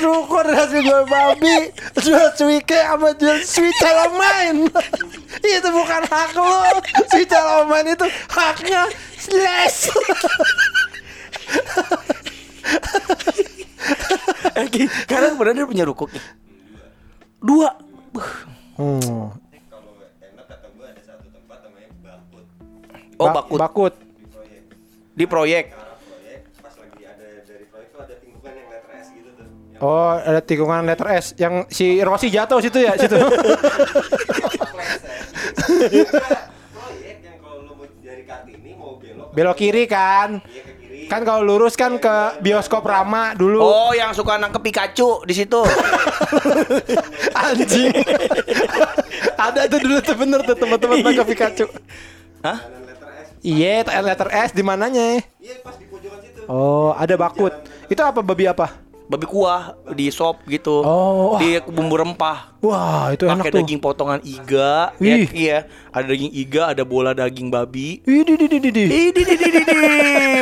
ruko 0.00 0.38
dan 0.42 0.54
hasil 0.56 0.80
jual 0.80 1.04
babi 1.06 1.70
Jual 2.00 2.28
cuike 2.34 2.78
sama 2.80 3.12
jual 3.14 3.38
sweet 3.44 3.76
main 4.16 4.56
Itu 5.44 5.68
bukan 5.70 6.02
hak 6.08 6.30
lo 6.34 6.48
Sweet 7.12 7.32
main 7.68 7.86
itu 7.90 8.06
haknya 8.32 8.82
Slash 9.20 9.92
Oke, 14.60 14.82
sekarang 14.86 15.34
benar 15.40 15.52
dia 15.56 15.66
punya 15.66 15.84
ruko. 15.88 16.04
Ki. 16.06 16.20
Dua. 17.40 17.72
Hmm. 18.76 19.32
Kalau 19.68 19.92
enak 20.20 20.44
kata 20.46 20.66
gue 20.74 20.86
ada 20.86 21.02
satu 21.04 21.26
tempat 21.32 21.58
namanya 21.64 21.88
Bakut 22.00 22.44
Oh, 23.20 23.26
Ba- 23.28 23.34
bakut 23.44 23.58
Bakut 23.60 23.94
di 25.10 25.28
proyek 25.28 25.74
Oh 29.80 30.12
ada 30.12 30.44
tikungan 30.44 30.84
letter 30.84 31.08
S 31.08 31.32
Yang 31.34 31.64
si 31.72 32.04
Rossi 32.04 32.28
jatuh 32.28 32.60
situ 32.60 32.84
ya 32.84 32.92
situ 32.94 33.16
belok 33.16 33.32
Belok 39.34 39.56
kiri 39.56 39.86
kan 39.86 40.42
Iya 40.42 40.62
ke 40.66 40.72
kiri. 40.76 41.00
Kan 41.06 41.24
kalau 41.24 41.42
lurus 41.42 41.74
kan 41.74 41.96
ke 41.96 42.14
bioskop 42.38 42.82
Rama 42.82 43.32
dulu 43.32 43.62
Oh, 43.62 43.90
yang 43.94 44.10
suka 44.10 44.36
nangkep 44.36 44.58
Pikachu 44.60 45.22
di 45.24 45.34
situ. 45.34 45.62
Anjing 47.40 47.94
Ada 49.48 49.64
tuh 49.66 49.80
dulu 49.80 49.96
tuh 50.02 50.16
bener 50.18 50.40
tuh 50.44 50.56
teman-teman 50.58 51.00
tangkap 51.00 51.26
Pikachu 51.26 51.66
Hah? 52.42 52.58
Kanan 52.58 52.82
letter 52.84 53.08
S. 53.08 53.26
Iya 53.40 53.74
letter 54.02 54.28
S 54.28 54.50
di 54.52 54.62
mananya 54.62 55.22
Iya 55.38 55.54
pas 55.62 55.78
di 55.78 55.86
pojokan 55.86 56.18
situ. 56.20 56.42
Oh 56.50 56.92
ada 56.92 57.14
bakut 57.14 57.54
Itu 57.86 58.02
apa 58.02 58.20
babi 58.20 58.44
apa? 58.44 58.89
Babi 59.10 59.26
kuah 59.26 59.74
di 59.90 60.06
sop 60.14 60.38
gitu. 60.46 60.86
Oh. 60.86 61.34
Di 61.34 61.58
bumbu 61.66 61.98
rempah. 61.98 62.54
Wah 62.62 63.10
itu 63.10 63.26
enak 63.26 63.42
Pakai 63.42 63.50
tuh 63.50 63.58
daging 63.58 63.80
potongan 63.82 64.20
iga, 64.22 64.94
ya, 65.02 65.14
Wih. 65.18 65.26
iya. 65.34 65.58
Ada 65.90 66.14
daging 66.14 66.30
iga, 66.30 66.70
ada 66.70 66.86
bola 66.86 67.10
daging 67.10 67.50
babi. 67.50 67.98
Ih, 68.06 68.22
di, 68.22 68.38
di, 68.38 68.46
di, 68.46 68.58
di, 68.62 68.70
di. 68.70 68.84
Ih, 68.86 69.08
di, 69.10 69.22
di, 69.26 69.34
di, 69.34 69.48
di, 69.50 69.62
di. 69.66 69.78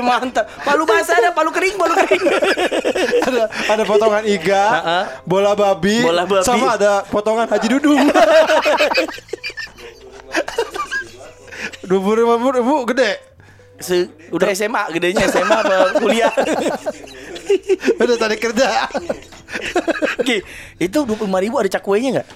mantap. 0.08 0.44
Palu 0.60 0.84
basah 0.84 1.16
ada, 1.16 1.32
palu 1.32 1.48
kering, 1.48 1.80
palu 1.80 1.96
kering. 1.96 2.22
ada 3.32 3.42
ada 3.48 3.82
potongan 3.88 4.24
iga, 4.28 4.64
bola 5.24 5.56
babi, 5.56 6.04
Bola 6.04 6.28
babi. 6.28 6.44
sama 6.44 6.76
ada 6.76 7.08
potongan 7.08 7.48
Haji 7.48 7.68
Dudung. 7.72 8.04
Dua 11.88 12.00
puluh 12.04 12.52
ribu 12.52 12.84
gede, 12.84 13.16
Se- 13.78 14.10
udah 14.34 14.50
SMA, 14.52 14.90
gedenya 14.90 15.24
SMA 15.30 15.54
apa 15.54 15.96
kuliah? 16.02 16.34
udah 18.03 18.18
tadi 18.18 18.36
kerja. 18.36 18.88
Oke, 20.20 20.44
itu 20.76 20.99
dua 21.05 21.16
puluh 21.16 21.40
ribu 21.40 21.57
ada 21.57 21.70
cakwenya 21.70 22.20
nggak? 22.20 22.28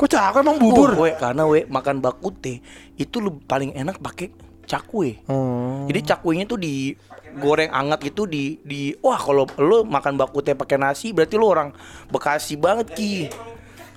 Kok 0.00 0.08
cakep 0.08 0.40
emang 0.40 0.56
bubur? 0.56 0.96
Oh, 0.96 1.04
we, 1.04 1.12
karena 1.12 1.44
we 1.44 1.68
makan 1.68 2.00
bakute 2.00 2.64
itu 2.96 3.16
lu 3.20 3.36
paling 3.44 3.76
enak 3.76 4.00
pakai 4.00 4.32
cakwe. 4.64 5.20
Hmm. 5.28 5.84
Jadi 5.90 6.00
cakwenya 6.08 6.44
tuh 6.48 6.56
di 6.56 6.96
goreng 7.36 7.70
anget 7.70 8.10
gitu 8.10 8.26
di 8.26 8.58
di 8.64 8.96
wah 9.04 9.18
kalau 9.18 9.46
lu 9.60 9.86
makan 9.86 10.18
bakute 10.18 10.56
pakai 10.56 10.80
nasi 10.80 11.14
berarti 11.14 11.34
lu 11.38 11.46
orang 11.46 11.70
Bekasi 12.08 12.56
banget 12.56 12.96
ki. 12.96 13.14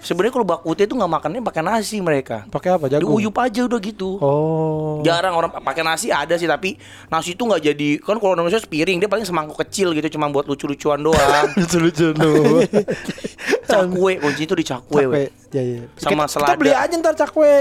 Sebenarnya 0.03 0.35
kalau 0.35 0.43
bakute 0.43 0.83
itu 0.83 0.93
nggak 0.99 1.11
makannya 1.15 1.39
pakai 1.39 1.63
nasi 1.63 2.03
mereka. 2.03 2.43
Pakai 2.51 2.75
apa? 2.75 2.91
Jagung. 2.91 3.15
Diuyup 3.15 3.39
aja 3.39 3.63
udah 3.63 3.79
gitu. 3.79 4.19
Oh. 4.19 4.99
Jarang 4.99 5.31
orang 5.39 5.47
pakai 5.63 5.79
nasi 5.79 6.11
ada 6.11 6.35
sih 6.35 6.43
tapi 6.43 6.75
nasi 7.07 7.31
itu 7.31 7.47
nggak 7.47 7.61
jadi 7.71 7.89
kan 8.03 8.19
kalau 8.19 8.35
Indonesia 8.35 8.59
sepiring 8.59 8.99
dia 8.99 9.07
paling 9.07 9.23
semangkuk 9.23 9.55
kecil 9.63 9.95
gitu 9.95 10.19
cuma 10.19 10.27
buat 10.27 10.43
lucu-lucuan 10.43 10.99
doang. 10.99 11.47
Lucu-lucu 11.59 12.11
tuh. 12.11 12.67
cakwe 13.71 14.19
kunci 14.19 14.43
itu 14.43 14.53
di 14.59 14.65
cakwe. 14.67 15.03
we. 15.07 15.07
Cakwe. 15.07 15.23
Ya, 15.55 15.63
ya. 15.63 15.81
Sama 15.95 16.27
kita, 16.27 16.27
kita 16.27 16.27
selada. 16.35 16.59
beli 16.59 16.73
aja 16.75 16.93
ntar 16.99 17.15
cakwe. 17.15 17.53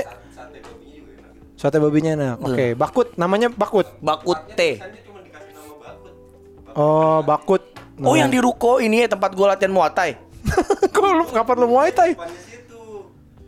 Sate 1.55 1.78
babinya 1.78 2.11
enak. 2.18 2.36
Enak. 2.43 2.49
Oke, 2.51 2.66
bakut 2.74 3.09
namanya 3.14 3.47
bakut. 3.55 3.86
Bakute. 4.03 4.82
Bakut. 4.82 4.99
Oh, 6.74 7.22
bakut. 7.22 7.62
Oh 8.03 8.18
yang 8.18 8.34
di 8.34 8.43
ruko 8.43 8.82
ini 8.82 9.07
ya 9.07 9.14
tempat 9.14 9.30
gua 9.30 9.55
latihan. 9.55 9.70
Kok 9.70 10.32
lu 11.13 11.25
kapan 11.29 11.57
lu 11.61 11.67
Muay 11.69 11.91
Thai? 11.91 12.13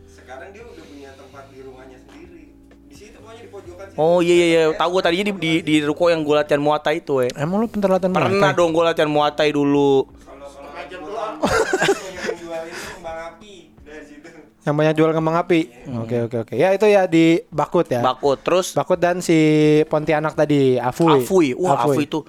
Sekarang 0.05 0.49
dia 0.51 0.63
udah 0.65 0.83
punya 0.83 1.11
tempat 1.13 1.43
di 1.49 1.59
rumahnya 1.61 1.97
sendiri. 2.01 2.43
Di 2.89 2.95
situ 2.95 3.17
pokoknya 3.21 3.41
di 3.45 3.49
pojokan 3.49 3.85
situ. 3.93 3.99
Oh 3.99 4.19
iya 4.19 4.35
iya 4.35 4.47
iya, 4.47 4.61
tahu 4.73 4.89
gua 4.91 5.03
tadinya 5.05 5.25
di, 5.29 5.33
di 5.37 5.51
di 5.61 5.75
ruko 5.85 6.09
yang 6.09 6.25
gua 6.25 6.41
latihan 6.41 6.59
muay 6.59 6.81
thai 6.81 6.99
itu, 6.99 7.13
we. 7.21 7.27
Emang 7.37 7.61
lu 7.61 7.67
bentar 7.69 7.87
latihan 7.87 8.11
Muay 8.11 8.21
Pernah 8.25 8.51
Thai? 8.51 8.57
dong 8.57 8.69
gua 8.73 8.83
latihan 8.91 9.09
muay 9.09 9.31
thai 9.31 9.49
dulu. 9.53 10.09
Kalau 10.25 10.47
kalau 10.49 10.71
aja 10.73 10.97
doang. 10.97 11.35
Yang 11.39 12.37
jual 12.41 12.61
itu 12.65 12.83
kembang 12.97 13.19
api 13.29 13.53
dari 13.85 14.03
situ. 14.03 14.27
Yang 14.65 14.75
banyak 14.75 14.93
jual 14.97 15.09
kembang 15.13 15.37
api. 15.37 15.59
Oke 16.01 16.17
oke 16.25 16.37
oke. 16.43 16.53
Ya 16.57 16.69
itu 16.73 16.85
ya 16.89 17.01
di 17.05 17.25
bakut 17.53 17.85
ya. 17.85 18.01
Bakut 18.01 18.41
terus 18.41 18.73
Bakut 18.73 18.97
dan 18.97 19.21
si 19.21 19.37
Pontianak 19.85 20.33
tadi, 20.33 20.81
Afui. 20.81 21.21
Afui. 21.21 21.47
Wah, 21.53 21.85
Afui 21.85 22.09
itu 22.09 22.25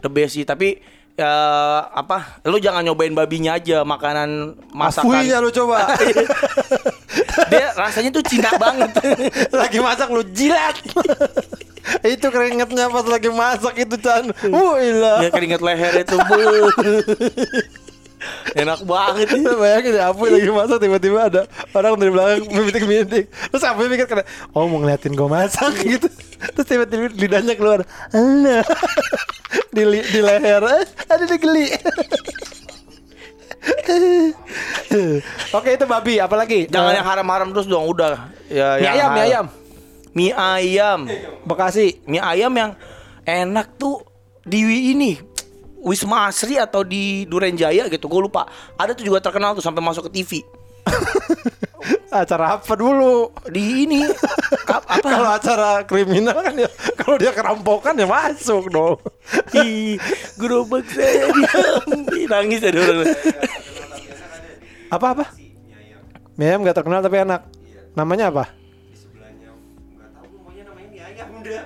the 0.00 0.08
best 0.08 0.38
sih, 0.38 0.46
tapi 0.46 0.80
ya 1.20 1.34
apa? 1.92 2.40
Lu 2.48 2.56
jangan 2.56 2.80
nyobain 2.80 3.12
babinya 3.12 3.60
aja, 3.60 3.84
makanan 3.84 4.56
masakan. 4.72 5.12
Afuinya 5.12 5.36
lu 5.44 5.52
coba. 5.52 5.92
Dia 7.52 7.76
rasanya 7.76 8.10
tuh 8.14 8.24
Cina 8.24 8.50
banget. 8.56 8.90
lagi 9.60 9.78
masak 9.82 10.08
lu 10.08 10.24
jilat. 10.32 10.76
itu 12.12 12.26
keringetnya 12.30 12.86
pas 12.88 13.04
lagi 13.04 13.28
masak 13.28 13.74
itu 13.84 13.96
Chan. 14.00 14.30
Uh, 14.48 14.78
ilah. 14.80 15.18
ya 15.26 15.30
keringet 15.32 15.60
leher 15.60 15.92
itu. 16.00 16.16
bu. 16.16 16.40
Enak 18.52 18.84
banget. 18.84 19.32
Lu 19.32 19.56
Bayangin 19.62 19.96
ya 19.96 20.12
Apuy 20.12 20.28
lagi 20.28 20.50
masak 20.50 20.78
tiba-tiba 20.78 21.20
ada 21.26 21.42
orang 21.72 21.96
dari 21.96 22.10
belakang 22.10 22.42
mintik-mintik 22.52 23.24
Terus 23.48 23.64
Apuy 23.64 23.88
mikir 23.88 24.04
karena 24.04 24.24
Oh 24.52 24.66
mau 24.66 24.78
ngeliatin 24.78 25.12
gue 25.12 25.24
masak 25.24 25.72
gitu. 25.88 26.08
Terus 26.52 26.66
tiba-tiba 26.66 27.08
lidahnya 27.10 27.54
keluar 27.54 27.80
Allah 28.10 28.60
di, 29.74 29.82
li- 29.82 30.06
di 30.06 30.20
leher. 30.20 30.62
Eh, 30.62 30.84
Ada 31.06 31.24
di 31.24 31.36
geli. 31.36 31.66
Oke 35.52 35.74
itu 35.74 35.84
babi. 35.84 36.16
Apalagi? 36.16 36.66
Jangan 36.66 36.92
Eh, 36.92 36.96
yang 36.96 37.06
haram-haram 37.06 37.48
terus 37.50 37.66
dong, 37.66 37.84
udah. 37.86 38.30
Ya, 38.48 38.76
Mie 38.76 38.88
ayam, 38.90 39.08
mie 39.10 39.22
ayam. 39.22 39.46
Mie 40.10 40.32
ayam. 40.32 41.00
Bekasi. 41.44 42.00
Mie 42.04 42.20
ayam 42.20 42.52
yang 42.52 42.72
enak 43.22 43.76
tuh 43.76 44.02
di 44.42 44.64
ini 44.92 45.20
Wisma 45.80 46.28
Asri 46.28 46.56
atau 46.56 46.84
di 46.84 47.24
Duren 47.24 47.56
Jaya 47.56 47.88
gitu, 47.88 48.04
gue 48.04 48.20
lupa. 48.20 48.44
Ada 48.76 48.92
tuh 48.92 49.02
juga 49.02 49.18
terkenal 49.18 49.52
tuh 49.52 49.64
sampai 49.64 49.80
masuk 49.80 50.08
ke 50.08 50.20
TV. 50.20 50.44
Acara 52.10 52.58
apa 52.58 52.72
dulu 52.74 53.30
Di 53.46 53.86
ini 53.86 54.02
ap- 54.66 54.84
apa? 54.84 54.98
Kalau 55.00 55.30
acara 55.30 55.70
kriminal 55.86 56.42
kan 56.42 56.58
ya 56.58 56.66
Kalau 56.98 57.16
dia 57.16 57.30
kerampokan 57.30 57.94
ya 57.94 58.04
masuk 58.04 58.66
dong 58.66 58.98
Ih, 59.62 59.94
gerobak 60.34 60.84
saya 60.90 61.30
diambil 61.30 62.24
nangis 62.26 62.60
ada 62.66 62.78
orang. 62.82 63.06
Apa-apa? 64.90 65.24
Mie 66.34 66.46
ayam 66.50 66.66
gak 66.66 66.76
terkenal 66.76 67.00
tapi 67.00 67.16
enak 67.22 67.40
Namanya 67.94 68.28
apa? 68.28 68.44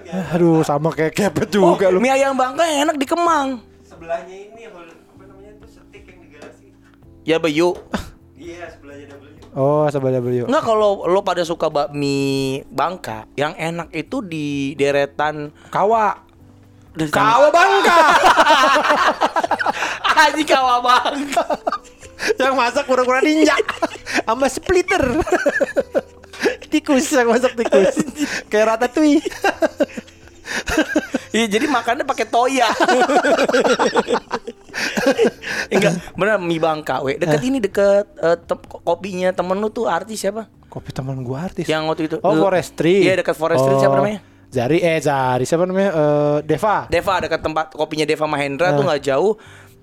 Di. 0.04 0.18
Aduh 0.30 0.60
sama 0.60 0.92
kayak 0.92 1.14
kepet 1.16 1.48
Oh, 1.56 1.74
juga 1.74 1.88
lu 1.88 1.98
mie 1.98 2.12
ayam 2.12 2.36
Bangka 2.36 2.62
enak 2.62 2.96
di 2.96 3.06
Kemang. 3.08 3.64
Sebelahnya 4.04 4.36
ini 4.36 4.68
hol- 4.68 5.00
apa 5.16 5.22
namanya 5.24 5.50
itu 5.56 5.64
setik 5.64 6.04
yang 6.04 6.20
di 6.20 6.28
Galaxy. 6.36 6.66
Ya 7.24 7.40
Bayu. 7.40 7.72
Iya 8.36 8.68
sebelahnya 8.68 9.16
W. 9.16 9.24
Oh 9.56 9.88
sebelah 9.88 10.20
beliau 10.20 10.44
Enggak 10.44 10.60
kalau 10.60 11.08
lo 11.08 11.24
pada 11.24 11.40
suka 11.40 11.72
bakmi 11.72 12.60
Bangka, 12.68 13.24
yang 13.32 13.56
enak 13.56 13.88
itu 13.96 14.20
di 14.20 14.76
deretan 14.76 15.56
Kawa. 15.72 16.20
Kawa 16.92 17.48
Bangka. 17.48 17.96
Aji 20.28 20.44
kawa 20.44 20.84
Bangka. 20.84 21.44
Yang 22.36 22.54
masak 22.60 22.84
pura-pura 22.84 23.24
ninja. 23.24 23.56
Sama 24.28 24.52
splitter 24.52 25.00
Tikus 26.76 27.08
yang 27.08 27.32
masak 27.32 27.56
tikus. 27.56 28.04
Kayak 28.52 28.76
ratatouille 28.76 29.24
Iya, 31.30 31.50
jadi 31.50 31.66
makannya 31.66 32.04
pakai 32.04 32.26
toya. 32.26 32.70
Enggak, 35.66 35.92
bener 36.14 36.38
mie 36.38 36.58
Bangka, 36.58 37.02
we. 37.02 37.16
Deket 37.16 37.42
ini 37.42 37.58
deket 37.58 38.06
eh, 38.16 38.36
tem- 38.38 38.62
kopinya 38.80 39.30
temen 39.30 39.56
lu 39.56 39.68
tuh 39.68 39.86
artis 39.86 40.20
siapa? 40.20 40.46
Kopi 40.66 40.90
teman 40.90 41.22
gua 41.22 41.46
artis 41.46 41.64
Yang 41.64 41.82
waktu 41.86 42.02
itu. 42.04 42.16
Oh 42.20 42.34
Forestry 42.36 43.02
Iya, 43.02 43.14
dekat 43.16 43.34
Forestry 43.34 43.74
siapa 43.76 43.94
namanya? 43.96 44.20
Zari 44.46 44.78
eh 44.78 44.98
Zari 44.98 45.42
siapa 45.42 45.66
namanya 45.66 45.90
Eh, 45.90 46.38
Deva 46.44 46.86
Deva 46.88 47.14
dekat 47.20 47.40
tempat 47.40 47.66
kopinya 47.70 48.02
Deva 48.04 48.26
Mahendra 48.26 48.70
tuh 48.72 48.82
nggak 48.82 49.02
jauh 49.04 49.34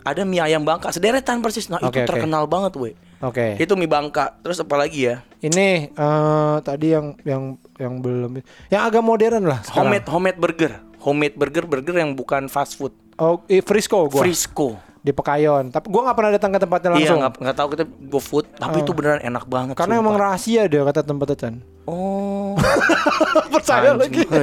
ada 0.01 0.23
mie 0.23 0.39
ayam 0.39 0.63
Bangka 0.63 0.89
sederetan 0.89 1.39
persis. 1.39 1.67
Nah, 1.67 1.77
itu 1.79 1.93
terkenal 2.05 2.43
banget, 2.45 2.73
we. 2.75 2.91
Oke 3.21 3.55
Itu 3.61 3.77
mie 3.77 3.89
Bangka. 3.89 4.37
Terus 4.41 4.61
apa 4.61 4.75
lagi 4.81 5.07
ya? 5.07 5.21
Ini 5.41 5.93
eh 5.93 6.55
tadi 6.65 6.93
yang 6.93 7.17
yang 7.21 7.57
yang 7.77 7.93
belum 8.01 8.41
yang 8.69 8.81
agak 8.85 9.01
modern 9.05 9.45
lah 9.45 9.61
sekarang. 9.61 9.89
Homemade 9.89 10.05
homemade 10.09 10.39
burger. 10.41 10.71
Homemade 11.01 11.35
burger 11.37 11.65
burger 11.65 11.95
yang 11.97 12.13
bukan 12.13 12.45
fast 12.49 12.77
food. 12.77 12.93
Oh, 13.21 13.41
eh, 13.45 13.61
Frisco 13.61 14.09
gua 14.09 14.21
Frisco. 14.25 14.90
Di 15.01 15.11
Pekayon. 15.11 15.69
Tapi 15.69 15.85
gua 15.87 16.01
nggak 16.03 16.15
pernah 16.15 16.31
datang 16.31 16.49
ke 16.49 16.59
tempatnya 16.59 16.89
Iya, 16.89 16.95
langsung. 16.95 17.19
nggak 17.19 17.33
nggak 17.39 17.55
tahu 17.55 17.67
kita 17.69 17.83
GoFood, 18.07 18.45
tapi 18.55 18.77
itu 18.79 18.91
beneran 18.91 19.21
enak 19.21 19.43
banget. 19.45 19.73
Karena 19.73 19.95
sumpah. 19.95 20.05
emang 20.07 20.15
rahasia 20.15 20.61
dia 20.65 20.81
kata 20.81 21.01
tempatnya 21.01 21.37
Chan. 21.37 21.55
Oh. 21.83 22.53
Percaya 23.53 23.93
lagi. 23.93 24.21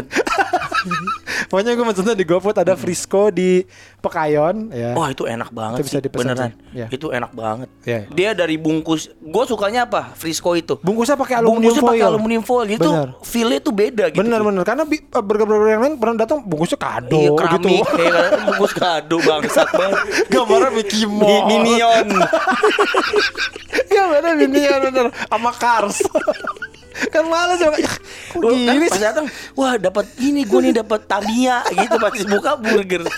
Pokoknya 1.48 1.72
gue 1.72 1.82
maksudnya 1.82 2.12
di 2.12 2.22
GoFood 2.22 2.56
ada 2.56 2.74
Frisco 2.74 3.30
di 3.30 3.64
Pekayon 3.98 4.70
ya. 4.70 4.92
Wah 4.92 5.08
itu 5.08 5.24
enak 5.24 5.50
banget 5.50 5.80
Itu 5.80 5.86
bisa 5.86 5.98
sih, 5.98 6.04
dipesan 6.04 6.26
beneran. 6.28 6.50
ya. 6.70 6.86
Itu 6.88 7.08
enak 7.08 7.32
banget. 7.32 7.68
Iya. 7.82 8.00
Dia 8.08 8.30
dari 8.32 8.54
bungkus, 8.54 9.10
gue 9.10 9.44
sukanya 9.44 9.84
apa? 9.84 10.12
Frisco 10.12 10.52
itu. 10.52 10.76
Bungkusnya 10.78 11.16
pakai 11.16 11.40
aluminium 11.40 11.72
Bungkusnya 11.72 11.82
pakai 11.84 11.98
foil. 11.98 12.10
aluminium 12.10 12.44
foil, 12.44 12.66
itu 12.68 12.90
feel-nya 13.24 13.60
tuh 13.60 13.72
beda 13.72 14.04
gitu. 14.08 14.20
Bener 14.20 14.40
bener 14.40 14.62
karena 14.62 14.82
eh, 14.84 15.00
burger-burger 15.18 15.68
yang 15.68 15.82
lain 15.82 15.94
pernah 15.96 16.16
datang 16.20 16.38
bungkusnya 16.42 16.78
kado 16.78 17.16
Iya 17.16 17.26
gitu. 17.26 17.38
keramik, 17.38 17.82
kayak 17.88 18.12
kan, 18.12 18.30
bungkus 18.46 18.72
kado 18.74 19.16
bangsat 19.18 19.68
banget. 19.72 19.98
Gambarnya 20.48 21.06
Mouse. 21.06 21.44
Minion. 21.46 22.06
Gambarnya 23.92 24.32
Minion 24.34 24.80
bener 24.88 25.06
sama 25.12 25.50
Cars. 25.54 25.98
kan 27.14 27.24
males 27.30 27.62
ya. 27.62 27.70
"Ih, 27.78 27.86
Kok 28.34 28.42
Lu 28.42 28.50
kan 28.50 28.74
gini 28.74 28.86
pas 28.90 28.98
datang, 28.98 29.26
wah 29.54 29.78
dapat 29.78 30.06
ini 30.18 30.42
gue 30.42 30.60
nih 30.66 30.74
dapat 30.82 31.06
Tamiya 31.06 31.62
gitu 31.70 31.94
pas 31.94 32.10
buka 32.26 32.58
burger. 32.58 33.02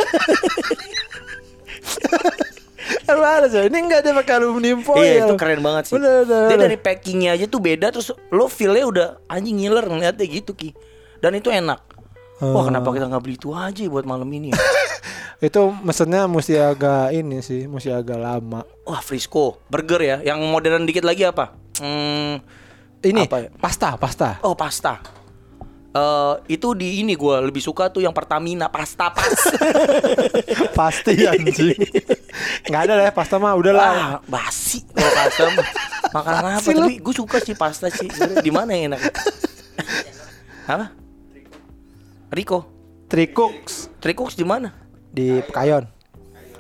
Kan 3.07 3.17
males 3.23 3.51
ya. 3.55 3.67
Ini 3.67 3.79
enggak 3.79 4.01
dia 4.07 4.15
pakai 4.15 4.39
aluminium 4.39 4.83
foil. 4.83 5.03
Iya 5.03 5.27
itu 5.27 5.35
keren 5.39 5.63
banget 5.63 5.91
sih. 5.91 5.95
Bener, 5.99 6.27
bener, 6.27 6.49
Dia 6.51 6.57
dari 6.59 6.79
packingnya 6.79 7.35
aja 7.39 7.47
tuh 7.47 7.63
beda 7.63 7.91
terus 7.91 8.11
lo 8.31 8.47
feelnya 8.47 8.85
udah 8.87 9.09
anjing 9.27 9.59
ngiler 9.59 9.87
ngeliatnya 9.87 10.27
gitu 10.27 10.55
ki. 10.55 10.71
Dan 11.19 11.35
itu 11.39 11.51
enak. 11.51 11.90
Wah 12.41 12.65
kenapa 12.65 12.89
kita 12.91 13.05
nggak 13.07 13.23
beli 13.23 13.37
itu 13.37 13.53
aja 13.53 13.85
buat 13.87 14.09
malam 14.09 14.29
ini? 14.33 14.51
ya? 14.51 14.59
Itu 15.41 15.73
mesennya 15.73 16.29
mesti 16.29 16.61
agak 16.61 17.17
ini 17.17 17.41
sih, 17.41 17.65
mesti 17.65 17.89
agak 17.89 18.21
lama. 18.21 18.61
Wah 18.85 19.01
Frisco 19.01 19.57
burger 19.69 20.01
ya. 20.01 20.17
Yang 20.21 20.39
modern 20.45 20.85
dikit 20.85 21.01
lagi 21.01 21.25
apa? 21.25 21.57
Hmm, 21.81 22.45
Ini 23.01 23.25
Apa 23.25 23.37
ya? 23.41 23.49
pasta, 23.57 23.97
pasta. 23.97 24.37
oh 24.45 24.53
pasta. 24.53 25.01
Eh 25.91 26.55
itu 26.55 26.77
di 26.77 27.01
ini 27.01 27.17
gue 27.17 27.35
lebih 27.41 27.59
suka 27.59 27.89
tuh 27.89 28.05
yang 28.05 28.13
Pertamina 28.13 28.69
pasta 28.69 29.09
pas. 29.11 29.33
Pasti 30.79 31.25
anjing. 31.25 31.73
Enggak 32.69 32.83
ada 32.85 32.93
lah 33.01 33.05
ya 33.09 33.13
pasta 33.17 33.41
mah 33.41 33.57
udahlah. 33.57 33.89
Wah 33.91 34.13
basi 34.29 34.85
kalau 34.93 35.13
pasta. 35.17 35.43
Makanan 36.13 36.43
apa? 36.61 36.69
Tapi 36.69 36.95
gue 37.01 37.15
suka 37.17 37.41
sih 37.41 37.57
pasta 37.57 37.89
sih. 37.89 38.13
Di 38.45 38.53
mana 38.53 38.77
yang 38.77 38.93
enak? 38.93 39.03
apa? 40.69 41.00
Riko. 42.31 42.63
Tricooks 43.11 43.91
Trikox 43.99 44.39
di 44.39 44.47
mana? 44.47 44.71
di 45.11 45.43
Pekayon. 45.43 45.91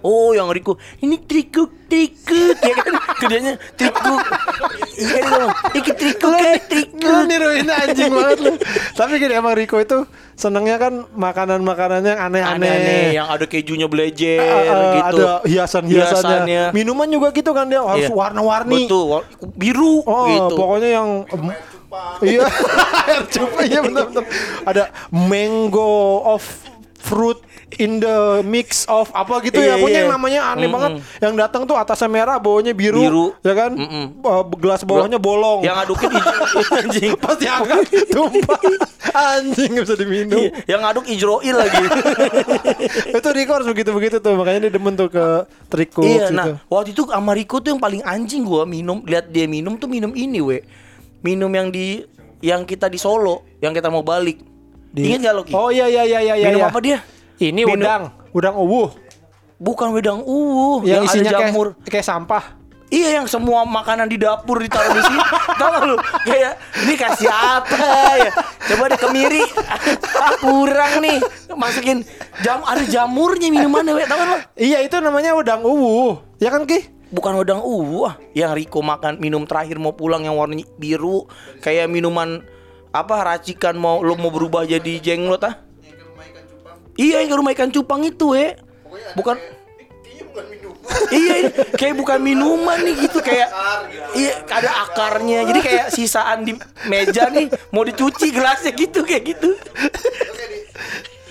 Oh, 0.02 0.32
yang 0.32 0.50
Riko. 0.50 0.74
Ini 0.98 1.22
trikuk 1.22 1.86
trikuk 1.86 2.56
ya 2.58 2.74
kan? 2.74 2.94
Kerjanya 3.20 3.54
triku. 3.76 4.16
Iya 4.96 5.20
ngomong, 5.22 5.52
iki 5.70 5.90
triku 5.92 6.28
ke 6.32 6.50
triku. 6.66 7.04
Lu 7.04 7.28
niruin 7.28 7.68
anjing 7.68 8.08
banget 8.10 8.38
lu. 8.40 8.52
Tapi 8.96 9.12
gini 9.20 9.36
emang 9.36 9.54
Riko 9.54 9.76
itu 9.76 10.08
senengnya 10.34 10.80
kan 10.80 11.04
makanan-makanan 11.14 12.00
yang 12.02 12.18
aneh-aneh. 12.18 12.56
Aneh-aneh 12.58 13.02
yang 13.12 13.28
ada 13.28 13.44
kejunya 13.44 13.86
belejer 13.86 14.40
Eh, 14.40 14.72
eh, 14.72 14.92
gitu. 14.98 15.20
Ada 15.22 15.30
hiasan-hiasannya. 15.46 16.16
Hiasannya. 16.16 16.62
Minuman 16.72 17.06
juga 17.06 17.28
gitu 17.30 17.52
kan 17.52 17.68
dia 17.68 17.84
harus 17.84 18.08
Iya. 18.08 18.16
warna-warni. 18.16 18.88
Betul, 18.88 19.20
biru 19.54 20.00
Oh, 20.02 20.26
gitu. 20.26 20.54
pokoknya 20.56 20.88
yang 20.96 21.08
em, 21.90 22.28
Iya, 22.38 22.46
air 23.10 23.22
cupa 23.26 23.60
iya 23.66 23.80
benar-benar. 23.86 24.24
Ada 24.64 24.82
mango 25.10 26.22
of 26.24 26.42
fruit 27.00 27.40
in 27.78 28.02
the 28.02 28.44
mix 28.44 28.84
of 28.90 29.08
apa 29.14 29.40
gitu 29.46 29.56
ya. 29.56 29.72
Iya, 29.72 29.74
Pokoknya 29.78 29.94
iya. 29.94 30.02
yang 30.04 30.12
namanya 30.12 30.40
aneh 30.52 30.68
banget. 30.68 30.90
Yang 31.22 31.34
datang 31.38 31.62
tuh 31.64 31.76
atasnya 31.78 32.10
merah, 32.10 32.36
bawahnya 32.36 32.74
biru, 32.74 33.00
Biru. 33.00 33.26
ya 33.40 33.54
kan? 33.54 33.72
Mm-mm. 33.72 34.04
Eh, 34.20 34.42
gelas 34.58 34.82
bawahnya 34.82 35.16
bolong. 35.22 35.62
Yang 35.62 35.76
ngadukin 35.80 36.08
anjing. 36.82 37.12
pas 37.16 37.36
diangkat 37.38 37.82
tumpah. 38.10 38.58
Anjing 39.10 39.70
nggak 39.74 39.84
bisa 39.86 39.96
diminum. 39.96 40.38
Iya, 40.38 40.50
yang 40.76 40.80
ngaduk 40.84 41.04
Ijroil 41.08 41.56
lagi. 41.56 41.78
itu 43.10 43.28
Riko 43.32 43.52
harus 43.54 43.68
begitu-begitu 43.70 44.16
tuh. 44.18 44.34
Makanya 44.36 44.68
dia 44.68 44.72
demen 44.74 44.94
tuh 44.94 45.08
ke 45.08 45.26
triku 45.70 46.02
iya, 46.04 46.28
gitu. 46.28 46.34
nah 46.36 46.46
waktu 46.66 46.90
itu 46.92 47.02
sama 47.06 47.32
Riko 47.32 47.62
tuh 47.62 47.70
yang 47.74 47.80
paling 47.82 48.02
anjing 48.02 48.42
gua 48.42 48.66
minum, 48.66 49.00
lihat 49.06 49.30
dia 49.30 49.46
minum 49.46 49.78
tuh 49.78 49.86
minum 49.86 50.10
ini, 50.14 50.42
we. 50.42 50.58
Minum 51.20 51.52
yang 51.52 51.68
di 51.68 52.04
yang 52.40 52.64
kita 52.64 52.88
di 52.88 52.96
Solo, 52.96 53.44
yang 53.60 53.76
kita 53.76 53.92
mau 53.92 54.00
balik. 54.00 54.40
Di- 54.90 55.06
Ingat 55.06 55.20
gak 55.22 55.34
lo 55.36 55.42
Ki? 55.44 55.52
Oh 55.52 55.68
iya 55.68 55.86
iya 55.86 56.02
iya 56.02 56.20
iya. 56.24 56.34
minum 56.50 56.64
iya. 56.64 56.72
apa 56.72 56.80
dia? 56.80 56.98
Ini 57.36 57.62
Minum- 57.62 57.78
udang, 57.78 58.02
udang 58.32 58.56
uwuh. 58.56 58.90
Bukan 59.60 59.92
wedang 59.92 60.24
uwu, 60.24 60.80
Yang 60.82 60.88
yang, 60.88 61.02
isinya 61.04 61.30
ada 61.36 61.40
jamur. 61.52 61.76
kayak, 61.84 61.92
kayak 61.92 62.06
sampah. 62.08 62.44
Iya 62.90 63.22
yang 63.22 63.26
semua 63.30 63.62
makanan 63.62 64.10
di 64.10 64.18
dapur 64.18 64.58
ditaruh 64.58 64.90
di 64.90 65.02
sini. 65.04 65.20
Tahu 65.60 65.72
lu? 65.84 65.96
Kayak 66.26 66.58
ini 66.80 66.94
kasih 66.98 67.30
apa 67.30 67.86
ya? 68.18 68.30
Coba 68.66 68.90
deh 68.90 68.98
kemiri. 68.98 69.44
Kurang 70.42 70.98
nih. 70.98 71.22
Masukin 71.54 72.02
jam 72.42 72.64
ada 72.66 72.82
jamurnya 72.82 73.46
minumannya, 73.46 73.94
we. 73.94 74.02
Tahu 74.08 74.22
lo? 74.26 74.36
Iya 74.58 74.82
itu 74.82 74.96
namanya 74.98 75.38
udang 75.38 75.62
uwu. 75.62 76.18
Ya 76.42 76.50
kan 76.50 76.66
Ki? 76.66 76.88
Bukan 77.10 77.32
wedang 77.38 77.62
uwu 77.62 78.06
ah. 78.06 78.14
Yang 78.32 78.64
Riko 78.64 78.80
makan 78.82 79.18
minum 79.18 79.44
terakhir 79.46 79.78
mau 79.82 79.94
pulang 79.94 80.22
yang 80.22 80.38
warnanya 80.38 80.66
biru 80.78 81.26
kayak 81.62 81.90
minuman 81.90 82.42
apa 82.90 83.22
racikan 83.22 83.78
mau 83.78 84.02
lo 84.02 84.18
mau 84.18 84.30
berubah 84.30 84.66
jadi 84.66 84.98
jenglot 85.02 85.42
ah. 85.46 85.54
Iya 86.98 87.22
yang 87.22 87.40
rumah 87.40 87.54
ikan 87.56 87.70
cupang 87.72 88.04
itu, 88.04 88.36
we. 88.36 88.54
Bukan 89.16 89.38
iya 91.10 91.34
ini 91.42 91.50
kayak 91.74 91.94
bukan 91.98 92.18
minuman 92.22 92.78
nih 92.82 92.94
gitu 93.06 93.18
kayak 93.22 93.48
iya 94.14 94.42
ada 94.46 94.70
akarnya 94.86 95.46
jadi 95.46 95.60
kayak 95.60 95.86
sisaan 95.94 96.46
di 96.46 96.52
meja 96.86 97.30
nih 97.30 97.50
mau 97.74 97.82
dicuci 97.82 98.30
gelasnya 98.30 98.74
gitu 98.74 99.02
kayak 99.02 99.34
gitu 99.34 99.50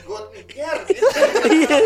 iya 1.49 1.77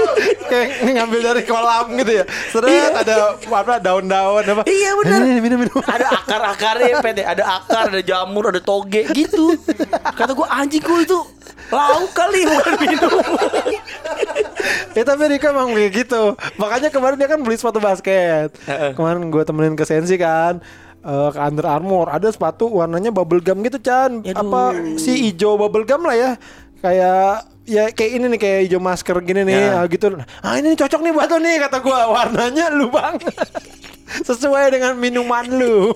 Kayak 0.43 0.67
ngambil 0.93 1.19
dari 1.21 1.41
kolam 1.43 1.85
gitu 1.95 2.11
ya. 2.13 2.23
Seret 2.49 2.69
Iya. 2.69 2.85
ada 2.95 3.15
apa 3.37 3.73
daun-daun 3.77 4.43
apa. 4.43 4.63
iya 4.65 4.95
benar 4.95 5.19
minum 5.37 5.59
minum. 5.59 5.79
ada 5.83 6.07
akar 6.13 6.41
akarnya 6.49 6.95
pet 6.99 7.15
ya. 7.17 7.25
ada 7.29 7.43
akar 7.53 7.83
ada 7.89 8.01
jamur 8.01 8.47
ada 8.47 8.59
toge 8.59 9.05
gitu 9.11 9.53
kata 10.09 10.31
gua 10.31 10.47
anjing 10.53 10.79
gua 10.79 10.99
itu 10.99 11.19
lauk 11.69 12.11
kali 12.11 12.43
bukan 12.43 12.73
minum 12.79 13.11
Ya 14.93 15.03
tapi 15.03 15.25
Rika 15.27 15.49
emang 15.49 15.73
kayak 15.73 15.91
gitu. 15.97 16.23
Makanya 16.55 16.87
kemarin 16.87 17.17
dia 17.17 17.25
kan 17.25 17.41
beli 17.41 17.57
sepatu 17.57 17.79
basket. 17.79 18.53
Kemarin 18.93 19.27
gue 19.27 19.43
temenin 19.43 19.73
ke 19.73 19.83
Sensi 19.83 20.15
kan. 20.15 20.61
eh, 21.01 21.29
ke 21.29 21.39
Under 21.41 21.67
Armour 21.67 22.07
ada 22.07 22.29
sepatu 22.29 22.71
warnanya 22.71 23.11
bubble 23.11 23.41
gum 23.41 23.59
gitu 23.59 23.75
Chan 23.77 24.23
Aduh. 24.23 24.39
apa 24.39 24.61
si 24.95 25.27
hijau 25.27 25.59
bubble 25.59 25.83
gum 25.83 25.99
lah 25.99 26.15
ya 26.15 26.31
kayak 26.79 27.43
ya 27.63 27.89
kayak 27.89 28.11
ini 28.13 28.25
nih 28.27 28.39
kayak 28.39 28.59
hijau 28.65 28.79
masker 28.79 29.17
gini 29.19 29.41
nih 29.43 29.55
Ya. 29.55 29.79
ah, 29.79 29.85
gitu. 29.85 30.13
Ah 30.39 30.57
ini 30.57 30.73
cocok 30.73 30.99
nih 30.99 31.11
buat 31.11 31.27
lo 31.27 31.37
nih 31.37 31.55
kata 31.61 31.77
gua. 31.79 31.99
Warnanya 32.09 32.67
lu 32.69 32.87
bang. 32.87 33.15
Sesuai 34.27 34.69
dengan 34.69 34.93
minuman 34.95 35.45
lu. 35.47 35.91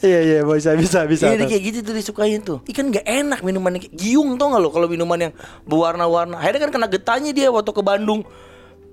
Iya 0.00 0.20
iya 0.20 0.38
bisa 0.42 0.76
bisa 0.76 1.04
bisa 1.04 1.24
Iya 1.30 1.44
tuh. 1.44 1.48
kayak 1.48 1.62
gitu 1.62 1.78
tuh 1.82 1.94
disukain 1.94 2.40
tuh. 2.40 2.58
Ikan 2.66 2.92
gak 2.92 3.04
enak 3.04 3.40
minuman 3.40 3.76
kayak 3.76 3.94
giung 3.94 4.36
tau 4.36 4.52
gak 4.52 4.60
lo 4.60 4.68
Kalau 4.68 4.88
minuman 4.88 5.18
yang 5.18 5.32
berwarna-warna? 5.64 6.36
Akhirnya 6.36 6.68
kan 6.68 6.72
kena 6.72 6.88
getahnya 6.88 7.32
dia 7.32 7.48
waktu 7.48 7.70
ke 7.70 7.80
Bandung. 7.80 8.24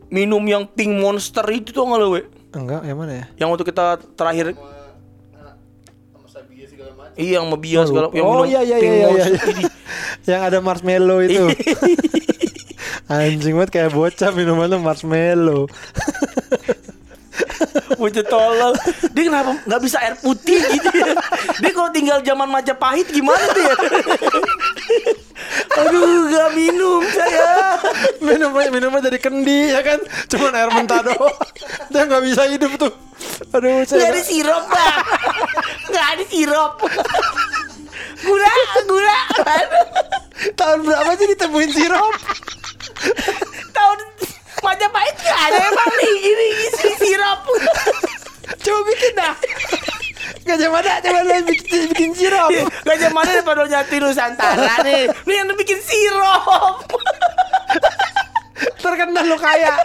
Minum 0.08 0.44
yang 0.44 0.64
pink 0.68 0.92
monster 0.96 1.44
itu 1.50 1.72
tau 1.72 1.88
gak 1.88 2.00
lo 2.00 2.08
we? 2.16 2.22
Enggak 2.52 2.84
yang 2.84 2.98
mana 3.00 3.14
ya? 3.14 3.26
Yang 3.36 3.48
waktu 3.52 3.66
kita 3.68 3.86
terakhir 4.16 4.46
Iya 7.20 7.42
yang 7.42 7.52
sama 7.52 7.58
Bia 7.60 7.82
segala 7.84 8.08
yang 8.16 8.26
oh 8.26 8.44
minum 8.44 8.48
iya 8.48 8.62
iya 8.64 8.78
iya 8.80 8.92
iya, 8.92 9.08
iya. 9.12 9.26
ini. 9.52 9.64
yang 10.32 10.42
ada 10.48 10.58
marshmallow 10.64 11.20
itu. 11.26 11.44
Anjing 13.12 13.56
banget 13.60 13.72
kayak 13.76 13.92
bocah 13.92 14.32
minumannya 14.32 14.80
marshmallow. 14.80 15.68
Bocah 18.02 18.26
tolol. 18.26 18.74
Dia 19.14 19.24
kenapa 19.30 19.52
gak 19.62 19.82
bisa 19.86 20.02
air 20.02 20.18
putih 20.18 20.58
gitu 20.58 20.90
ya? 20.90 21.14
Dia 21.62 21.72
kalau 21.76 21.90
tinggal 21.94 22.18
zaman 22.26 22.50
Majapahit 22.50 23.06
gimana 23.14 23.46
tuh 23.54 23.62
ya? 23.62 23.76
Aduh 25.86 26.26
gak 26.34 26.50
minum 26.58 27.06
saya. 27.14 27.78
Minumnya 28.18 28.74
minumnya 28.74 29.06
jadi 29.06 29.20
kendi 29.22 29.70
ya 29.70 29.86
kan? 29.86 30.00
Cuman 30.34 30.52
air 30.58 30.70
mentah 30.74 31.02
doang. 31.06 31.38
Dia 31.94 32.02
nggak 32.10 32.24
bisa 32.26 32.42
hidup 32.50 32.72
tuh. 32.82 32.94
Aduh 33.54 33.86
saya 33.86 34.10
ada 34.10 34.22
sirup 34.26 34.66
bang 34.66 35.31
Gak 35.92 36.06
ada 36.18 36.24
sirup. 36.28 36.74
Gula 38.22 38.54
Gula. 38.88 39.20
Tahun 40.58 40.80
berapa 40.86 41.12
sih 41.18 41.28
ditemuin 41.36 41.72
sirup? 41.74 42.14
Tahun 43.74 43.98
Majapahit 44.62 45.16
gak 45.26 45.40
ada 45.50 45.58
emang 45.74 45.92
nih 45.98 46.14
Gini 46.22 46.48
isi 46.70 46.90
sirup. 47.02 47.42
Coba 48.62 48.80
bikin 48.94 49.14
dah. 49.18 49.36
Gajah 50.42 50.70
Mada 50.74 50.94
coba 51.02 51.20
lu 51.22 51.34
bikin, 51.50 51.82
bikin 51.94 52.12
sirup. 52.18 52.50
Gajah 52.86 53.10
mana 53.14 53.32
daripada 53.34 53.66
nyati 53.66 53.96
Nusantara 54.02 54.82
nih. 54.86 55.10
Lu 55.26 55.32
yang 55.34 55.50
bikin 55.58 55.80
sirup. 55.82 56.86
Terkenal 58.82 59.26
lu 59.26 59.38
kaya 59.38 59.78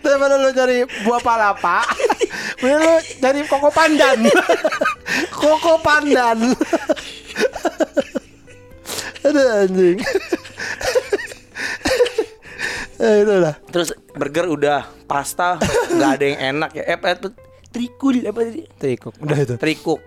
daripada 0.00 0.34
lu 0.40 0.50
cari 0.52 0.84
buah 1.04 1.20
palapa? 1.20 1.84
Mending 2.62 2.80
lu 2.80 2.94
cari 3.20 3.40
koko 3.48 3.68
pandan? 3.70 4.18
Koko 5.32 5.80
pandan. 5.84 6.38
Aduh 9.24 9.46
anjing. 9.64 9.98
Eh 12.94 13.26
itu 13.26 13.34
lah 13.42 13.58
Terus 13.74 13.90
burger 14.14 14.46
udah 14.46 14.86
Pasta 15.10 15.58
Gak 15.98 16.10
ada 16.14 16.24
yang 16.24 16.40
enak 16.56 16.70
ya. 16.78 16.82
Eh 16.86 16.94
apa 16.94 17.18
itu 17.18 17.28
Trikul 17.74 18.22
apa 18.22 18.46
tadi? 18.46 18.62
Trikuk 18.78 19.14
udah 19.18 19.38
itu. 19.42 19.54
Trikuk 19.58 20.00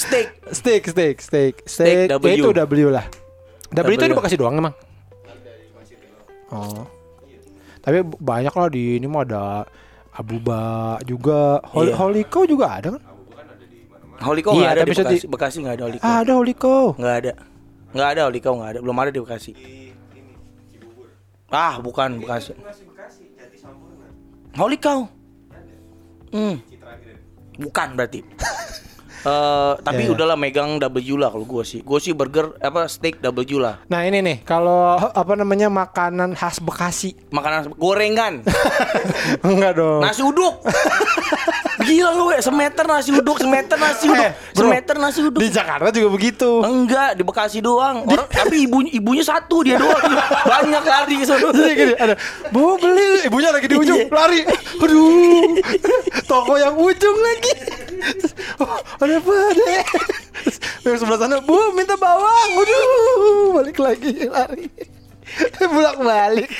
Steak. 0.00 0.40
Steak 0.48 0.82
steak 0.88 1.16
steak. 1.20 1.54
Steak 1.68 2.08
steak 2.08 2.16
W. 2.16 2.26
itu 2.32 2.48
W. 2.48 2.88
Lah. 2.88 3.04
W, 3.76 3.90
itu 3.92 4.00
W. 4.00 4.08
di 4.08 4.16
Bekasi 4.16 4.40
doang 4.40 4.56
emang? 4.56 4.72
Oh 6.48 7.03
tapi 7.84 8.00
banyak 8.18 8.48
lah 8.50 8.66
di 8.66 8.96
ini 8.96 9.04
mah 9.04 9.22
ada 9.22 9.44
Abuba 10.14 10.58
juga. 11.02 11.58
Hol 11.68 11.90
Iya. 11.90 11.98
Holiko 11.98 12.40
juga 12.46 12.78
ada 12.78 12.94
kan? 12.94 13.02
Holiko 14.22 14.54
Iya, 14.54 14.72
ada 14.72 14.80
tapi 14.82 14.90
di 14.90 14.96
Bekasi. 14.96 15.26
Bekasi 15.26 15.56
nggak 15.60 15.74
ada 15.74 15.84
Holiko 15.84 16.04
ah, 16.06 16.16
ada 16.22 16.32
Holiko 16.32 16.76
Nggak 16.96 17.14
ada. 17.18 17.32
Nggak 17.90 18.08
ada 18.08 18.20
Holiko 18.24 18.50
nggak 18.54 18.70
ada. 18.70 18.78
Belum 18.80 18.96
ada 18.96 19.10
di 19.10 19.20
Bekasi. 19.20 19.52
Ah 21.50 21.74
bukan 21.78 22.22
Bekasi. 22.22 22.54
Masih 22.56 22.86
Bekasi 22.88 23.22
Jati 23.34 23.56
Sampurna 23.58 24.06
Holiko 24.54 24.94
Hmm. 26.30 26.56
Bukan 27.54 27.88
berarti 27.94 28.22
Eh, 29.24 29.72
tapi 29.80 30.04
Ya, 30.04 30.08
ya. 30.08 30.12
udahlah 30.12 30.36
megang 30.36 30.76
W 30.76 31.16
lah 31.16 31.32
kalau 31.32 31.48
gue 31.48 31.64
sih. 31.64 31.80
Gue 31.80 31.96
sih 31.96 32.12
burger 32.12 32.52
apa 32.60 32.84
steak 32.86 33.18
W 33.18 33.28
lah. 33.56 33.80
nah 33.88 34.04
ini 34.04 34.20
nih 34.20 34.36
kalau 34.44 35.00
apa 35.00 35.32
namanya 35.32 35.66
makanan 35.66 36.36
khas 36.36 36.60
Bekasi 36.60 37.16
Makanan 37.30 37.72
gorengan, 37.74 38.44
enggak 39.48 39.72
dong 39.74 40.00
nasi 40.00 40.20
uduk. 40.20 40.60
Gila 41.84 42.10
lu 42.12 42.24
we, 42.26 42.36
semeter 42.38 42.84
nasi 42.84 43.10
uduk, 43.10 43.36
semeter 43.36 43.76
nasi 43.76 44.04
uduk, 44.06 44.24
Eh, 44.24 44.32
bro, 44.52 44.64
semeter 44.64 44.96
nasi 44.96 45.18
uduk. 45.20 45.36
di 45.36 45.48
Jakarta 45.48 45.88
juga 45.88 46.08
begitu 46.10 46.50
Enggak, 46.60 47.14
di 47.14 47.22
Bekasi 47.22 47.60
doang. 47.60 48.02
Orang 48.02 48.24
tapi 48.26 48.64
ibu 48.64 48.80
ibunya 48.82 49.20
satu 49.20 49.60
dia 49.60 49.76
doang. 49.76 50.00
Banyak 50.50 50.82
lari 50.82 51.14
ke 51.16 51.24
sana. 51.24 51.48
Jadi 51.48 51.72
gini, 51.74 51.94
ada 51.94 52.14
Bu 52.48 52.76
beli 52.76 53.24
Ibunya 53.24 53.50
lagi 53.50 53.66
di 53.66 53.74
ujung 53.74 53.96
Iya. 53.96 54.10
Lari 54.10 54.40
Aduh 54.78 55.56
Toko 56.24 56.54
yang 56.54 56.74
ujung 56.74 57.16
lagi 57.16 57.52
oh, 58.58 58.78
Ada 58.96 59.16
apa 59.16 59.32
deh 59.50 59.84
Yang 60.82 60.96
sebelah 61.00 61.18
sana 61.18 61.36
Bu 61.40 61.72
minta 61.72 61.94
bawang 61.94 62.50
Aduh 62.54 62.84
Balik 63.54 63.78
lagi 63.78 64.12
lari 64.24 64.66
Bulak 65.74 65.96
balik. 66.00 66.50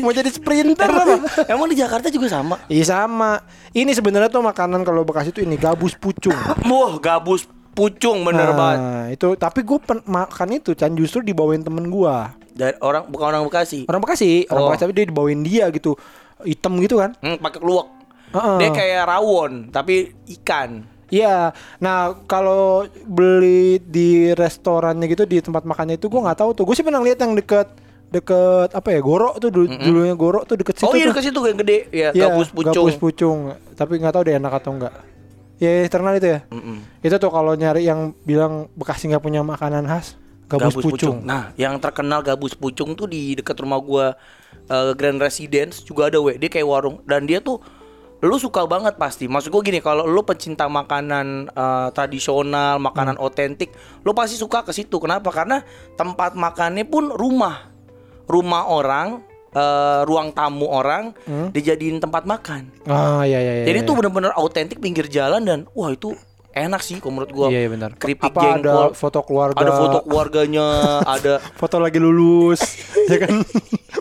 Mau 0.00 0.14
jadi 0.14 0.30
sprinter 0.30 0.86
apa? 0.86 1.18
Emang 1.50 1.66
di 1.66 1.76
Jakarta 1.76 2.08
juga 2.08 2.30
sama? 2.30 2.62
Iya 2.70 2.84
sama. 2.86 3.42
Ini 3.74 3.90
sebenarnya 3.92 4.30
tuh 4.30 4.42
makanan 4.42 4.86
kalau 4.86 5.02
Bekasi 5.02 5.34
tuh 5.34 5.42
ini 5.42 5.58
gabus 5.58 5.98
pucung. 5.98 6.36
Wah, 6.66 6.92
gabus 7.02 7.44
pucung 7.76 8.24
bener 8.24 8.56
banget. 8.56 8.78
Nah, 8.80 9.04
itu 9.12 9.28
tapi 9.36 9.60
gue 9.60 9.78
makan 10.08 10.48
itu 10.56 10.72
Chan 10.72 10.96
justru 10.96 11.20
dibawain 11.20 11.60
temen 11.60 11.92
gua. 11.92 12.32
Dari 12.56 12.72
orang 12.80 13.04
bukan 13.12 13.36
orang 13.36 13.44
Bekasi. 13.44 13.84
Orang 13.84 14.00
Bekasi, 14.00 14.48
orang 14.48 14.62
Oh. 14.64 14.66
Bekasi 14.72 14.82
tapi 14.88 14.94
dia 14.96 15.06
dibawain 15.06 15.40
dia 15.44 15.68
gitu. 15.68 15.92
Hitam 16.40 16.80
gitu 16.80 16.96
kan. 17.02 17.12
Hmm, 17.20 17.36
pakai 17.36 17.60
keluak. 17.60 17.86
Heeh. 18.32 18.56
Dia 18.64 18.68
kayak 18.72 19.02
rawon 19.04 19.68
tapi 19.68 20.16
ikan. 20.40 20.95
Iya. 21.10 21.54
Nah, 21.78 22.18
kalau 22.26 22.86
beli 23.06 23.78
di 23.82 24.34
restorannya 24.34 25.06
gitu 25.06 25.22
di 25.26 25.38
tempat 25.38 25.62
makannya 25.62 25.98
itu 25.98 26.10
gua 26.10 26.30
nggak 26.30 26.38
tahu 26.42 26.50
tuh. 26.56 26.64
Gue 26.66 26.74
sih 26.74 26.84
pernah 26.86 27.02
lihat 27.02 27.22
yang 27.22 27.34
deket 27.38 27.68
deket 28.06 28.70
apa 28.70 28.88
ya 28.94 29.00
Goro 29.02 29.34
tuh 29.34 29.50
dulu 29.50 29.66
dulunya 29.66 30.14
Goro 30.14 30.46
tuh 30.46 30.54
deket 30.54 30.78
situ 30.78 30.86
oh 30.86 30.94
iya 30.94 31.10
tuh. 31.10 31.18
ke 31.18 31.22
situ 31.26 31.38
yang 31.42 31.58
gede 31.58 31.78
ya, 31.90 32.08
Iya, 32.14 32.30
gabus 32.30 32.54
pucung. 32.54 32.74
Gabus 32.74 32.96
pucung. 32.96 33.38
Tapi 33.74 33.98
nggak 33.98 34.14
tahu 34.14 34.22
deh 34.30 34.34
enak 34.38 34.52
atau 34.62 34.70
enggak. 34.78 34.94
Ya 35.56 35.88
terkenal 35.88 36.14
itu 36.20 36.28
ya. 36.36 36.40
Mm-mm. 36.52 36.84
Itu 37.00 37.16
tuh 37.16 37.30
kalau 37.32 37.56
nyari 37.56 37.88
yang 37.88 38.12
bilang 38.22 38.68
Bekasi 38.76 39.08
nggak 39.08 39.24
punya 39.24 39.40
makanan 39.40 39.88
khas, 39.88 40.14
gabus, 40.46 40.84
pucung. 40.84 41.24
Nah, 41.24 41.50
yang 41.56 41.80
terkenal 41.80 42.20
gabus 42.20 42.52
pucung 42.52 42.92
tuh 42.92 43.08
di 43.08 43.34
dekat 43.40 43.56
rumah 43.58 43.80
gua 43.80 44.06
eh, 44.68 44.92
Grand 44.94 45.16
Residence 45.16 45.80
juga 45.80 46.12
ada 46.12 46.20
we. 46.20 46.36
Dia 46.36 46.52
kayak 46.52 46.68
warung 46.68 47.00
dan 47.08 47.24
dia 47.24 47.40
tuh 47.40 47.58
lu 48.26 48.36
suka 48.36 48.66
banget 48.66 48.98
pasti. 48.98 49.30
Maksud 49.30 49.54
gua 49.54 49.62
gini, 49.62 49.78
kalau 49.78 50.04
lu 50.04 50.26
pecinta 50.26 50.66
makanan 50.66 51.48
eh, 51.50 51.88
tradisional, 51.94 52.82
makanan 52.82 53.16
otentik, 53.22 53.72
lu 54.02 54.12
pasti 54.12 54.36
suka 54.36 54.66
ke 54.66 54.74
situ. 54.74 54.98
Kenapa? 54.98 55.30
Karena 55.30 55.62
tempat 55.94 56.34
makannya 56.34 56.84
pun 56.84 57.14
rumah. 57.14 57.72
Rumah 58.26 58.62
orang, 58.66 59.22
eh, 59.54 60.00
ruang 60.02 60.34
tamu 60.34 60.66
orang 60.66 61.14
dijadiin 61.54 62.02
tempat 62.02 62.26
makan. 62.26 62.68
Ah 62.90 63.22
iya 63.22 63.38
iya 63.38 63.62
iya. 63.62 63.64
Jadi 63.70 63.78
iya. 63.80 63.86
itu 63.86 63.92
bener-bener 63.94 64.34
autentik 64.34 64.82
pinggir 64.82 65.06
jalan 65.06 65.46
dan 65.46 65.70
wah 65.72 65.94
itu 65.94 66.18
enak 66.56 66.80
sih 66.80 66.96
kalau 66.96 67.12
menurut 67.14 67.30
gua. 67.30 67.46
Iya, 67.48 67.60
iya, 67.60 67.68
benar. 67.68 67.90
Keripik 67.94 68.32
Apa 68.32 68.40
jengkol. 68.40 68.64
ada 68.64 68.96
foto 68.96 69.20
keluarga? 69.20 69.60
Ada 69.60 69.72
foto 69.72 69.98
keluarganya, 70.02 70.68
ada 71.14 71.34
foto 71.52 71.76
lagi 71.76 71.98
lulus, 71.98 72.64
ya 73.12 73.18
kan? 73.20 73.44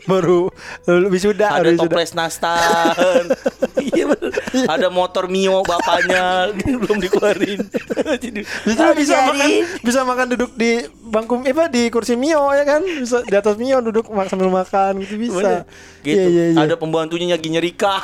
Baru 0.05 0.47
lulus 0.85 1.09
wisuda, 1.11 1.51
ada 1.53 1.67
toples 1.73 2.15
nastar. 2.15 2.95
iya 3.91 4.07
bener. 4.07 4.31
Ada 4.65 4.87
motor 4.87 5.27
Mio 5.27 5.59
bapaknya 5.61 6.55
belum 6.55 6.97
dikeluarin. 6.97 7.59
Jadi 8.15 8.41
Bisa 8.63 8.81
"Ah, 8.81 8.93
bisa 8.93 9.13
dijadiin." 9.19 9.65
makan 9.65 9.83
bisa 9.83 9.99
makan 10.01 10.25
duduk 10.31 10.51
di 10.55 10.79
bangku 11.05 11.37
apa 11.39 11.69
di 11.69 11.87
kursi 11.87 12.17
Mio 12.17 12.49
ya 12.51 12.65
kan? 12.65 12.81
Bisa 12.81 13.21
di 13.21 13.31
atas 13.31 13.55
Mio 13.55 13.77
duduk 13.79 14.09
mak- 14.09 14.27
sambil 14.27 14.49
makan 14.49 14.99
gitu 14.99 15.15
bisa. 15.15 15.37
Bener. 15.37 15.61
Gitu. 16.01 16.17
Iya, 16.17 16.25
iya, 16.25 16.45
iya. 16.51 16.59
Ada 16.65 16.75
pembantunya 16.75 17.31
lagi 17.31 17.47
nyerika. 17.47 18.01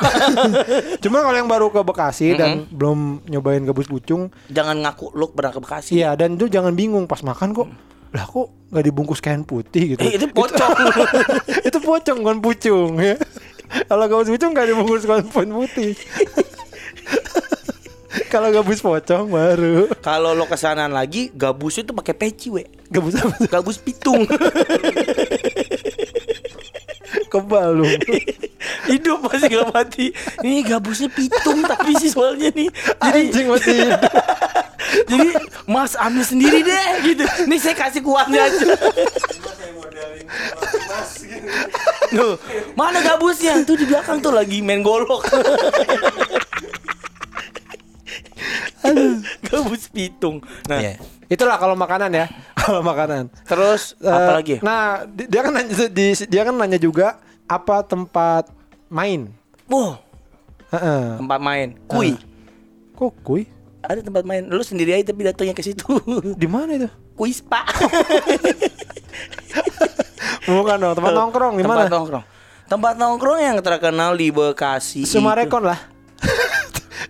Cuma 1.04 1.22
kalau 1.22 1.38
yang 1.38 1.50
baru 1.50 1.68
ke 1.70 1.82
Bekasi 1.82 2.34
dan 2.34 2.70
belum 2.70 3.26
nyobain 3.26 3.62
gabus 3.62 3.86
pucung, 3.86 4.30
Jangan 4.48 4.78
ngaku 4.80 5.12
lu 5.14 5.34
pernah 5.34 5.52
ke 5.52 5.60
Bekasi. 5.60 5.98
iya 5.98 6.14
dan 6.14 6.38
itu 6.38 6.46
jangan 6.48 6.72
bingung 6.72 7.06
pas 7.06 7.22
makan 7.22 7.52
kok. 7.52 7.68
Lah 8.12 8.28
kok 8.28 8.48
nggak 8.70 8.86
dibungkus 8.86 9.20
kain 9.20 9.42
putih 9.42 9.96
gitu. 9.96 10.02
Eh, 10.02 10.16
itu 10.16 10.28
pocong. 10.30 10.72
itu 11.68 11.78
pocong 11.80 12.18
bukan 12.22 12.38
pucung 12.40 13.00
ya. 13.00 13.16
Kalau 13.88 14.06
gabus 14.06 14.30
pucung 14.30 14.52
nggak 14.52 14.68
dibungkus 14.68 15.04
kain 15.04 15.26
putih. 15.28 15.96
Kalau 18.28 18.52
gabus 18.52 18.84
pocong 18.84 19.32
baru 19.32 19.88
Kalau 20.04 20.36
lo 20.36 20.44
kesanan 20.44 20.92
lagi, 20.92 21.32
gabus 21.32 21.80
itu 21.80 21.96
pakai 21.96 22.12
peci, 22.12 22.52
we. 22.52 22.68
gabus 22.92 23.16
apa? 23.16 23.40
tuh? 23.40 23.48
Gabus 23.48 23.80
pitung. 23.80 24.28
Kebal 27.32 27.80
lu. 27.80 27.88
Hidup 28.92 29.24
masih 29.24 29.48
gak 29.48 29.72
mati. 29.72 30.12
Ini 30.44 30.68
gabusnya 30.68 31.08
pitung 31.08 31.64
tapi 31.64 31.96
sih 31.96 32.12
soalnya 32.12 32.52
nih. 32.52 32.68
Jadi 33.00 33.20
Anjing 33.32 33.48
masih 33.48 33.74
hidup. 33.80 34.02
jadi 35.12 35.30
Mas 35.64 35.96
ambil 35.96 36.28
sendiri 36.28 36.68
deh 36.68 36.88
gitu. 37.08 37.24
Nih 37.48 37.60
saya 37.64 37.80
kasih 37.80 38.04
kuahnya 38.04 38.52
aja. 38.52 38.76
Mas 40.92 41.24
gitu. 41.24 41.48
Nuh, 42.12 42.36
mana 42.76 43.00
gabusnya? 43.00 43.64
Tuh 43.64 43.80
di 43.80 43.88
belakang 43.88 44.20
tuh 44.20 44.36
lagi 44.36 44.60
main 44.60 44.84
golok. 44.84 45.24
Gabus 49.44 49.88
pitung. 49.88 50.42
Nah, 50.66 50.98
Itulah 51.26 51.56
kalau 51.56 51.74
makanan 51.74 52.12
ya. 52.12 52.26
Kalau 52.62 52.82
makanan. 52.82 53.32
terus 53.44 53.96
Eh, 53.98 54.06
apa 54.06 54.32
lagi? 54.36 54.60
Nah, 54.60 55.08
di- 55.08 55.26
dia 55.26 55.42
kan 55.42 55.52
nanya 55.52 55.74
di, 55.88 56.06
dia 56.28 56.42
kan 56.44 56.54
nanya 56.54 56.76
juga 56.76 57.18
apa 57.46 57.82
tempat 57.82 58.52
main. 58.86 59.32
Wah, 59.66 59.98
Heeh. 60.70 61.18
tempat 61.18 61.40
main. 61.40 61.68
Kui. 61.88 62.20
Kok 62.94 63.14
kui? 63.22 63.48
Ada 63.82 64.04
tempat 64.04 64.22
main. 64.24 64.44
Lu 64.44 64.62
sendiri 64.62 64.92
aja 64.92 65.08
tapi 65.08 65.24
datangnya 65.24 65.54
ke 65.54 65.64
situ. 65.64 65.88
Di 66.42 66.46
mana 66.46 66.76
itu? 66.76 66.90
Kuis, 67.16 67.40
Pak. 67.50 67.66
Bukan 70.44 70.76
dong, 70.78 70.94
tempat 70.94 71.14
nongkrong 71.14 71.54
di 71.56 71.64
Tempat 71.64 71.78
mana? 71.80 71.90
nongkrong. 71.90 72.24
Tempat 72.68 72.94
nongkrong 72.96 73.40
yang 73.42 73.58
terkenal 73.60 74.12
di 74.14 74.28
Bekasi. 74.30 75.04
itu- 75.04 75.12
Sumarekon 75.12 75.64
lah. 75.64 75.80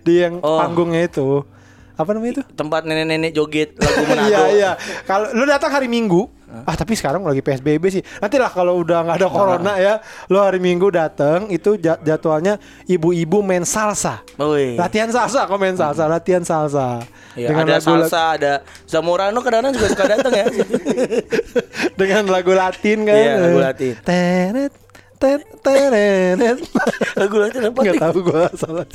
Di 0.01 0.13
yang 0.19 0.37
Oh. 0.39 0.57
panggungnya 0.57 1.05
itu. 1.05 1.45
Apa 1.91 2.17
namanya 2.17 2.41
itu? 2.41 2.43
Tempat 2.51 2.81
nenek-nenek 2.83 3.31
joget 3.31 3.77
lagu 3.77 4.01
Manado. 4.09 4.25
Iya 4.25 4.41
iya. 4.49 4.71
Kalau 5.05 5.29
lu 5.31 5.45
datang 5.45 5.69
hari 5.69 5.85
Minggu, 5.85 6.25
ah 6.65 6.73
tapi 6.73 6.97
sekarang 6.97 7.21
lagi 7.21 7.39
PSBB 7.39 7.83
sih. 7.87 8.01
Nanti 8.17 8.35
lah 8.35 8.49
kalau 8.49 8.81
udah 8.81 9.05
nggak 9.05 9.17
ada 9.17 9.29
corona 9.29 9.73
ya, 9.77 10.01
lu 10.25 10.41
hari 10.41 10.57
Minggu 10.57 10.89
datang 10.89 11.45
itu 11.47 11.77
ja- 11.77 12.01
jadwalnya 12.01 12.57
ibu-ibu 12.85 13.39
main 13.39 13.61
salsa. 13.61 14.25
Woi. 14.35 14.81
Latihan 14.81 15.13
salsa, 15.13 15.45
kok 15.45 15.59
main 15.61 15.77
salsa, 15.77 16.09
latihan 16.09 16.41
salsa. 16.41 17.05
Iya, 17.31 17.53
ada 17.53 17.77
salsa, 17.77 18.35
ada 18.35 18.53
Zamorano 18.83 19.37
kadang-kadang 19.39 19.71
juga 19.71 19.87
suka 19.87 20.05
datang 20.09 20.33
ya. 20.33 20.45
dengan 21.99 22.23
lagu 22.27 22.51
Latin 22.51 23.05
kan. 23.05 23.13
Iya, 23.15 23.33
lagu 23.39 23.59
Latin. 23.61 23.93
Teret 24.01 24.73
tet 25.21 25.45
teret. 25.61 26.57
lagu 27.13 27.35
Latin 27.37 27.69
apa? 27.69 27.79
Enggak 27.79 27.93
nih? 27.93 28.01
tahu 28.01 28.17
gua 28.25 28.49
salah. 28.57 28.85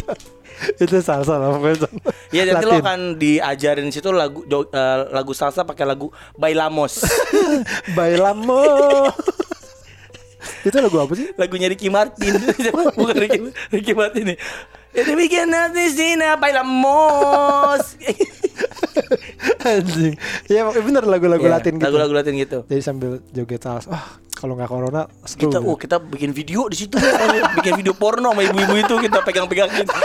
Itu 0.81 0.99
salsa 0.99 1.37
lah 1.37 1.55
pokoknya. 1.55 1.87
Iya, 2.33 2.43
nanti 2.49 2.65
lo 2.65 2.75
Latin. 2.75 2.83
akan 2.83 3.01
diajarin 3.15 3.89
situ 3.93 4.11
lagu 4.11 4.43
jo- 4.45 4.67
eh, 4.67 4.99
lagu 5.15 5.31
salsa 5.31 5.63
pakai 5.63 5.87
lagu 5.87 6.11
Bailamos. 6.35 7.05
Bailamo. 7.97 8.65
itu 10.63 10.79
lagu 10.79 10.97
apa 10.99 11.13
sih? 11.15 11.31
Lagunya 11.35 11.71
Ricky 11.71 11.87
Martin. 11.87 12.35
Bukan 12.99 13.17
Ricky, 13.17 13.39
Ricky 13.71 13.93
Martin 13.95 14.35
nih. 14.35 14.39
Bikin 14.97 15.47
nanti 15.47 15.93
sini 15.93 16.25
Bailamos. 16.41 17.85
Anjing. 19.67 20.15
Iya 20.49 20.71
bener 20.73 21.05
lagu-lagu 21.05 21.45
Iya, 21.45 21.53
Latin 21.59 21.73
gitu. 21.79 21.87
Lagu-lagu 21.87 22.13
Latin 22.15 22.35
gitu. 22.39 22.59
Jadi 22.67 22.83
sambil 22.83 23.21
joget 23.31 23.63
salsa. 23.63 23.89
Wah, 23.93 24.07
kalau 24.33 24.57
nggak 24.57 24.71
corona 24.71 25.09
seru. 25.25 25.49
Kita, 25.49 25.59
gitu. 25.61 25.69
oh 25.69 25.77
kita 25.77 25.97
bikin 26.01 26.31
video 26.33 26.69
di 26.71 26.77
situ, 26.77 26.97
bikin 27.61 27.75
video 27.77 27.95
porno 27.97 28.33
sama 28.33 28.43
ibu-ibu 28.45 28.75
itu 28.77 28.95
kita 29.01 29.19
pegang-pegangin. 29.25 29.87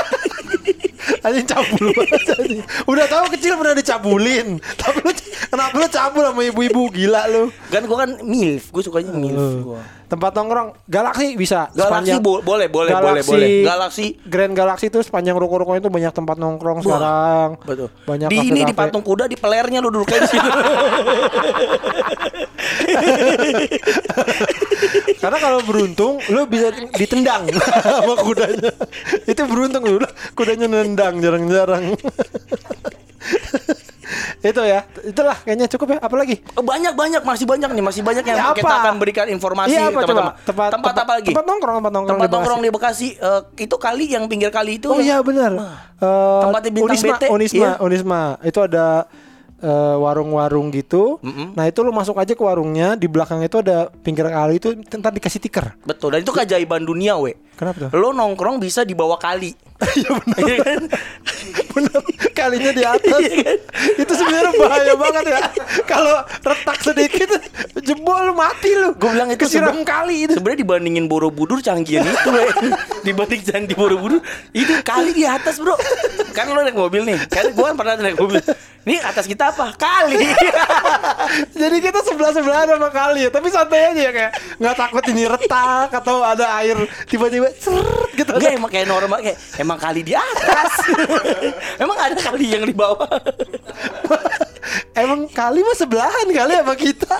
Anjing 1.21 1.45
cabul 1.45 1.85
banget 1.91 2.21
anjing. 2.31 2.61
Udah 2.83 3.05
tahu 3.05 3.25
kecil 3.31 3.53
pernah 3.55 3.73
dicabulin. 3.73 4.47
Tapi 4.75 4.97
lu 4.99 5.11
kenapa 5.47 5.73
lu 5.73 5.87
cabul 5.87 6.23
sama 6.23 6.41
ibu-ibu 6.43 6.81
gila 6.89 7.25
lu? 7.27 7.49
Kan 7.67 7.83
gua 7.83 7.97
kan 7.99 8.21
milf, 8.21 8.69
gue 8.69 8.81
sukanya 8.81 9.11
milf. 9.11 9.41
Gua. 9.61 9.81
Tempat 10.07 10.31
nongkrong 10.33 10.75
Galaxy 10.85 11.33
bisa. 11.33 11.71
Galaxy 11.71 12.11
Sepanjang- 12.11 12.21
bo- 12.21 12.41
boleh, 12.41 12.67
boleh, 12.67 12.91
boleh, 12.91 13.23
Galaxy- 13.23 13.31
boleh. 13.31 13.63
Galaxy 13.63 14.05
Grand 14.21 14.51
Galaxy 14.51 14.85
itu 14.87 14.99
sepanjang 14.99 15.33
ruko-rukonya 15.33 15.79
itu 15.79 15.87
banyak 15.87 16.11
tempat 16.11 16.35
nongkrong 16.35 16.81
sekarang. 16.81 17.55
Betul. 17.61 17.87
Banyak 18.03 18.27
di 18.27 18.37
ini 18.43 18.61
di 18.61 18.73
patung 18.73 18.99
kuda 19.01 19.25
di 19.25 19.35
pelernya 19.35 19.79
lu 19.79 19.87
duduk 19.89 20.05
kayak 20.05 20.21
di 20.21 20.29
situ. 20.29 20.49
Karena 25.17 25.37
kalau 25.37 25.61
beruntung 25.61 26.17
lu 26.27 26.43
bisa 26.45 26.67
ditendang 26.91 27.45
sama 27.85 28.15
kudanya. 28.17 28.73
Itu 29.23 29.45
beruntung 29.45 29.83
lu 29.85 30.01
kudanya 30.33 30.65
nendang 30.65 30.90
jarang-jarang. 30.95 31.83
itu 34.41 34.61
ya. 34.65 34.79
Itulah 35.05 35.37
kayaknya 35.45 35.67
cukup 35.69 35.87
ya. 35.95 35.99
Apalagi? 36.01 36.41
Oh, 36.57 36.65
banyak 36.65 36.93
banyak 36.97 37.21
masih 37.21 37.45
banyak 37.45 37.69
nih 37.69 37.83
masih 37.85 38.01
banyak 38.01 38.23
yang 38.25 38.37
Ya, 38.37 38.51
kita 38.57 38.65
apa? 38.67 38.81
akan 38.89 38.93
berikan 38.97 39.25
informasi 39.29 39.77
apa 39.77 39.89
coba? 39.89 40.01
teman-teman. 40.01 40.33
Tempat, 40.43 40.69
tempat, 40.73 40.93
apa 40.97 41.11
lagi? 41.21 41.29
Tempat 41.29 41.45
nongkrong, 41.45 41.75
tempat 41.77 41.91
nongkrong. 41.93 42.17
Tempat 42.17 42.21
di 42.21 42.27
Bekasi. 42.27 42.35
nongkrong 42.41 42.61
di 42.61 42.71
Bekasi 42.73 43.07
eh, 43.15 43.41
itu 43.61 43.75
kali 43.77 44.05
yang 44.09 44.23
pinggir 44.25 44.49
kali 44.49 44.81
itu. 44.81 44.89
Oh 44.89 44.99
iya 44.99 45.21
benar. 45.21 45.51
Eh, 46.01 46.41
Tempatnya 46.41 46.71
bintang 46.73 46.89
Unisma, 46.97 47.15
BT, 47.17 47.23
Unisma, 47.29 47.59
iya. 47.61 47.71
Unisma. 47.77 48.21
Itu 48.41 48.59
ada 48.65 49.05
eh, 49.61 49.95
warung-warung 49.95 50.69
gitu. 50.69 51.21
Mm-mm. 51.21 51.53
Nah 51.53 51.65
itu 51.65 51.79
lu 51.81 51.93
masuk 51.93 52.17
aja 52.17 52.33
ke 52.33 52.41
warungnya. 52.41 52.93
Di 52.93 53.05
belakang 53.05 53.39
itu 53.39 53.61
ada 53.61 53.87
pinggir 54.01 54.25
kali 54.25 54.57
itu 54.57 54.73
ntar 54.97 55.13
dikasih 55.13 55.39
tiker. 55.39 55.77
Betul. 55.81 56.17
Dan 56.17 56.25
itu 56.25 56.33
keajaiban 56.33 56.81
dunia, 56.81 57.15
we. 57.15 57.37
Kenapa 57.55 57.87
tuh? 57.87 57.89
Lo 57.93 58.09
nongkrong 58.09 58.57
bisa 58.57 58.81
di 58.81 58.97
bawah 58.97 59.17
kali. 59.17 59.53
Iya 59.91 60.13
benar. 60.13 60.37
Iya 60.45 60.55
kan? 60.61 60.81
benar. 61.73 62.01
Kalinya 62.31 62.71
di 62.71 62.83
atas. 62.85 63.17
Iya 63.17 63.37
kan? 63.41 63.59
itu 63.97 64.13
sebenarnya 64.13 64.51
bahaya 64.53 64.93
banget 64.93 65.23
ya. 65.25 65.39
Kalau 65.83 66.15
retak 66.21 66.77
sedikit 66.81 67.29
jebol 67.81 68.29
lu 68.29 68.33
mati 68.33 68.71
lu. 68.73 68.93
Gue 68.93 69.09
bilang 69.09 69.33
itu 69.33 69.45
sebe- 69.49 69.73
kali 69.81 70.29
itu. 70.29 70.37
Sebenarnya 70.37 70.61
dibandingin 70.61 71.05
Borobudur 71.09 71.65
canggihan 71.65 72.05
itu, 72.05 72.29
we. 72.29 72.45
dibanding 73.09 73.41
candi 73.41 73.73
Borobudur 73.73 74.21
itu 74.53 74.73
kali 74.85 75.17
di 75.17 75.25
atas 75.25 75.57
bro. 75.57 75.73
Kan 76.31 76.45
lo 76.49 76.63
naik 76.63 76.75
mobil 76.75 77.01
nih, 77.03 77.17
kan 77.27 77.45
gue 77.51 77.65
kan 77.65 77.75
pernah 77.75 77.93
naik 77.99 78.17
mobil. 78.17 78.39
Ini 78.81 78.97
atas 78.97 79.29
kita 79.29 79.53
apa? 79.53 79.77
Kali. 79.77 80.17
Jadi 81.61 81.77
kita 81.77 82.01
sebelah 82.01 82.33
sebelahan 82.33 82.65
sama 82.65 82.89
kali 82.89 83.27
ya, 83.27 83.29
tapi 83.29 83.53
santai 83.53 83.93
aja 83.93 84.01
ya 84.09 84.11
kayak 84.11 84.31
nggak 84.57 84.75
takut 84.75 85.03
ini 85.13 85.29
retak 85.29 85.93
atau 85.93 86.25
ada 86.25 86.49
air 86.57 86.73
tiba-tiba 87.05 87.53
seret 87.61 88.09
gitu. 88.17 88.31
Enggak 88.33 88.57
emang 88.57 88.71
kayak 88.73 88.87
normal 88.89 89.21
kayak 89.21 89.37
emang 89.61 89.77
kali 89.77 90.01
di 90.01 90.17
atas. 90.17 90.73
emang 91.83 91.97
ada 91.99 92.17
kali 92.17 92.45
yang 92.57 92.65
di 92.65 92.73
bawah. 92.73 93.05
Emang 94.95 95.27
kali 95.31 95.63
mah 95.63 95.75
sebelahan 95.75 96.27
kali 96.31 96.53
sama 96.53 96.75
kita. 96.77 97.15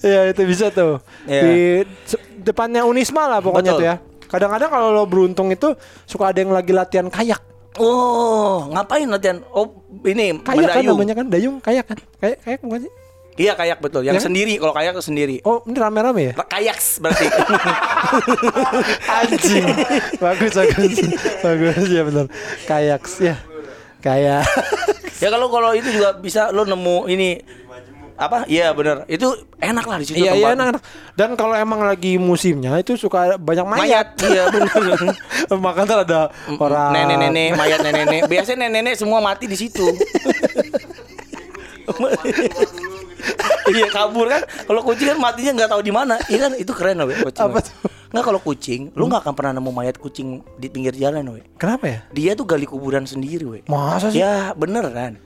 ya 0.00 0.20
itu 0.32 0.42
bisa 0.44 0.68
tuh 0.72 1.00
Iya. 1.28 1.42
di 1.44 1.56
depannya 2.44 2.84
Unisma 2.84 3.28
lah 3.28 3.40
pokoknya 3.40 3.72
Betul. 3.76 3.80
tuh 3.80 3.88
ya. 3.88 3.96
Kadang-kadang 4.34 4.70
kalau 4.70 4.88
lo 4.90 5.06
beruntung 5.06 5.48
itu 5.54 5.70
suka 6.10 6.34
ada 6.34 6.42
yang 6.42 6.50
lagi 6.50 6.74
latihan 6.74 7.06
kayak. 7.06 7.38
Oh, 7.78 8.66
ngapain 8.70 9.06
latihan? 9.06 9.42
Oh, 9.54 9.70
ini 10.02 10.34
Kayak 10.42 10.74
kan 10.74 10.82
namanya 10.82 11.14
kan 11.14 11.26
dayung 11.30 11.62
kayak 11.62 11.86
kan. 11.86 11.98
Kayak 12.18 12.38
kayak 12.42 12.58
bukan 12.62 12.80
sih? 12.86 12.92
Iya 13.34 13.58
kayak 13.58 13.82
betul. 13.82 14.06
Yang 14.06 14.14
Ya 14.14 14.20
kan? 14.22 14.26
sendiri 14.30 14.54
kalau 14.62 14.74
kayak 14.74 14.94
sendiri. 15.02 15.36
Oh, 15.42 15.58
ini 15.66 15.74
rame-rame 15.74 16.22
ya? 16.22 16.32
Kayaks 16.38 17.02
berarti. 17.02 17.26
Anjing. 19.18 19.66
bagus 20.22 20.52
bagus. 20.54 20.94
bagus 21.42 21.86
ya 21.90 22.02
benar. 22.06 22.26
Kayak 22.66 23.02
ya. 23.18 23.34
Kayak. 23.98 24.46
ya 25.18 25.28
kalau 25.34 25.50
kalau 25.50 25.74
itu 25.74 25.90
juga 25.90 26.14
bisa 26.14 26.54
lo 26.54 26.62
nemu 26.62 27.10
ini 27.10 27.42
apa? 28.14 28.46
Iya 28.46 28.70
benar. 28.70 29.02
Itu 29.10 29.34
enak 29.58 29.84
lah 29.90 29.98
di 29.98 30.06
situ 30.06 30.22
Iya 30.22 30.38
iya 30.38 30.54
enak, 30.54 30.66
enak. 30.78 30.82
Dan 31.18 31.34
kalau 31.34 31.54
emang 31.58 31.82
lagi 31.82 32.14
musimnya 32.14 32.78
itu 32.78 32.94
suka 32.94 33.34
banyak 33.38 33.66
mayat. 33.66 33.82
Mayat. 33.82 34.08
Iya 34.22 34.44
benar. 34.54 34.80
Maka 35.64 35.80
ntar 35.82 35.98
ada 36.06 36.30
orang 36.54 36.94
Nenek-nenek, 36.94 37.48
mayat 37.60 37.82
nenek-nenek. 37.82 38.30
Biasanya 38.30 38.70
nenek-nenek 38.70 38.94
semua 38.94 39.18
mati 39.18 39.50
di 39.50 39.58
situ. 39.58 39.82
iya 43.74 43.86
kabur 43.90 44.30
kan. 44.30 44.42
Kalau 44.46 44.80
kucing 44.86 45.08
kan 45.10 45.18
matinya 45.18 45.52
nggak 45.62 45.70
tahu 45.74 45.82
di 45.82 45.92
mana. 45.92 46.14
Iya 46.30 46.38
kan 46.48 46.52
itu 46.54 46.70
keren 46.70 47.02
loh 47.02 47.10
kucing. 47.10 47.44
Apa 47.50 47.58
tuh? 47.66 47.74
Nggak 48.14 48.24
kalau 48.30 48.38
kucing, 48.38 48.94
lu 48.94 49.10
nggak 49.10 49.26
akan 49.26 49.34
pernah 49.34 49.58
nemu 49.58 49.70
mayat 49.74 49.98
kucing 49.98 50.38
di 50.54 50.70
pinggir 50.70 50.94
jalan, 50.94 51.34
we. 51.34 51.42
Kenapa 51.58 51.84
ya? 51.90 51.98
Dia 52.14 52.38
tuh 52.38 52.46
gali 52.46 52.62
kuburan 52.62 53.10
sendiri, 53.10 53.42
we. 53.42 53.66
Masa 53.66 54.14
sih? 54.14 54.22
Ya 54.22 54.54
beneran. 54.54 55.18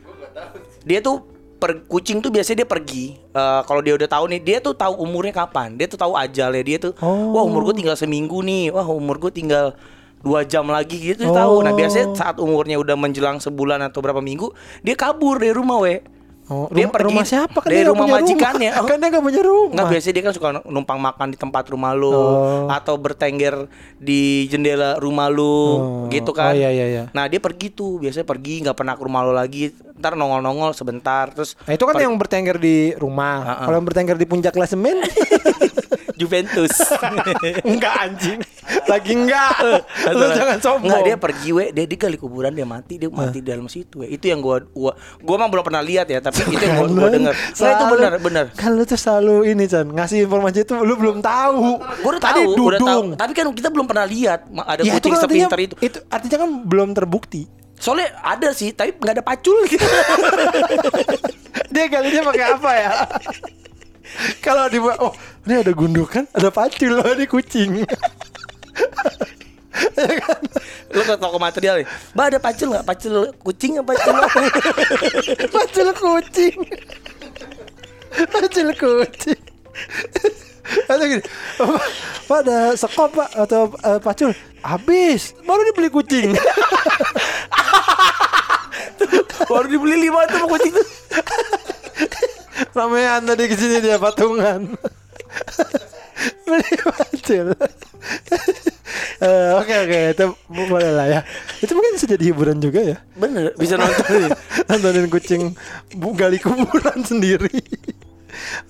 Dia 0.89 1.05
tuh 1.05 1.20
per, 1.59 1.84
kucing 1.84 2.22
tuh 2.22 2.30
biasanya 2.30 2.62
dia 2.62 2.68
pergi. 2.68 3.06
eh, 3.18 3.61
kalau 3.66 3.82
dia 3.82 3.98
udah 3.98 4.06
tahu 4.06 4.24
nih, 4.30 4.40
dia 4.40 4.59
tuh 4.59 4.72
tahu 4.72 4.94
umurnya 4.98 5.34
kapan. 5.36 5.74
Dia 5.74 5.86
tuh 5.86 5.98
tahu 5.98 6.14
ajalnya. 6.14 6.62
Dia 6.62 6.78
tuh, 6.78 6.92
Oh. 6.98 7.34
wah 7.34 7.42
umur 7.42 7.66
gue 7.66 7.82
tinggal 7.82 7.94
seminggu 7.94 8.38
nih. 8.40 8.70
Wah 8.70 8.86
umur 8.86 9.18
gue 9.18 9.32
tinggal 9.34 9.74
dua 10.18 10.42
jam 10.42 10.66
lagi 10.66 10.98
gitu 10.98 11.26
Oh. 11.26 11.34
tahu. 11.34 11.54
Nah 11.62 11.70
biasanya 11.70 12.14
saat 12.14 12.38
umurnya 12.38 12.78
udah 12.78 12.94
menjelang 12.94 13.38
sebulan 13.38 13.82
atau 13.82 13.98
berapa 13.98 14.18
minggu, 14.18 14.50
dia 14.80 14.94
kabur 14.94 15.38
dari 15.38 15.52
rumah 15.52 15.78
we. 15.78 15.98
Oh, 16.49 16.64
Dia 16.72 16.88
rumah, 16.88 16.94
pergi 16.96 17.07
rumah 17.12 17.24
siapa 17.24 17.59
kan 17.61 17.68
dari 17.68 17.76
dia 17.78 17.92
rumah 17.92 18.07
majikannya. 18.09 18.70
rumah. 18.72 18.80
Oh. 18.82 18.88
Kan 18.88 18.96
dia 18.96 19.09
gak 19.11 19.20
punya 19.22 19.42
rumah. 19.42 19.74
Nggak 19.74 19.86
biasanya 19.90 20.14
dia 20.14 20.24
kan 20.24 20.32
suka 20.32 20.49
numpang 20.64 20.96
makan 20.99 21.26
di 21.28 21.36
tempat 21.36 21.64
rumah 21.68 21.92
lu 21.92 22.09
Oh. 22.09 22.64
atau 22.68 22.96
bertengger 22.96 23.68
di 23.94 24.20
jendela 24.46 24.96
rumah 24.96 25.28
lu 25.28 25.44
Oh. 25.44 25.76
gitu 26.09 26.32
kan. 26.32 26.53
Oh, 26.53 26.57
iya, 26.57 26.72
iya, 26.72 26.86
iya. 26.88 27.05
Nah, 27.12 27.28
dia 27.28 27.36
pergi 27.36 27.68
tuh, 27.68 28.01
biasanya 28.01 28.24
pergi 28.24 28.64
nggak 28.64 28.74
pernah 28.74 28.94
ke 28.94 29.03
rumah 29.03 29.20
lu 29.22 29.32
lagi. 29.32 29.68
Ntar 29.94 30.14
nongol-nongol 30.14 30.72
sebentar 30.72 31.28
terus 31.28 31.53
Nah, 31.62 31.74
itu 31.74 31.82
kan 31.82 31.94
yang 31.94 32.16
bertengger 32.16 32.57
di 32.57 32.94
rumah. 32.94 33.44
Ha-ha. 33.44 33.62
Kalau 33.62 33.76
yang 33.76 33.86
bertengger 33.86 34.14
di 34.14 34.24
puncak 34.24 34.53
klasemen 34.53 35.05
Juventus. 36.18 36.74
enggak 37.70 37.94
anjing. 37.96 38.38
Lagi 38.84 39.12
enggak. 39.14 39.54
Lu 40.10 40.24
jangan 40.34 40.58
sombong. 40.58 40.90
Enggak, 40.90 41.00
dia 41.06 41.16
pergi 41.16 41.48
we, 41.54 41.64
dia, 41.70 41.84
dia 41.86 41.98
gali 41.98 42.18
kuburan 42.18 42.50
dia 42.50 42.66
mati, 42.66 42.98
dia 42.98 43.06
mati 43.08 43.38
di 43.38 43.48
dalam 43.48 43.70
situ 43.70 44.02
we. 44.02 44.10
Itu 44.10 44.26
yang 44.26 44.42
gua 44.42 44.60
gua 44.68 44.92
gua 45.22 45.36
mah 45.38 45.48
belum 45.48 45.64
pernah 45.64 45.80
lihat 45.80 46.10
ya, 46.10 46.18
tapi 46.18 46.42
itu 46.44 46.58
yang 46.58 46.82
gua, 46.82 46.88
gua 46.90 47.08
denger. 47.08 47.34
Nah, 47.34 47.70
itu 47.70 47.84
benar, 47.94 48.12
benar. 48.18 48.44
Kan 48.52 48.74
lu 48.74 48.82
tuh 48.82 48.98
selalu 48.98 49.54
ini 49.54 49.64
Chan 49.64 49.86
Ngasih 49.86 50.26
informasi 50.26 50.66
itu 50.66 50.74
lu 50.74 50.94
belum 50.98 51.22
tahu 51.22 51.78
Gua 52.02 52.10
udah 52.16 52.22
Tadi 52.22 52.42
tahu, 52.42 52.50
udah 52.66 52.80
tahu. 52.80 52.82
dudung 52.82 53.06
Tapi 53.14 53.32
kan 53.32 53.44
kita 53.54 53.68
belum 53.70 53.86
pernah 53.86 54.06
lihat 54.08 54.40
ada 54.50 54.80
Ya, 54.82 54.98
kucing 54.98 55.14
kan 55.14 55.22
artinya, 55.22 55.46
sepinter 55.48 55.58
itu. 55.62 55.74
itu 55.78 55.98
Artinya 56.10 56.36
kan 56.42 56.50
belum 56.66 56.88
terbukti 56.92 57.46
Soalnya 57.78 58.10
ada 58.26 58.50
sih, 58.50 58.74
tapi 58.74 58.98
nggak 58.98 59.22
ada 59.22 59.24
pacul 59.24 59.54
gitu. 59.70 59.86
Dia 61.72 61.86
galinya 61.86 62.26
pakai 62.26 62.44
apa 62.58 62.70
ya 62.74 62.90
Kalau 64.44 64.66
di 64.66 64.78
Oh 64.82 65.12
ini 65.49 65.64
ada 65.64 65.72
gundukan 65.72 66.28
Ada 66.36 66.53
pacul 66.53 67.01
loh 67.01 67.09
ini 67.16 67.24
kucing. 67.24 67.80
Lu 70.92 71.01
ke 71.05 71.14
toko 71.16 71.38
material 71.40 71.80
nih. 71.80 71.86
Mbak 72.12 72.26
ada 72.28 72.38
pacul 72.40 72.68
nggak? 72.74 72.84
Pacul 72.84 73.32
kucing 73.40 73.80
apa 73.80 73.92
pacul? 73.96 74.16
Pacul 75.57 75.88
kucing. 75.96 76.57
Pacul 78.28 78.68
kucing. 78.76 79.40
Atau 80.84 81.05
gini. 81.09 81.24
"Pak, 82.28 82.38
ada 82.44 82.76
sekop 82.76 83.09
pak 83.16 83.32
Atau 83.32 83.72
eh, 83.80 84.01
pacul. 84.05 84.36
Habis. 84.61 85.32
Baru 85.49 85.64
dibeli 85.64 85.88
kucing. 85.88 86.36
Baru 89.53 89.66
dibeli 89.70 89.96
lima 90.09 90.28
tuh 90.28 90.44
kucing. 90.44 90.72
Tuh. 90.76 90.88
Ramean 92.74 93.22
tadi 93.26 93.51
ke 93.51 93.57
sini 93.59 93.82
dia 93.82 93.99
patungan 93.99 94.78
Beli 96.44 96.72
pacul 96.80 97.46
Eh, 99.18 99.50
Oke 99.58 99.74
oke 99.74 99.98
itu 100.14 100.24
boleh 100.48 100.90
lah 100.90 101.06
ya. 101.06 101.20
Itu 101.58 101.74
mungkin 101.74 101.98
bisa 101.98 102.06
jadi 102.06 102.24
hiburan 102.30 102.58
juga 102.58 102.80
ya. 102.80 102.96
Bener, 103.14 103.50
bisa 103.54 103.74
nonton. 103.80 104.30
Nontonin 104.64 105.06
kucing 105.10 105.42
gali 106.14 106.38
kuburan 106.38 107.02
sendiri. 107.02 107.50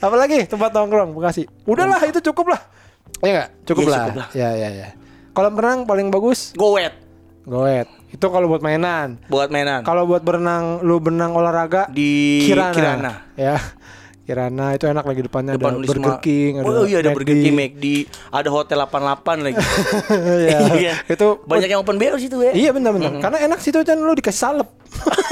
Apalagi 0.01 0.49
tempat 0.49 0.73
nongkrong 0.73 1.13
Bekasi. 1.13 1.45
Udahlah 1.65 2.01
itu 2.03 2.25
cukup 2.25 2.57
lah. 2.57 2.61
Ya 3.21 3.29
nggak? 3.31 3.49
Cukup, 3.67 3.83
Iya, 3.83 3.91
lah. 3.91 3.99
cukup 4.01 4.17
lah. 4.17 4.29
Ya 4.33 4.49
ya 4.57 4.69
ya. 4.73 4.89
Kolam 5.37 5.55
renang 5.55 5.81
paling 5.85 6.09
bagus? 6.09 6.51
Goet 6.55 6.97
Goet 7.45 7.87
Itu 8.09 8.27
kalau 8.29 8.49
buat 8.49 8.65
mainan. 8.65 9.21
Buat 9.29 9.53
mainan. 9.53 9.85
Kalau 9.85 10.09
buat 10.09 10.25
berenang 10.25 10.81
Lu 10.81 10.99
berenang 10.99 11.37
olahraga? 11.37 11.87
Di 11.93 12.43
Kirana, 12.43 12.75
Kirana. 12.75 13.13
Ya 13.37 13.61
Kirana 14.29 14.77
itu 14.77 14.85
enak 14.85 15.09
lagi 15.09 15.25
depannya 15.25 15.57
Depan 15.57 15.73
ada 15.73 15.81
Unisma. 15.81 15.93
Burger 15.97 16.17
King 16.21 16.53
oh 16.61 16.85
iya 16.85 17.01
ada 17.01 17.09
McD. 17.09 17.17
Burger 17.17 17.37
King, 17.41 17.55
McD, 17.57 17.85
ada 18.29 18.49
Hotel 18.53 18.77
88 18.77 19.41
lagi. 19.41 19.57
Iya. 20.45 20.59
Iya. 20.77 20.95
Itu 21.09 21.41
banyak 21.49 21.69
yang 21.73 21.81
open 21.81 21.97
BO 21.97 22.21
situ 22.21 22.37
ya. 22.45 22.53
Iya 22.53 22.77
benar 22.77 22.93
benar. 22.93 23.25
Karena 23.25 23.49
enak 23.49 23.65
sih 23.65 23.73
tuh 23.73 23.81
kan 23.89 23.97
lu 23.97 24.13
dikasih 24.13 24.37
salep. 24.37 24.69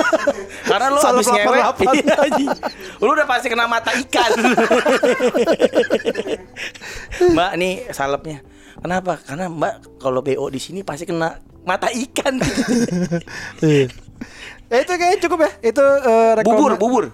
Karena 0.72 0.88
lu 0.88 0.96
habis 0.96 1.28
ngewe, 1.28 1.60
88. 1.60 1.92
iya, 2.00 2.52
lu 3.04 3.10
udah 3.12 3.28
pasti 3.28 3.52
kena 3.52 3.68
mata 3.68 3.92
ikan. 3.92 4.32
mbak 7.36 7.50
nih 7.60 7.72
salepnya. 7.92 8.40
Kenapa? 8.76 9.20
Karena 9.20 9.52
Mbak 9.52 10.00
kalau 10.00 10.24
BO 10.24 10.48
di 10.48 10.56
sini 10.56 10.80
pasti 10.80 11.04
kena 11.04 11.36
mata 11.68 11.92
ikan. 11.92 12.40
Iya. 13.60 13.92
Eh, 14.72 14.80
itu 14.80 14.92
kayaknya 14.96 15.18
cukup 15.20 15.38
ya. 15.44 15.50
Itu 15.68 15.84
eh, 15.84 16.32
bubur, 16.40 16.72
rekomend- 16.72 16.80
bubur. 16.80 17.04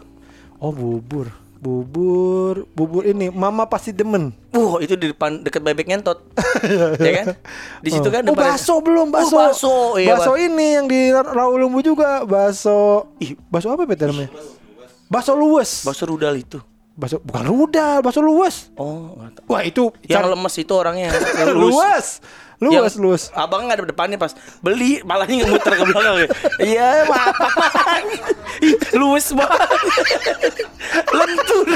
Oh 0.62 0.70
bubur. 0.70 1.41
Bubur, 1.62 2.66
bubur 2.74 3.06
ini 3.06 3.30
Mama 3.30 3.70
pasti 3.70 3.94
demen. 3.94 4.34
Uh, 4.50 4.82
itu 4.82 4.98
di 4.98 5.14
depan 5.14 5.46
deket 5.46 5.62
bebek 5.62 5.86
ngentot. 5.86 6.18
ya 7.06 7.22
kan? 7.22 7.26
Di 7.78 7.90
situ 7.94 8.10
kan 8.10 8.26
oh, 8.26 8.34
bakso 8.34 8.82
belum, 8.82 9.14
bakso. 9.14 9.30
Oh, 9.30 9.38
bakso. 9.38 9.74
Iya, 9.94 10.18
bakso 10.18 10.34
ini 10.34 10.74
yang 10.74 10.90
di 10.90 11.14
Rawulumbu 11.14 11.78
juga, 11.86 12.26
bakso. 12.26 13.14
Ih, 13.22 13.38
bakso 13.46 13.70
apa 13.70 13.86
beta 13.86 14.10
namanya? 14.10 14.34
Bakso 15.06 15.38
luwes. 15.38 15.86
Bakso 15.86 16.02
rudal 16.02 16.34
itu. 16.34 16.58
Bakso 16.98 17.22
bukan 17.22 17.46
rudal, 17.46 18.02
bakso 18.02 18.18
luwes. 18.18 18.74
Oh. 18.74 19.14
Wah, 19.46 19.62
itu 19.62 19.94
Yang 20.10 20.34
lemes 20.34 20.54
itu 20.58 20.72
orangnya. 20.74 21.14
Luwes. 21.62 22.18
Luwes, 22.62 22.94
Yang 22.94 23.02
luwes. 23.02 23.22
Abang 23.34 23.66
nggak 23.66 23.82
ada 23.82 23.90
depannya 23.90 24.14
pas 24.14 24.30
beli 24.62 25.02
malahnya 25.02 25.42
ngemuter 25.42 25.72
ke 25.74 25.84
belakang 25.90 26.14
ya. 26.14 26.28
Iya, 26.62 26.88
maaf. 27.10 27.34
Luwes 28.94 29.34
banget. 29.34 29.68
lentur. 31.10 31.66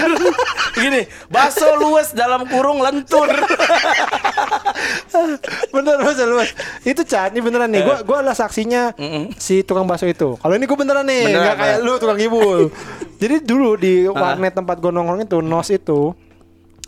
Gini, 0.78 1.00
bakso 1.26 1.74
luwes 1.74 2.14
dalam 2.14 2.46
kurung 2.46 2.78
lentur. 2.86 3.26
Bener 5.74 5.96
bakso 6.06 6.24
luwes. 6.30 6.54
Itu 6.86 7.02
Chan, 7.02 7.34
ini 7.34 7.42
beneran 7.42 7.66
nih. 7.74 7.82
Gua 7.82 7.96
gua 8.06 8.16
adalah 8.22 8.38
saksinya 8.38 8.94
si 9.42 9.66
tukang 9.66 9.90
bakso 9.90 10.06
itu. 10.06 10.38
Kalau 10.38 10.54
ini 10.54 10.70
gua 10.70 10.78
beneran 10.78 11.02
nih, 11.02 11.34
nggak 11.34 11.56
kayak 11.58 11.78
lu 11.82 11.98
tukang 11.98 12.20
ibul. 12.22 12.70
Jadi 13.16 13.42
dulu 13.42 13.74
di 13.74 14.06
warnet 14.06 14.54
tempat 14.54 14.78
gua 14.78 14.94
nongkrong 14.94 15.26
itu, 15.26 15.38
Nos 15.42 15.68
itu. 15.74 16.14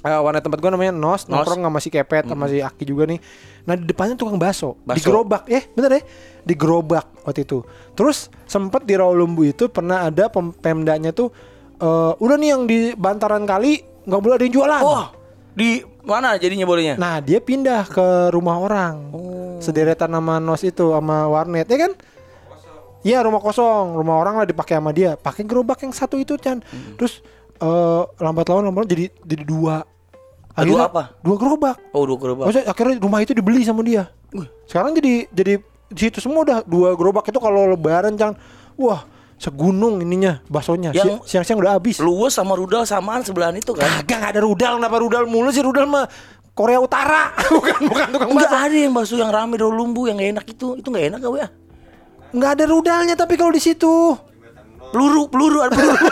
Eh, 0.00 0.20
warnet 0.20 0.40
tempat 0.40 0.58
gua 0.58 0.70
namanya 0.70 0.90
Nos, 0.90 1.24
Nos. 1.24 1.28
nongkrong 1.28 1.60
sama 1.60 1.78
si 1.78 1.88
Kepet 1.88 2.24
sama 2.26 2.46
si 2.46 2.58
Aki 2.58 2.84
juga 2.84 3.04
nih. 3.04 3.18
Nah, 3.62 3.74
di 3.74 3.84
depannya 3.84 4.14
tukang 4.14 4.36
bakso, 4.36 4.74
di 4.76 4.94
Bakso. 4.94 5.06
gerobak. 5.06 5.44
Eh, 5.46 5.66
bener 5.70 5.90
ya? 5.90 6.02
Di 6.40 6.54
gerobak 6.54 7.04
waktu 7.22 7.42
itu. 7.42 7.60
Terus 7.92 8.28
sempet 8.44 8.82
di 8.82 8.94
Rawalumbu 8.94 9.44
itu 9.44 9.66
pernah 9.66 10.04
ada 10.04 10.26
pem- 10.26 10.52
pemdanya 10.52 11.10
tuh 11.10 11.28
eh, 11.76 12.12
udah 12.14 12.36
nih 12.36 12.48
yang 12.48 12.62
di 12.64 12.78
bantaran 12.92 13.42
kali 13.42 13.80
nggak 14.02 14.20
boleh 14.20 14.34
ada 14.34 14.44
yang 14.44 14.54
jualan. 14.54 14.80
Wah, 14.80 15.06
di 15.52 15.70
mana 16.00 16.34
jadinya 16.34 16.64
bolehnya? 16.64 16.94
Nah 16.94 17.18
dia 17.18 17.38
pindah 17.38 17.84
ke 17.84 18.06
rumah 18.30 18.56
orang, 18.56 19.12
Oh. 19.12 19.58
sederetan 19.58 20.08
sama 20.08 20.38
nos 20.38 20.62
itu 20.62 20.88
sama 20.88 21.28
warnet, 21.28 21.66
ya 21.66 21.78
kan? 21.78 21.92
Iya 22.98 23.22
rumah 23.22 23.38
kosong, 23.38 23.94
rumah 23.94 24.16
orang 24.16 24.34
lah 24.36 24.44
dipakai 24.44 24.74
sama 24.74 24.90
dia. 24.90 25.14
Pakai 25.14 25.44
gerobak 25.44 25.78
yang 25.78 25.92
satu 25.92 26.16
itu 26.16 26.34
Chan. 26.34 26.58
Hmm. 26.58 26.98
Terus 26.98 27.22
eh, 27.58 28.02
lambat 28.18 28.46
laun 28.46 28.62
lambat 28.64 28.80
laun 28.82 28.90
jadi 28.90 29.04
jadi 29.22 29.42
dua. 29.42 29.82
Ah, 30.52 30.62
dua 30.62 30.86
apa? 30.86 31.14
Dua 31.20 31.36
gerobak. 31.38 31.76
Oh, 31.92 32.02
dua 32.02 32.18
gerobak. 32.18 32.50
Maksudnya 32.50 32.66
akhirnya 32.66 32.96
rumah 32.98 33.20
itu 33.20 33.30
dibeli 33.30 33.62
sama 33.62 33.82
dia. 33.82 34.10
Sekarang 34.64 34.90
jadi 34.92 35.30
jadi 35.30 35.62
di 35.88 36.00
situ 36.00 36.18
semua 36.18 36.42
udah 36.42 36.58
dua 36.62 36.92
gerobak 36.92 37.26
itu 37.26 37.38
kalau 37.38 37.68
lebaran 37.68 38.14
Chan. 38.14 38.34
Wah 38.74 39.06
segunung 39.38 40.02
ininya 40.02 40.42
baksonya. 40.46 40.90
Yang- 40.90 41.22
Siang-siang 41.22 41.58
udah 41.58 41.78
habis. 41.78 42.02
Luwes 42.02 42.34
sama 42.34 42.58
rudal 42.58 42.82
samaan 42.82 43.22
sebelahan 43.22 43.54
itu 43.54 43.70
kan? 43.70 43.86
Kagak 44.02 44.18
nggak 44.18 44.32
ada 44.34 44.40
rudal, 44.42 44.72
kenapa 44.76 44.96
rudal 44.98 45.24
mulu 45.30 45.54
sih 45.54 45.62
rudal 45.62 45.86
mah 45.86 46.10
Korea 46.50 46.82
Utara, 46.82 47.30
bukan 47.54 47.86
bukan 47.86 48.06
tukang 48.10 48.28
Enggak 48.34 48.50
bakso. 48.50 48.66
ada 48.66 48.74
yang 48.74 48.90
bakso 48.90 49.14
yang 49.14 49.30
rame 49.30 49.54
daun 49.54 49.78
lumbu 49.78 50.10
yang 50.10 50.18
gak 50.18 50.30
enak 50.34 50.46
itu. 50.50 50.74
Itu 50.74 50.90
gak 50.90 51.06
enak 51.06 51.18
gak 51.22 51.30
ya? 51.38 51.48
Nggak 52.28 52.50
ada 52.50 52.64
rudalnya 52.66 53.14
tapi 53.14 53.38
kalau 53.38 53.54
di 53.54 53.62
situ 53.62 54.18
Peluru, 54.88 55.28
peluru, 55.28 55.58
ada 55.60 55.76
peluru. 55.76 56.06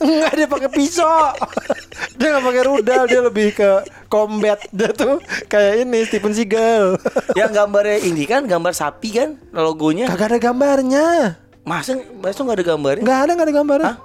nggak 0.00 0.32
dia 0.32 0.48
pakai 0.48 0.70
pisau. 0.72 1.36
dia 2.18 2.26
nggak 2.32 2.44
pakai 2.44 2.62
rudal, 2.64 3.02
dia 3.04 3.20
lebih 3.20 3.52
ke 3.52 3.70
combat 4.08 4.56
dia 4.70 4.90
tuh 4.90 5.20
kayak 5.44 5.84
ini 5.84 5.98
Steven 6.02 6.32
Seagal. 6.32 6.96
yang 7.38 7.52
gambarnya 7.52 8.00
ini 8.00 8.24
kan 8.24 8.48
gambar 8.48 8.72
sapi 8.72 9.12
kan 9.12 9.36
logonya. 9.52 10.08
Kagak 10.08 10.32
ada 10.32 10.38
gambarnya. 10.40 11.06
Masa 11.60 12.00
bakso 12.18 12.42
gak 12.42 12.56
ada 12.56 12.66
gambarnya? 12.66 13.04
Nggak 13.04 13.20
ada 13.20 13.30
nggak 13.36 13.46
ada 13.46 13.54
gambarnya. 13.54 13.86
Hah? 13.86 13.96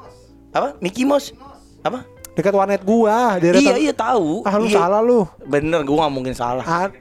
Apa? 0.51 0.69
Mickey 0.83 1.07
Mouse? 1.07 1.31
Apa? 1.79 2.03
Dekat 2.35 2.51
warnet 2.51 2.83
gua, 2.83 3.39
dia 3.39 3.55
Iya, 3.55 3.79
iya 3.79 3.93
tahu. 3.95 4.43
Ah 4.43 4.59
lu 4.59 4.67
Iya. 4.67 4.83
salah 4.83 4.99
lu. 4.99 5.23
Bener, 5.47 5.87
gua 5.87 6.03
gak 6.03 6.13
mungkin 6.13 6.35
salah. 6.35 6.67
Ah, 6.67 6.91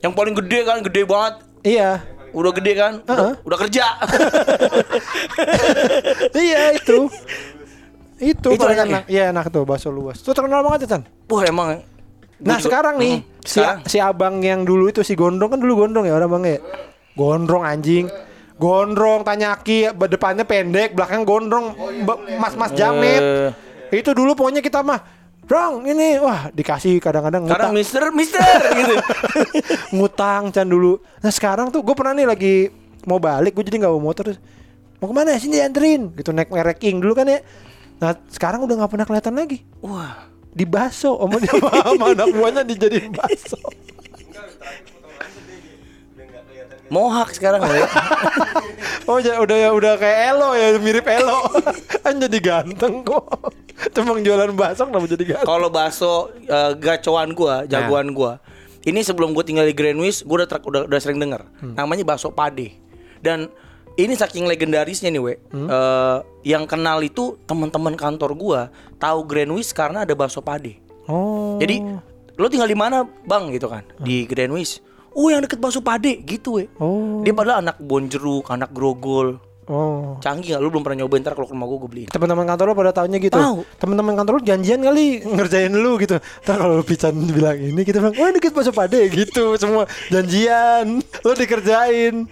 Yang 0.00 0.12
paling 0.12 0.34
gede 0.36 0.58
kan, 0.64 0.84
gede 0.84 1.02
banget. 1.08 1.34
iya. 1.60 2.04
Udah 2.32 2.52
gede 2.52 2.72
kan? 2.74 2.92
Udah, 3.00 3.16
Heeh. 3.16 3.34
udah 3.42 3.58
kerja. 3.58 3.84
iya 6.36 6.74
itu. 6.74 7.06
Itu, 8.20 8.48
Itu 8.52 8.60
paling 8.60 8.76
enak 8.78 9.08
ya? 9.08 9.32
enak. 9.32 9.48
Enak 9.48 9.54
tuh 9.54 9.64
bakso 9.64 9.88
luas. 9.88 10.20
Tuh 10.20 10.30
terkenal 10.30 10.60
banget 10.60 10.84
Tan. 10.86 11.02
Wah 11.26 11.42
emang. 11.42 11.80
Nah 12.38 12.56
juga- 12.56 12.64
sekarang 12.66 12.94
nih 12.96 13.14
Mm, 13.18 13.28
si, 13.42 13.58
sekarang. 13.58 13.78
si 13.84 13.96
abang 13.98 14.34
yang 14.40 14.60
dulu 14.62 14.88
itu 14.88 15.00
si 15.00 15.12
gondrong 15.12 15.50
kan 15.50 15.58
dulu 15.58 15.84
gondrong 15.84 16.04
ya 16.04 16.14
orang 16.14 16.30
bang 16.30 16.44
ya 16.46 16.58
gondrong 17.12 17.62
anjing 17.62 18.08
gondrong 18.56 19.20
tanyaki 19.20 19.88
depannya 19.92 20.44
pendek 20.44 20.92
belakang 20.94 21.20
gondrong 21.22 21.76
be- 22.00 22.20
mas-mas 22.36 22.72
jamet 22.72 23.20
Eh. 23.20 23.52
itu 23.92 24.12
dulu 24.12 24.32
pokoknya 24.34 24.60
kita 24.60 24.80
mah 24.80 25.04
Dong 25.50 25.82
ini 25.82 26.14
wah 26.22 26.46
dikasih 26.54 27.02
kadang-kadang 27.02 27.42
ngutang, 27.42 27.74
Mister, 27.74 28.06
Mister 28.14 28.38
gitu. 28.78 28.94
ngutang 29.90 30.54
Chan 30.54 30.62
dulu 30.62 31.02
Nah 31.18 31.32
sekarang 31.34 31.74
tuh 31.74 31.82
gue 31.82 31.90
pernah 31.90 32.14
nih 32.14 32.22
lagi 32.22 32.54
mau 33.02 33.18
balik 33.18 33.58
gue 33.58 33.66
jadi 33.66 33.82
nggak 33.82 33.90
bawa 33.90 34.02
motor 34.14 34.30
terus 34.30 34.38
mau 35.02 35.10
ke 35.10 35.14
mana 35.16 35.34
sini 35.42 35.58
dianterin 35.58 36.14
gitu 36.14 36.30
naik 36.30 36.54
mereking 36.54 37.02
dulu 37.02 37.18
kan 37.18 37.26
ya 37.26 37.42
Nah 37.98 38.14
sekarang 38.30 38.62
udah 38.62 38.78
nggak 38.78 38.90
pernah 38.94 39.06
kelihatan 39.10 39.34
lagi 39.34 39.58
Wah. 39.82 40.30
di 40.54 40.62
baso 40.62 41.18
sama 41.18 41.36
dia 41.42 41.50
sama 41.98 42.06
anak 42.14 42.26
buahnya 42.30 42.62
dijadiin 42.62 43.10
baso 43.18 43.58
Mohak 46.90 47.38
sekarang 47.38 47.62
ya. 47.70 47.86
Oh 49.06 49.22
ya 49.22 49.38
udah 49.38 49.54
ya 49.54 49.70
udah 49.70 49.94
kayak 49.94 50.34
Elo 50.34 50.58
ya 50.58 50.74
mirip 50.82 51.06
Elo. 51.06 51.46
kan 52.02 52.18
jadi 52.18 52.38
ganteng 52.42 53.06
kok. 53.06 53.39
Cuma 53.90 54.16
jualan 54.16 54.52
bakso 54.52 54.84
kenapa 54.84 55.06
jadi 55.08 55.24
ganteng? 55.24 55.48
Kalau 55.48 55.68
bakso 55.68 56.12
eh, 56.38 56.72
gacoan 56.76 57.32
gua, 57.32 57.64
jagoan 57.64 58.12
gua. 58.12 58.38
Ini 58.80 59.00
sebelum 59.00 59.32
gua 59.32 59.40
tinggal 59.40 59.64
di 59.64 59.72
Greenwich, 59.72 60.24
gua 60.24 60.44
udah 60.44 60.48
tra- 60.48 60.64
udah, 60.64 60.82
udah 60.84 61.00
sering 61.00 61.16
dengar. 61.16 61.48
Namanya 61.60 62.04
bakso 62.04 62.28
Pade. 62.28 62.76
Dan 63.20 63.48
ini 63.94 64.16
saking 64.16 64.48
legendarisnya 64.48 65.08
nih, 65.08 65.20
we. 65.20 65.34
Eh, 65.52 66.18
yang 66.46 66.64
kenal 66.64 67.00
itu 67.00 67.36
teman-teman 67.44 67.92
kantor 67.92 68.32
gua 68.32 68.60
tahu 68.96 69.24
Greenwich 69.24 69.72
karena 69.72 70.04
ada 70.04 70.12
bakso 70.12 70.40
Pade. 70.40 70.80
Oh. 71.04 71.56
Jadi 71.56 71.80
lo 72.36 72.48
tinggal 72.48 72.68
di 72.68 72.78
mana, 72.78 73.04
Bang? 73.24 73.52
gitu 73.52 73.68
kan. 73.68 73.84
Di 73.98 74.24
Greenwich. 74.24 74.80
Oh, 75.10 75.26
yang 75.26 75.42
deket 75.42 75.58
bakso 75.58 75.82
Pade 75.82 76.22
gitu, 76.22 76.56
we. 76.56 76.64
Oh. 76.78 77.20
Dia 77.20 77.34
padahal 77.34 77.60
anak 77.60 77.82
bonjeruk, 77.82 78.48
anak 78.48 78.70
grogol. 78.70 79.42
Oh. 79.70 80.18
Canggih 80.18 80.58
gak? 80.58 80.60
Lu 80.60 80.68
belum 80.68 80.82
pernah 80.82 81.06
nyobain 81.06 81.22
ntar 81.22 81.38
kalau 81.38 81.46
ke 81.46 81.54
rumah 81.54 81.70
gua 81.70 81.78
gua 81.78 81.86
beliin. 81.86 82.10
Teman-teman 82.10 82.42
kantor 82.42 82.64
lo 82.66 82.74
pada 82.74 82.90
tahunya 82.92 83.18
gitu. 83.22 83.38
Tahu. 83.38 83.58
Teman-teman 83.78 84.14
kantor 84.18 84.32
lo 84.34 84.42
janjian 84.42 84.82
kali 84.82 85.22
ngerjain 85.22 85.70
lu 85.70 85.94
gitu. 85.96 86.18
Ntar 86.18 86.56
kalau 86.58 86.82
Pican 86.82 87.14
bilang 87.30 87.54
ini 87.54 87.86
kita 87.86 88.02
bilang, 88.02 88.18
"Oh, 88.18 88.28
dikit 88.28 88.50
bakso 88.50 88.74
pade" 88.74 89.06
gitu. 89.08 89.54
Semua 89.54 89.86
janjian. 90.10 90.98
Lo 91.22 91.32
dikerjain. 91.32 92.26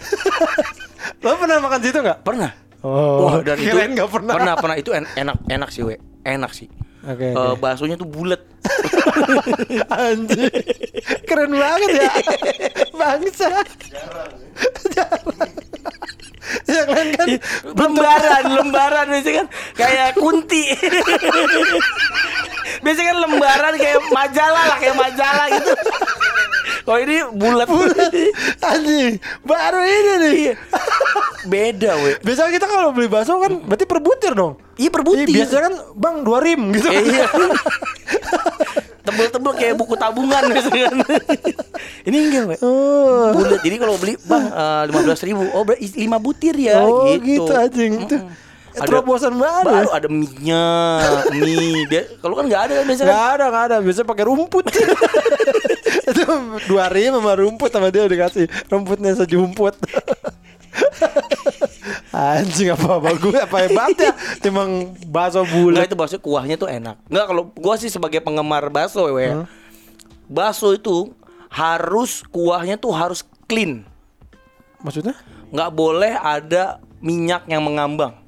lo 1.25 1.31
pernah 1.39 1.63
makan 1.63 1.79
situ 1.79 1.99
nggak? 2.03 2.27
Pernah. 2.27 2.51
Oh, 2.83 3.27
Wah, 3.27 3.39
dan 3.43 3.59
itu 3.59 3.75
nggak 3.75 4.11
pernah. 4.11 4.35
Pernah, 4.35 4.55
pernah 4.55 4.77
itu 4.77 4.91
en- 4.91 5.11
enak 5.17 5.39
enak 5.47 5.71
sih, 5.71 5.87
we. 5.87 5.95
Enak 6.23 6.51
sih. 6.51 6.67
Oke, 7.07 7.31
Eh, 7.31 7.35
oke. 7.35 7.63
baksonya 7.63 7.95
tuh 7.95 8.11
bulat. 8.11 8.43
Anjir. 9.95 10.51
Keren 11.23 11.55
banget 11.55 11.91
ya. 11.95 12.11
Bangsa. 12.99 13.63
Jarang. 14.91 15.55
Yang 16.65 16.89
lain 16.89 17.09
kan 17.13 17.27
lembaran, 17.77 18.43
lembaran 18.49 19.07
biasanya 19.13 19.37
kan 19.45 19.47
kayak 19.77 20.09
kunti. 20.17 20.73
biasanya 22.85 23.07
kan 23.13 23.19
lembaran 23.29 23.75
kayak 23.77 24.01
majalah 24.13 24.65
lah, 24.73 24.77
kayak 24.81 24.97
majalah 24.97 25.47
gitu. 25.53 25.73
Oh 26.89 26.97
ini 26.97 27.21
bulat. 27.37 27.69
anjing. 28.65 29.21
Baru 29.45 29.81
ini 29.85 30.13
nih. 30.25 30.33
Iya. 30.33 30.55
Beda, 31.45 31.91
we. 32.01 32.17
Biasanya 32.25 32.51
kita 32.57 32.67
kalau 32.67 32.97
beli 32.97 33.13
bakso 33.13 33.37
kan 33.37 33.61
berarti 33.61 33.85
per 33.85 34.01
butir 34.01 34.33
dong. 34.33 34.57
Iya 34.81 34.89
per 34.89 35.05
butir. 35.05 35.29
Iya, 35.29 35.37
biasanya 35.37 35.63
kan 35.69 35.75
Bang 35.93 36.17
dua 36.25 36.41
rim 36.41 36.73
gitu. 36.73 36.89
Iya. 36.89 37.29
Tebel-tebel 39.09 39.53
kayak 39.57 39.75
buku 39.75 39.95
tabungan 39.97 40.43
biasanya 40.53 40.85
kan. 40.93 40.97
ini 42.05 42.17
enggak, 42.29 42.45
we. 42.45 42.57
Oh. 42.61 43.33
Bulat. 43.33 43.65
Jadi 43.65 43.77
kalau 43.81 43.97
beli 43.97 44.21
bang 44.21 44.45
lima 44.85 45.01
belas 45.01 45.21
ribu, 45.25 45.49
oh 45.57 45.65
lima 45.97 46.21
butir 46.21 46.55
ya. 46.55 46.85
oh 46.85 47.09
gitu. 47.17 47.49
gitu, 47.49 47.53
anjing. 47.57 47.93
Itu 48.05 48.17
Ada- 48.79 48.85
terobosan 48.85 49.35
banget. 49.41 49.65
Baru 49.65 49.91
ada 49.91 50.09
mie-nya, 50.13 50.67
mie. 51.33 51.89
Dia 51.89 52.03
kalau 52.21 52.37
kan 52.37 52.45
nggak 52.47 52.63
ada 52.69 52.73
kan 52.79 52.85
biasanya. 52.85 53.09
Gak 53.09 53.27
ada, 53.35 53.45
gak 53.49 53.65
ada. 53.73 53.77
Biasanya 53.81 54.07
pakai 54.07 54.25
rumput. 54.29 54.65
itu 56.09 56.25
dua 56.69 56.85
rim 56.93 57.13
sama 57.17 57.33
rumput 57.37 57.71
sama 57.73 57.89
dia 57.91 58.05
dikasih 58.07 58.47
rumputnya 58.69 59.17
sejumput. 59.17 59.75
Anjing 62.19 62.75
apa 62.75 62.99
apa 62.99 63.15
gue 63.15 63.39
apa 63.39 63.57
hebatnya 63.63 64.11
Emang 64.43 64.91
bakso 65.07 65.41
Enggak 65.41 65.55
bulat 65.55 65.87
itu 65.87 65.95
bakso 65.95 66.17
kuahnya 66.19 66.59
tuh 66.59 66.67
enak. 66.67 66.99
Enggak 67.07 67.27
kalau 67.27 67.43
gua 67.53 67.79
sih 67.79 67.87
sebagai 67.87 68.19
penggemar 68.19 68.67
bakso 68.69 69.07
we. 69.07 69.31
Bakso 70.27 70.75
itu 70.75 71.15
harus 71.47 72.27
kuahnya 72.27 72.75
tuh 72.75 72.91
harus 72.91 73.23
clean. 73.47 73.87
Maksudnya? 74.79 75.15
Nggak 75.49 75.71
boleh 75.71 76.13
ada 76.13 76.83
minyak 76.99 77.47
yang 77.47 77.63
mengambang. 77.63 78.19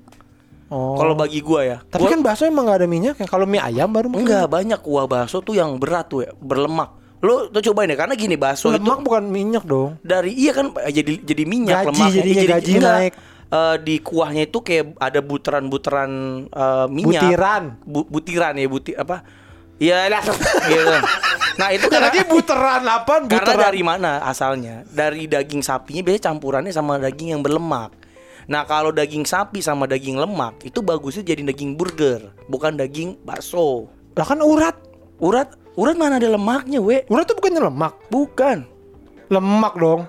Oh. 0.71 0.95
Kalau 0.95 1.19
bagi 1.19 1.43
gua 1.43 1.67
ya. 1.67 1.79
Tapi 1.83 2.07
Gua- 2.07 2.15
kan 2.15 2.23
bakso 2.23 2.47
emang 2.47 2.63
gak 2.65 2.79
ada 2.79 2.87
minyak 2.87 3.19
ya 3.19 3.27
Kalau 3.27 3.43
mie 3.43 3.59
ayam 3.59 3.91
baru 3.91 4.07
mungkin. 4.07 4.23
enggak 4.23 4.47
banyak 4.47 4.79
kuah 4.79 5.05
bakso 5.05 5.43
tuh 5.43 5.59
yang 5.59 5.75
berat 5.77 6.07
tuh 6.07 6.23
ya, 6.23 6.31
berlemak. 6.39 6.95
Lu 7.21 7.51
tuh 7.51 7.61
cobain 7.61 7.85
deh 7.85 7.99
karena 7.99 8.15
gini 8.15 8.33
bakso 8.33 8.71
Lemak 8.71 8.81
itu 8.81 8.93
bukan 9.03 9.29
minyak 9.29 9.67
dong 9.67 10.01
dari 10.01 10.33
iya 10.33 10.57
kan 10.57 10.73
jadi 10.73 11.21
jadi 11.21 11.43
minyak 11.45 11.85
Gaji, 11.85 11.89
lemaknya 11.91 12.17
jadinya 12.17 12.41
Iya, 12.41 12.49
gaji 12.49 12.73
enggak. 12.73 12.95
naik. 12.97 13.15
Eh, 13.51 13.77
di 13.83 13.99
kuahnya 13.99 14.47
itu 14.47 14.63
kayak 14.63 14.95
ada 15.03 15.19
butiran-butiran 15.19 16.11
eh, 16.47 16.87
minyak 16.87 17.23
Butiran. 17.27 17.63
Bu- 17.83 18.07
butiran 18.07 18.55
ya 18.55 18.67
buti 18.71 18.95
apa 18.95 19.27
Iya 19.81 20.07
lah 20.07 20.23
gitu. 20.71 20.93
Nah 21.57 21.69
itu 21.73 21.89
Ya 21.89 21.99
karena 21.99 22.07
lagi 22.13 22.21
buteran 22.29 22.85
apaan 22.85 23.23
karena 23.27 23.55
dari 23.59 23.83
mana 23.83 24.21
asalnya? 24.23 24.85
Dari 24.87 25.25
daging 25.27 25.65
sapinya 25.65 26.05
biasanya 26.05 26.31
campurannya 26.31 26.71
sama 26.71 27.01
daging 27.01 27.35
yang 27.35 27.43
berlemak. 27.43 27.91
Nah 28.47 28.69
kalau 28.69 28.93
daging 28.93 29.25
sapi 29.25 29.65
sama 29.65 29.89
daging 29.89 30.21
lemak 30.21 30.61
itu 30.63 30.79
bagusnya 30.85 31.25
jadi 31.25 31.43
daging 31.49 31.81
burger, 31.81 32.31
bukan 32.47 32.77
daging 32.77 33.19
bakso. 33.25 33.89
Lah 34.15 34.27
kan 34.29 34.45
urat 34.45 34.77
Urat, 35.21 35.53
urat 35.77 36.01
mana 36.01 36.17
ada 36.17 36.33
lemaknya, 36.33 36.81
we? 36.81 37.05
Urat 37.13 37.29
tuh 37.29 37.37
bukannya 37.37 37.61
lemak 37.61 37.93
Bukan, 38.09 38.65
Lemak 39.29 39.77
dong 39.77 40.09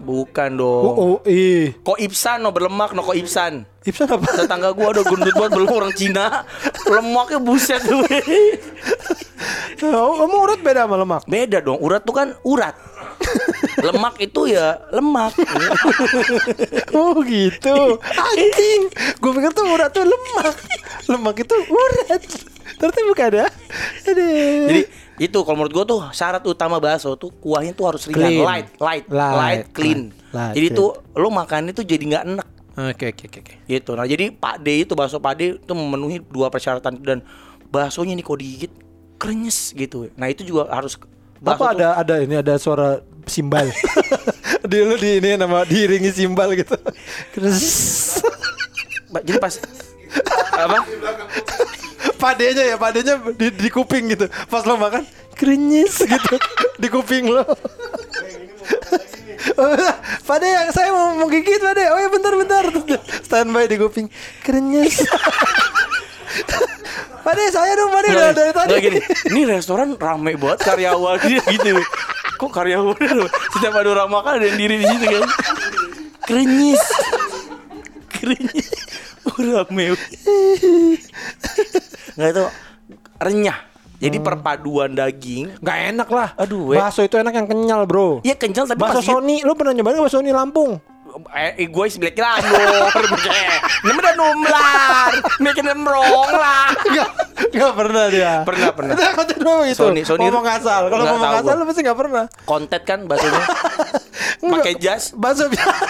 bukan 0.00 0.50
dong. 0.56 0.84
Oh, 0.84 0.94
oh 0.96 1.16
ih 1.28 1.74
Kok 1.80 1.98
Ipsan 2.00 2.44
no 2.44 2.50
berlemak 2.52 2.92
no 2.92 3.02
kok 3.04 3.16
Ipsan. 3.16 3.64
Ipsan 3.86 4.08
apa? 4.10 4.28
Tetangga 4.34 4.74
gua 4.74 4.92
ada 4.92 5.02
gendut 5.06 5.34
banget 5.36 5.52
belum 5.54 5.70
orang 5.70 5.92
Cina. 5.94 6.44
Lemaknya 6.90 7.38
buset 7.38 7.82
tuh. 7.90 8.02
Oh, 9.86 10.12
kamu 10.24 10.36
urat 10.48 10.60
beda 10.64 10.88
sama 10.88 10.96
lemak 10.96 11.22
Beda 11.28 11.58
dong, 11.60 11.78
urat 11.84 12.00
tuh 12.02 12.14
kan 12.16 12.28
urat. 12.42 12.74
Lemak 13.84 14.16
itu 14.18 14.48
ya 14.48 14.80
lemak. 14.92 15.36
Oh 16.96 17.20
gitu 17.24 18.00
Anjing 18.00 18.88
Gue 19.20 19.30
pikir 19.36 19.52
tuh 19.52 19.68
urat 19.68 19.92
tuh 19.92 20.04
lemak 20.04 20.56
lemak 21.06 21.36
itu 21.44 21.56
urat. 21.68 22.20
Ternyata 22.76 23.00
bukan 23.08 23.30
ya. 23.32 23.46
Aduh. 24.10 24.66
Jadi 24.68 24.82
itu 25.18 25.38
kalau 25.38 25.56
menurut 25.56 25.72
gua 25.72 25.84
tuh 25.84 26.00
syarat 26.10 26.42
utama 26.42 26.76
bakso 26.76 27.14
tuh 27.14 27.32
kuahnya 27.34 27.72
tuh 27.72 27.86
harus 27.86 28.04
ringan, 28.04 28.20
Clean. 28.26 28.42
light, 28.42 28.68
light, 28.76 29.04
Light, 29.06 29.34
light, 29.34 29.64
clean. 29.70 30.00
light, 30.28 30.52
jadi 30.52 30.68
clean. 30.68 30.78
tuh 30.78 30.88
lo 31.12 31.28
makannya 31.30 31.72
tuh 31.72 31.82
jadi 31.82 32.04
nggak 32.06 32.24
enak 32.26 32.48
Oke 32.76 33.08
oke 33.08 33.24
oke 33.26 33.38
oke. 33.40 33.54
gitu. 33.66 33.90
Nah 33.92 34.04
jadi 34.04 34.28
Pak 34.28 34.60
D 34.60 34.84
itu 34.84 34.92
bakso 34.92 35.16
Pak 35.16 35.32
D 35.34 35.56
itu 35.56 35.72
memenuhi 35.72 36.20
dua 36.20 36.46
persyaratan 36.46 37.00
dan 37.00 37.24
baksonya 37.66 38.12
nih 38.12 38.20
kalau 38.20 38.36
digigit 38.36 38.72
krenyes 39.16 39.72
gitu. 39.72 40.12
Nah 40.12 40.28
itu 40.28 40.44
juga 40.44 40.68
harus 40.68 41.00
bakso 41.38 41.56
Apa 41.58 41.72
tuh- 41.72 41.72
ada 41.74 41.88
ada 41.96 42.14
ini 42.18 42.36
ada 42.36 42.52
suara 42.56 43.00
simbal. 43.24 43.64
di 44.68 44.78
lu 44.78 44.94
di 44.94 45.16
ini 45.16 45.34
nama 45.34 45.64
diiringi 45.64 46.12
simbal 46.12 46.52
gitu. 46.52 46.76
Terus 47.32 47.64
Ba- 49.08 49.22
jadi 49.22 49.38
pas 49.38 49.56
apa? 50.58 50.76
Padenya 52.16 52.64
ya, 52.74 52.76
padenya 52.80 53.20
di, 53.36 53.52
di 53.52 53.68
kuping 53.68 54.12
gitu. 54.16 54.26
Pas 54.48 54.64
lo 54.64 54.80
makan 54.80 55.04
krenyes 55.36 56.02
gitu 56.12 56.36
di 56.80 56.88
kuping 56.88 57.28
lo. 57.28 57.44
Pade 60.26 60.46
yang 60.48 60.68
saya 60.74 60.90
mau, 60.90 61.14
mau 61.14 61.28
gigit 61.30 61.60
Pade 61.62 61.86
Oh 61.92 61.98
ya 62.00 62.08
bentar 62.10 62.32
bentar 62.34 62.64
Standby 63.22 63.70
di 63.70 63.76
kuping 63.78 64.10
Krenyes 64.42 65.06
Pade 67.26 67.44
saya 67.50 67.74
dong 67.78 67.90
Pade 67.90 68.10
udah 68.10 68.32
dari 68.34 68.52
tadi 68.54 68.74
gini, 68.78 69.00
ini 69.34 69.40
restoran 69.50 69.98
rame 69.98 70.38
banget 70.38 70.62
karyawan 70.62 71.18
gitu. 71.26 71.82
Kok 72.38 72.52
karyawan 72.54 72.94
setiap 73.50 73.74
ada 73.74 73.88
orang 73.98 74.10
makan 74.14 74.32
ada 74.38 74.46
yang 74.46 74.58
diri 74.62 74.78
di 74.78 74.86
situ 74.86 75.06
kan? 75.10 75.26
Krenyes. 76.22 76.84
Krenyes. 78.14 78.68
Oh, 79.26 79.42
rame. 79.42 79.98
Nggak 82.16 82.28
itu 82.32 82.44
renyah. 83.20 83.58
Jadi 83.96 84.18
perpaduan 84.20 84.92
daging. 84.92 85.56
Nggak 85.56 85.78
enak 85.92 86.08
lah 86.12 86.28
Aduh, 86.36 86.72
we. 86.72 86.76
Bakso 86.76 87.00
itu 87.00 87.16
enak 87.16 87.32
yang 87.32 87.48
kenyal 87.48 87.88
bro 87.88 88.20
Iya 88.20 88.36
kenyal 88.36 88.68
tapi 88.68 88.76
Bakso 88.76 89.00
gitu, 89.00 89.16
Sony 89.16 89.40
Lu 89.40 89.56
pernah 89.56 89.72
nyobain 89.72 89.96
bakso 89.96 90.20
Sony 90.20 90.36
Lampung? 90.36 90.76
Eh, 91.32 91.64
gue 91.64 91.84
sebelah 91.86 92.12
kira 92.12 92.36
lor, 92.38 92.92
Nama 93.78 93.98
udah 93.98 94.14
numlar, 94.14 95.10
bikin 95.38 95.64
nemrong 95.64 96.30
lah. 96.30 96.68
Nggak 96.76 97.10
Nggak 97.46 97.72
pernah 97.74 98.04
dia 98.08 98.32
Pernah, 98.42 98.68
pernah. 98.70 98.92
Udah 98.92 99.10
kata 99.12 99.32
dulu 99.34 99.62
itu 99.62 99.76
Sony- 99.76 100.02
Sony 100.02 100.24
Ngomong 100.24 100.46
asal 100.46 100.88
Kalau 100.88 101.04
ngomong 101.06 101.32
asal 101.36 101.54
lu 101.54 101.64
pasti 101.64 101.80
nggak 101.80 101.98
pernah 101.98 102.24
Kontet 102.42 102.82
kan 102.82 103.04
baksonya. 103.04 103.44
Pakai 104.38 104.74
jas. 104.76 105.12
Bakso 105.12 105.44
biasa 105.46 105.84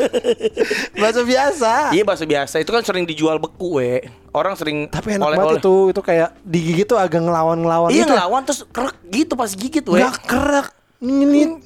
Bakso 1.00 1.22
biasa 1.22 1.72
Iya 1.90 2.02
bakso 2.02 2.24
biasa 2.24 2.56
itu 2.58 2.70
kan 2.70 2.82
sering 2.82 3.04
dijual 3.04 3.36
beku 3.36 3.76
we. 3.76 4.00
Orang 4.30 4.54
sering 4.54 4.88
Tapi 4.88 5.16
enak 5.16 5.24
oleh-oleh. 5.26 5.56
banget 5.56 5.62
itu 5.62 5.74
Itu 5.90 6.00
kayak 6.00 6.32
digigit 6.42 6.86
tuh 6.86 6.96
agak 6.96 7.20
ngelawan-ngelawan 7.20 7.88
Iya 7.90 8.02
gitu 8.02 8.12
ngelawan 8.12 8.42
terus 8.42 8.60
kerek 8.66 8.96
gitu 9.06 9.32
pas 9.34 9.50
gigit 9.50 9.84
we. 9.84 10.00
Nggak 10.00 10.16
kerak 10.24 10.68
Nyelit. 11.00 11.64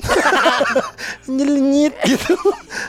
Nyelit 1.37 1.95
gitu. 2.07 2.35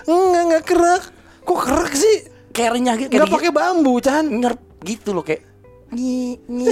Enggak 0.05 0.43
nggak 0.45 0.63
kerak. 0.63 1.03
Kok 1.41 1.59
kerak 1.65 1.93
sih? 1.93 2.29
Kayak 2.53 2.71
renyah 2.77 2.95
gitu. 3.01 3.11
Nggak 3.11 3.33
pakai 3.33 3.51
bambu 3.51 3.97
Chan. 3.97 4.25
Nyerp 4.29 4.61
gitu 4.85 5.11
loh 5.11 5.25
kayak. 5.25 5.41
Nyi 5.89 6.37
nyi. 6.49 6.69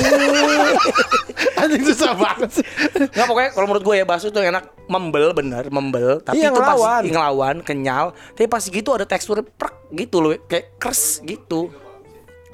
Anjing 1.61 1.85
susah 1.89 2.13
banget 2.13 2.61
sih. 2.61 2.65
Nggak 3.13 3.25
pokoknya 3.25 3.49
kalau 3.53 3.65
menurut 3.69 3.83
gue 3.85 3.95
ya 3.97 4.05
bakso 4.05 4.29
tuh 4.29 4.45
enak. 4.45 4.69
Membel 4.85 5.33
bener 5.33 5.65
membel. 5.73 6.21
Tapi 6.21 6.37
Iya, 6.37 6.53
itu 6.53 6.59
pas 6.61 6.77
ngelawan. 6.77 7.01
ngelawan 7.09 7.55
kenyal. 7.65 8.05
Tapi 8.37 8.45
pas 8.45 8.61
gitu 8.61 8.89
ada 8.93 9.05
tekstur 9.09 9.41
prek 9.41 9.73
gitu 9.89 10.21
loh 10.21 10.37
kayak 10.45 10.77
kers 10.77 11.21
gitu. 11.25 11.73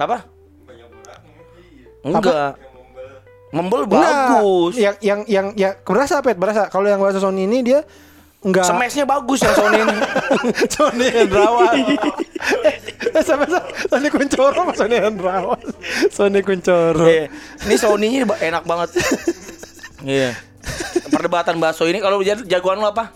Apa? 0.00 0.24
Enggak 2.00 2.56
membel 3.50 3.86
bagus 3.86 4.78
Yang 4.78 4.96
yang 5.02 5.20
yang 5.26 5.46
ya 5.58 5.70
berasa 5.82 6.22
pet 6.22 6.38
berasa. 6.38 6.70
Kalau 6.70 6.86
yang 6.86 7.02
bahasa 7.02 7.18
Sony 7.18 7.46
ini 7.46 7.66
dia 7.66 7.82
enggak 8.40 8.64
Smashnya 8.64 9.04
bagus 9.04 9.42
yang 9.44 9.54
Sony 9.54 9.78
ini 9.84 9.96
Sony 10.74 11.06
Hendrawan. 11.12 11.74
Eh, 13.10 13.22
sama 13.26 13.44
sama 13.44 13.68
Sony 13.90 14.08
Kuncoro 14.08 14.54
sama 14.64 14.72
Sony 14.72 14.96
Hendrawan. 14.96 15.60
Sony 16.08 16.40
Kuncoro. 16.40 17.04
Iya. 17.04 17.26
Ini 17.68 17.74
Sony-nya 17.76 18.24
enak 18.26 18.64
banget. 18.64 18.90
Iya. 20.00 20.32
Perdebatan 21.12 21.60
bakso 21.60 21.84
ini 21.84 22.00
kalau 22.00 22.24
jagoan 22.24 22.80
lo 22.80 22.88
apa? 22.88 23.12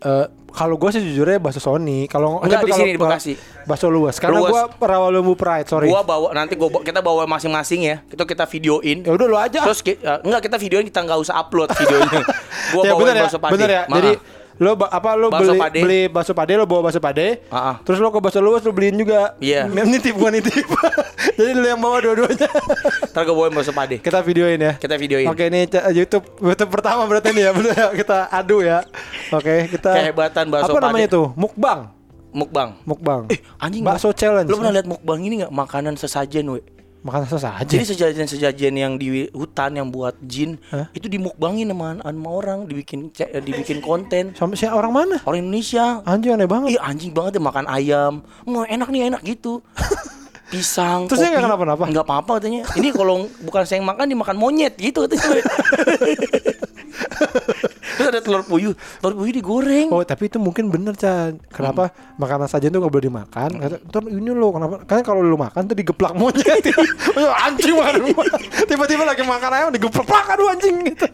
Eh, 0.00 0.26
kalau 0.50 0.74
gue 0.74 0.90
sih 0.90 0.98
jujurnya 0.98 1.38
bakso 1.38 1.60
Sony. 1.60 2.04
Kalau 2.04 2.40
Enggak, 2.40 2.64
tapi 2.64 2.68
di 2.68 2.74
sini, 2.74 2.90
di 2.90 2.98
Bekasi. 2.98 3.32
Bakso 3.62 3.86
luas. 3.86 4.16
Karena 4.16 4.42
gue 4.42 4.62
Rawalembu 4.80 5.34
Pride, 5.34 5.68
sorry. 5.68 5.86
Gua 5.86 6.02
bawa 6.02 6.32
nanti 6.32 6.56
gua 6.56 6.66
bawa- 6.68 6.82
kita 6.82 6.98
bawa 6.98 7.22
masing-masing 7.24 7.80
ya. 7.84 7.96
Itu 8.04 8.24
kita 8.24 8.48
videoin. 8.48 9.04
Ya 9.04 9.12
udah 9.12 9.26
lu 9.28 9.36
aja. 9.36 9.60
Terus 9.62 9.78
ki- 9.78 10.00
eh, 10.00 10.18
enggak 10.20 10.42
kita 10.42 10.56
videoin 10.56 10.84
kita 10.84 11.00
nggak 11.00 11.20
usah 11.20 11.38
upload 11.38 11.70
videonya. 11.70 12.20
Gua 12.72 12.82
ya, 12.82 12.90
bawain 12.90 13.02
bener 13.04 13.14
ya, 13.14 13.22
bakso 13.24 13.38
pade. 13.38 13.52
bener 13.54 13.70
ya. 13.70 13.82
Maaf. 13.84 13.94
Jadi 13.94 14.12
lo 14.60 14.76
apa 14.76 15.16
lo 15.16 15.32
beli 15.32 15.56
pade. 15.56 15.80
beli 15.80 16.00
bakso 16.12 16.36
pade 16.36 16.52
lo 16.52 16.68
bawa 16.68 16.92
bakso 16.92 17.00
pade. 17.00 17.40
Ah, 17.48 17.56
ah. 17.56 17.76
Terus 17.80 17.96
lo 17.96 18.12
ke 18.12 18.20
bakso 18.20 18.44
luas 18.44 18.60
lo 18.60 18.76
beliin 18.76 19.00
juga. 19.00 19.32
Iya. 19.40 19.64
Mem 19.72 19.88
nitip 19.88 20.12
bukan 20.12 20.36
nitip. 20.36 20.68
Jadi 21.40 21.56
lo 21.56 21.64
yang 21.64 21.80
bawa 21.80 22.04
dua-duanya. 22.04 22.44
Ntar 23.16 23.24
gua 23.24 23.34
bawain 23.34 23.56
bakso 23.56 23.72
pade. 23.72 24.04
Kita 24.04 24.20
videoin 24.20 24.60
ya. 24.60 24.72
Kita 24.76 25.00
videoin. 25.00 25.32
Oke 25.32 25.48
ini 25.48 25.64
YouTube 25.96 26.28
YouTube 26.44 26.70
pertama 26.70 27.08
berarti 27.08 27.32
ini 27.32 27.40
ya 27.40 27.56
ya 27.56 27.88
kita 27.96 28.28
adu 28.28 28.60
ya. 28.60 28.84
Oke 29.32 29.72
kita 29.72 29.96
Kehebatan 29.96 30.52
bakso 30.52 30.76
apa 30.76 30.78
namanya 30.84 31.08
tuh 31.08 31.32
mukbang 31.32 31.88
Mukbang. 32.30 32.78
mukbang. 32.86 33.26
Eh, 33.26 33.42
anjing 33.58 33.82
bakso 33.82 34.14
challenge. 34.14 34.46
Lo 34.46 34.62
pernah 34.62 34.70
lihat 34.70 34.86
mukbang 34.86 35.18
ini 35.24 35.42
nggak? 35.42 35.50
Makanan 35.50 35.98
sesajen, 35.98 36.46
we. 36.46 36.62
Makan 37.00 37.24
saja. 37.24 37.56
Jadi 37.64 37.96
sejajan-sejajan 37.96 38.74
yang 38.76 38.92
di 39.00 39.28
hutan 39.32 39.76
yang 39.76 39.88
buat 39.88 40.16
jin 40.24 40.60
Hah? 40.68 40.92
itu 40.92 41.08
dimukbangin 41.08 41.72
sama, 41.72 41.96
sama 42.00 42.28
orang, 42.28 42.68
dibikin 42.68 43.08
eh, 43.16 43.40
dibikin 43.40 43.80
konten. 43.80 44.36
Sama 44.36 44.52
si 44.56 44.68
orang 44.68 44.92
mana? 44.92 45.16
Orang 45.24 45.44
Indonesia. 45.44 46.04
Anjing 46.04 46.36
aneh 46.36 46.48
banget. 46.48 46.76
Iya 46.76 46.80
anjing 46.84 47.12
banget 47.16 47.40
ya 47.40 47.42
makan 47.42 47.66
ayam. 47.68 48.12
Mau 48.44 48.64
enak 48.68 48.88
nih 48.92 49.08
enak 49.08 49.22
gitu. 49.24 49.64
Pisang. 50.50 51.06
Terus 51.06 51.22
dia 51.22 51.30
nggak 51.30 51.46
kenapa-napa? 51.46 51.84
Nggak 51.86 52.06
apa-apa 52.10 52.32
katanya. 52.42 52.66
Ini 52.74 52.90
kalau 52.90 53.30
bukan 53.46 53.62
saya 53.62 53.78
yang 53.78 53.86
makan 53.86 54.10
dimakan 54.10 54.36
monyet 54.36 54.74
gitu 54.76 55.06
katanya. 55.06 55.46
Terus 58.00 58.08
ada 58.16 58.20
telur 58.24 58.42
puyuh. 58.48 58.72
Telur 59.04 59.14
puyuh 59.20 59.34
digoreng. 59.36 59.88
Oh 59.92 60.00
tapi 60.00 60.32
itu 60.32 60.40
mungkin 60.40 60.72
bener 60.72 60.96
Chan 60.96 61.36
Kenapa? 61.52 61.92
Makanan 62.16 62.48
saja 62.48 62.72
tuh 62.72 62.80
gak 62.80 62.92
boleh 62.92 63.04
dimakan. 63.12 63.50
Ntar 63.60 64.02
ini 64.08 64.32
lo 64.32 64.48
kenapa? 64.56 64.80
Kan 64.88 65.04
kalau 65.04 65.20
lu 65.20 65.36
makan 65.36 65.68
tuh 65.68 65.76
digeplak 65.76 66.16
monyet 66.16 66.64
Anjing 67.44 67.76
makan 67.76 67.94
Tiba-tiba 68.70 69.04
lagi 69.04 69.22
makan 69.22 69.50
ayam 69.52 69.68
digeplak 69.68 70.08
Plak 70.08 70.26
aduh 70.32 70.48
anjing 70.48 70.80
gitu. 70.88 71.06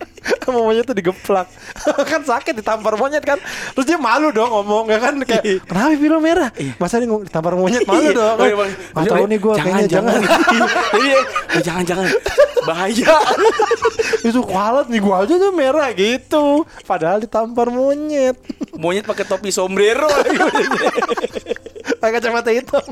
Sama 0.46 0.62
monyet 0.62 0.86
tuh 0.86 0.94
digeplak. 0.94 1.50
Kan 2.06 2.22
sakit 2.22 2.54
ditampar 2.54 2.94
monyet 2.94 3.26
kan? 3.26 3.36
Terus 3.74 3.86
dia 3.86 3.98
malu 3.98 4.30
dong 4.30 4.48
ngomong 4.54 4.86
ya 4.94 4.98
kan? 5.02 5.18
Kayak 5.26 5.66
kenapa 5.66 5.90
film 5.98 6.20
merah? 6.22 6.48
Masa 6.78 7.02
dia 7.02 7.10
ditampar 7.10 7.58
monyet 7.58 7.82
malu 7.82 8.14
dong. 8.14 8.36
Iya, 8.38 8.54
Bang. 8.54 8.70
Gak 8.70 9.04
tau 9.10 9.26
nih 9.26 9.38
gue 9.42 9.52
kayaknya 9.58 9.86
jangan. 9.90 10.20
Jadi 10.94 11.08
oh, 11.10 11.62
jangan 11.62 11.84
jangan. 11.84 12.06
Bahaya. 12.66 13.14
Itu 14.26 14.40
kualat 14.42 14.86
nih 14.90 15.00
gua 15.00 15.22
aja 15.22 15.34
tuh 15.38 15.52
merah 15.54 15.88
gitu 15.94 16.66
Padahal 16.84 17.24
ditampar 17.24 17.72
monyet 17.72 18.36
Monyet 18.76 19.08
pakai 19.08 19.24
topi 19.24 19.48
sombrero. 19.48 20.10
Pakai 22.02 22.20
kacamata 22.20 22.52
hitam 22.52 22.84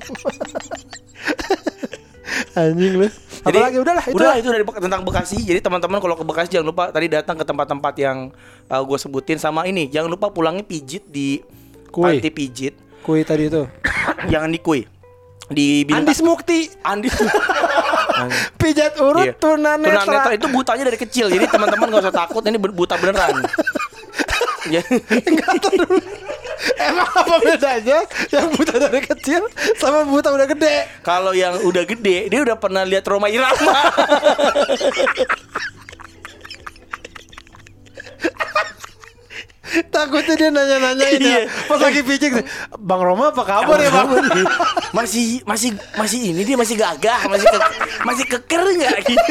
Anjing 2.55 2.95
lu 2.97 3.09
Jadi 3.45 3.59
Apalagi 3.61 3.79
udahlah 3.83 4.05
itu 4.09 4.17
udah 4.17 4.35
itu 4.41 4.49
dari 4.49 4.65
tentang 4.65 5.03
Bekasi. 5.05 5.37
Jadi 5.45 5.61
teman-teman 5.61 6.01
kalau 6.01 6.17
ke 6.17 6.25
Bekasi 6.25 6.57
jangan 6.57 6.73
lupa 6.73 6.89
tadi 6.89 7.07
datang 7.13 7.37
ke 7.37 7.45
tempat-tempat 7.45 7.95
yang 8.01 8.33
gue 8.71 8.99
sebutin 8.99 9.37
sama 9.37 9.69
ini. 9.69 9.93
Jangan 9.93 10.09
lupa 10.09 10.33
pulangnya 10.33 10.65
pijit 10.65 11.05
di 11.13 11.45
Kue. 11.93 12.17
panti 12.17 12.31
pijit. 12.33 12.75
Kue 13.05 13.21
tadi 13.21 13.53
itu 13.53 13.69
jangan 14.33 14.49
di 14.49 14.61
kue. 14.65 14.89
Di 15.53 15.85
bintang. 15.85 16.09
Andis 16.09 16.25
Mukti 16.25 16.73
Andi. 16.81 17.13
Pijat 18.59 18.95
urut 19.01 19.27
Iya. 19.27 19.35
tunanetra 19.37 20.05
Tunanetra 20.05 20.33
itu 20.37 20.47
butanya 20.53 20.85
dari 20.87 20.99
kecil. 21.01 21.27
Jadi 21.33 21.45
teman-teman 21.49 21.87
gak 21.91 22.03
usah 22.09 22.15
takut 22.15 22.43
ini 22.45 22.57
buta 22.59 22.95
beneran. 23.01 23.45
Ya. 24.65 24.81
Enggak 25.13 25.61
Emang 26.81 27.11
apa 27.13 27.37
bedanya 27.45 28.01
Yang 28.33 28.47
buta 28.57 28.75
dari 28.81 29.05
kecil 29.05 29.45
Sama 29.77 30.09
buta 30.09 30.33
udah 30.33 30.49
gede 30.49 30.89
Kalau 31.05 31.37
yang 31.37 31.61
udah 31.61 31.85
gede, 31.85 32.33
dia 32.33 32.41
udah 32.41 32.57
pernah 32.57 32.81
lihat 32.81 33.05
Roma 33.05 33.29
Irama. 33.29 33.77
Takutnya 39.95 40.35
dia 40.35 40.49
nanya-nanyain 40.49 41.19
ya 41.19 41.29
Iya. 41.41 41.41
Pas 41.67 41.79
lagi 41.79 42.01
pijik 42.01 42.33
Bang 42.77 43.01
Roma 43.01 43.31
apa 43.31 43.43
kabar 43.43 43.79
ya 43.79 43.89
bang 43.89 44.09
masih 44.93 45.43
masih 45.43 45.71
masih 45.95 46.19
ini 46.31 46.43
dia 46.43 46.55
masih 46.55 46.75
gagah, 46.75 47.27
masih 47.27 47.47
ke, 47.47 47.59
masih 48.03 48.25
keker 48.29 48.63
nggak 48.63 48.97
gitu. 49.05 49.31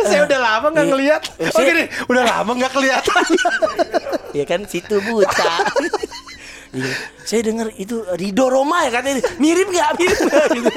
Saya 0.00 0.24
udah 0.24 0.38
lama 0.38 0.66
gak 0.68 0.80
Iya. 0.80 0.88
ngeliat 0.88 1.22
Eh, 1.36 1.46
Oh 1.46 1.52
saya- 1.52 1.68
gini 1.68 1.84
Udah 2.06 2.22
lama 2.24 2.50
gak 2.56 2.72
kelihatan 2.72 3.24
ya 4.32 4.44
kan 4.44 4.60
situ 4.64 4.98
buta. 5.00 5.54
Iya. 6.72 6.90
Saya 7.20 7.40
dengar 7.44 7.70
itu 7.72 8.02
Rido 8.12 8.46
Roma 8.46 8.82
ya 8.82 8.90
katanya 8.92 9.22
mirip 9.36 9.68
nggak 9.68 9.90
mirip 9.94 10.18
nggak 10.20 10.46
gitu. 10.52 10.70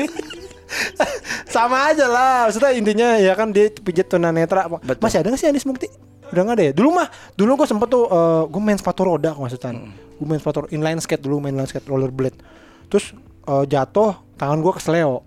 Sama 1.47 1.89
aja 1.91 2.05
lah. 2.05 2.51
Maksudnya 2.51 2.71
intinya 2.75 3.07
ya 3.17 3.33
kan 3.33 3.49
dia 3.55 3.71
pijat 3.71 4.11
tunanetra. 4.11 4.67
Betul. 4.67 5.01
Masih 5.01 5.17
ada 5.23 5.27
gak 5.31 5.39
sih 5.39 5.47
Andis 5.47 5.65
Mukti? 5.65 5.87
Udah 6.27 6.41
gak 6.43 6.55
ada 6.59 6.63
ya? 6.67 6.73
Dulu 6.75 6.89
mah, 6.91 7.07
dulu 7.39 7.63
gue 7.63 7.67
sempet 7.67 7.87
tuh 7.87 8.05
eh, 8.11 8.43
gue 8.51 8.61
main 8.61 8.77
sepatu 8.77 9.01
roda 9.07 9.31
maksudnya. 9.33 9.79
Gue 10.17 10.27
main 10.27 10.41
sepatu 10.41 10.67
inline 10.73 10.99
skate 10.99 11.23
dulu, 11.23 11.39
main 11.39 11.55
inline 11.55 11.69
skate 11.69 11.87
rollerblade. 11.87 12.37
Terus 12.91 13.15
eh, 13.47 13.65
jatuh, 13.71 14.26
tangan 14.37 14.59
gue 14.59 14.73
kesleo. 14.73 15.25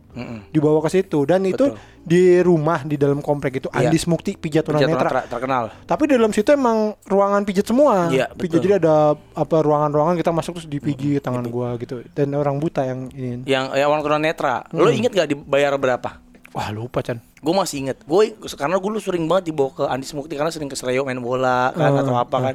Dibawa 0.49 0.83
ke 0.83 0.91
situ 0.93 1.23
dan 1.23 1.43
itu 1.43 1.71
Betul. 1.71 1.79
di 2.03 2.23
rumah 2.39 2.83
di 2.83 2.95
dalam 2.95 3.19
komplek 3.19 3.59
itu 3.59 3.69
Iya. 3.69 3.87
Andis 3.87 4.05
Mukti 4.05 4.35
pijat 4.35 4.65
tunanetra. 4.65 4.91
tunanetra 4.99 5.21
terkenal. 5.27 5.65
Tapi 5.85 6.03
di 6.05 6.15
dalam 6.15 6.31
situ 6.31 6.51
emang 6.51 6.99
ruangan 7.05 7.43
pijat 7.43 7.63
semua. 7.65 8.09
Iya, 8.09 8.27
Pijat 8.29 8.59
betul. 8.59 8.61
jadi 8.61 8.75
ada 8.79 8.95
apa 9.15 9.57
ruangan-ruangan 9.57 10.15
kita 10.17 10.31
masuk 10.31 10.57
terus 10.57 10.67
dipijit 10.67 11.21
tangan 11.21 11.47
gua 11.47 11.75
gitu. 11.77 12.03
Dan 12.11 12.35
orang 12.35 12.57
buta 12.57 12.83
yang 12.83 13.07
ini. 13.13 13.43
Yang 13.45 13.65
yang 13.73 13.89
orang 13.89 14.03
tunanetra. 14.03 14.67
Lo 14.71 14.89
inget 14.89 15.11
gak 15.11 15.29
dibayar 15.29 15.75
berapa? 15.75 16.19
Wah 16.51 16.69
lupa 16.71 16.99
Chan. 16.99 17.23
Gue 17.39 17.55
masih 17.55 17.87
inget. 17.87 18.03
Gue 18.03 18.35
karena 18.51 18.77
gue 18.77 18.91
lu 18.91 18.99
sering 18.99 19.25
banget 19.25 19.49
dibawa 19.49 19.71
ke 19.71 19.85
Andis 19.87 20.11
Mukti 20.11 20.35
karena 20.35 20.51
sering 20.51 20.67
ke 20.67 20.75
Sereo 20.75 21.07
main 21.07 21.17
bola 21.17 21.71
kan 21.71 21.95
Oh, 21.95 22.03
atau 22.03 22.15
apa 22.15 22.37
kan. 22.43 22.55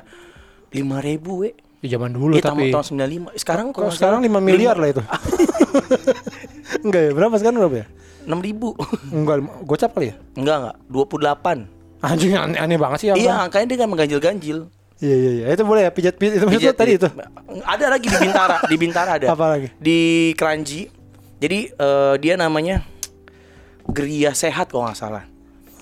Lima 0.69 0.99
ribu 0.99 1.40
we. 1.41 1.56
Ya 1.86 2.02
zaman 2.02 2.10
dulu 2.12 2.34
Iya 2.34 2.49
tapi. 2.49 2.74
tahun 2.74 2.82
tahun 2.82 2.86
95. 3.30 3.38
Sekarang 3.38 3.66
Kok 3.70 3.94
sekarang 3.94 4.20
5 4.20 4.41
miliar 4.41 4.74
lah 4.74 4.90
itu. 4.90 5.03
Enggak 6.86 7.02
ya? 7.02 7.12
Berapa 7.14 7.36
sekarang 7.38 7.57
berapa 7.62 7.78
ya? 7.78 7.88
Enam 8.26 8.41
ribu. 8.41 8.74
Enggak, 9.07 9.36
gocap 9.62 9.94
kali 9.94 10.10
ya? 10.10 10.16
Enggak 10.34 10.56
enggak. 10.60 10.76
28 10.90 11.70
Anjing 12.02 12.34
aneh, 12.34 12.57
aneh 12.60 12.78
banget 12.78 12.98
sih 12.99 13.07
ya. 13.10 13.14
Iya 13.14 13.32
Bang. 13.32 13.44
angkanya 13.48 13.66
dia 13.66 13.78
kan 13.78 13.88
mengganjil-ganjil. 13.88 14.57
Iya 14.98 15.16
iya 15.16 15.32
iya. 15.32 15.45
Itu 15.52 15.64
boleh 15.64 15.86
ya 15.86 15.91
pijat 15.91 16.16
pijat 16.16 16.34
itu 16.38 16.45
Pijat- 16.48 16.74
tadi 16.74 16.98
itu. 16.98 17.07
Ada 17.62 17.86
lagi 17.88 18.07
di 18.07 18.18
Bintara, 18.18 18.57
di 18.66 18.76
Bintara 18.76 19.12
ada. 19.16 19.28
Apa 19.30 19.45
lagi? 19.48 19.68
Di 19.78 19.99
Keranji. 20.34 20.90
Jadi 21.38 21.70
eh, 21.70 22.14
dia 22.18 22.34
namanya 22.34 22.82
Geria 23.86 24.34
Sehat 24.34 24.70
kalau 24.70 24.86
nggak 24.86 24.98
salah. 24.98 25.24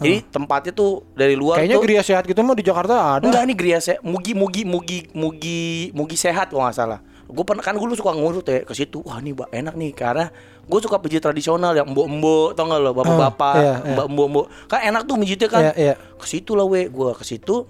Jadi 0.04 0.18
tempatnya 0.30 0.72
tuh 0.76 1.08
dari 1.16 1.34
luar 1.34 1.58
Kayaknya 1.58 1.76
tuh 1.80 1.84
geria 1.88 2.04
sehat 2.04 2.24
gitu 2.28 2.40
mah 2.44 2.56
di 2.56 2.66
Jakarta 2.68 2.96
ada. 3.18 3.26
Enggak 3.26 3.44
nih 3.48 3.56
Geria 3.56 3.80
Sehat, 3.80 4.00
Mugi 4.04 4.36
Mugi 4.36 4.62
Mugi 4.68 5.00
Mugi 5.16 5.90
Mugi 5.96 6.18
Sehat 6.20 6.52
kalau 6.52 6.68
nggak 6.68 6.76
salah. 6.76 7.00
Gue 7.24 7.42
pernah 7.48 7.64
kan 7.64 7.74
gue 7.74 7.88
suka 7.96 8.12
ngurut 8.14 8.46
ya 8.46 8.62
ke 8.68 8.74
situ. 8.76 9.02
Wah 9.02 9.18
mbak 9.24 9.50
enak 9.50 9.74
nih 9.74 9.92
karena 9.96 10.30
gue 10.64 10.80
suka 10.84 11.00
pijit 11.00 11.24
tradisional 11.24 11.74
yang 11.74 11.88
mbok-mbok 11.92 12.56
tau 12.56 12.68
nggak 12.68 12.80
lo 12.80 12.92
bapak-bapak, 12.96 13.56
iya, 13.60 13.74
iya. 13.84 13.94
mbak 13.96 14.08
mbok-mbok. 14.12 14.46
Kan 14.70 14.80
enak 14.92 15.02
tuh 15.08 15.16
mijitnya 15.16 15.48
kan. 15.50 15.62
Iya, 15.72 15.74
iya. 15.76 15.94
Ke 16.20 16.26
situ 16.28 16.56
lah 16.56 16.68
we, 16.68 16.88
gue 16.88 17.10
ke 17.16 17.24
situ 17.24 17.68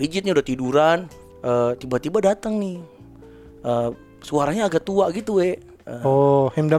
pijitnya 0.00 0.32
udah 0.32 0.44
tiduran, 0.44 0.98
eh, 1.44 1.72
tiba-tiba 1.76 2.24
datang 2.24 2.56
nih. 2.56 2.80
Eh, 3.60 3.90
suaranya 4.24 4.68
agak 4.68 4.84
tua 4.84 5.12
gitu 5.12 5.40
we. 5.40 5.60
Eh, 5.60 6.02
Oh, 6.04 6.48
Him 6.56 6.72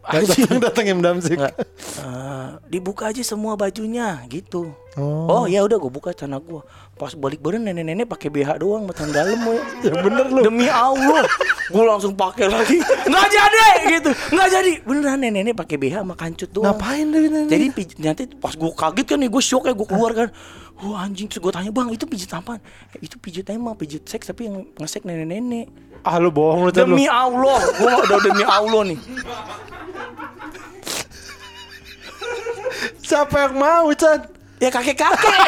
Damzik. 0.00 0.48
Datang 0.48 0.60
datang 0.64 0.84
Him 0.88 1.00
Damzik. 1.04 1.36
Enggak. 1.36 1.54
Eh, 2.00 2.48
dibuka 2.72 3.12
aja 3.12 3.20
semua 3.20 3.52
bajunya 3.54 4.24
gitu. 4.32 4.72
Oh. 4.98 5.28
Oh, 5.30 5.44
ya 5.46 5.62
udah 5.62 5.78
gue 5.78 5.92
buka 5.92 6.10
celana 6.10 6.42
gue. 6.42 6.60
Pas 6.98 7.14
balik 7.14 7.38
badan 7.38 7.62
nenek-nenek 7.62 8.10
pakai 8.10 8.28
BH 8.32 8.58
doang 8.58 8.88
matan 8.88 9.12
dalam 9.14 9.38
we. 9.46 9.56
Ya 9.86 9.94
bener 10.00 10.26
lu. 10.28 10.42
Demi 10.42 10.66
Allah, 10.66 11.24
gue 11.70 11.84
langsung 11.84 12.16
pakai 12.16 12.50
lagi. 12.50 12.82
Nggak 12.82 13.26
jadi 13.30 13.66
gitu, 14.00 14.10
nggak 14.34 14.48
jadi. 14.50 14.72
Beneran 14.82 15.18
nenek-nenek 15.22 15.54
pakai 15.54 15.76
BH 15.78 15.94
sama 16.02 16.14
kancut 16.18 16.50
doang. 16.50 16.74
Ngapain 16.74 17.06
dari 17.06 17.28
Jadi 17.30 17.66
pijit, 17.70 17.96
nanti 18.02 18.24
pas 18.34 18.52
gue 18.56 18.72
kaget 18.72 19.06
kan 19.06 19.18
nih 19.22 19.30
gue 19.30 19.42
shock 19.44 19.64
ya 19.68 19.74
gue 19.76 19.88
keluar 19.88 20.12
kan. 20.16 20.28
Wah 20.80 21.04
anjing 21.04 21.28
terus 21.28 21.44
gue 21.44 21.52
tanya 21.52 21.68
bang 21.70 21.92
itu 21.92 22.08
pijit 22.08 22.32
apaan? 22.32 22.56
"Ya, 22.96 23.04
itu 23.04 23.20
pijit 23.20 23.44
emang 23.52 23.76
pijit 23.76 24.00
seks 24.08 24.32
tapi 24.32 24.48
yang 24.48 24.64
ngesek 24.80 25.04
nenek-nenek. 25.04 25.68
Ah 26.00 26.16
lu 26.16 26.32
bohong 26.32 26.68
lu 26.68 26.70
Chan, 26.72 26.88
lu. 26.88 26.96
Demi 26.96 27.04
Allah, 27.04 27.60
gue 27.76 27.92
udah 28.08 28.18
demi 28.24 28.44
Allah 28.44 28.82
nih. 28.88 28.98
Siapa 33.04 33.36
yang 33.48 33.54
mau 33.60 33.88
Chan? 33.92 34.20
Ya 34.60 34.68
kakek-kakek. 34.72 35.40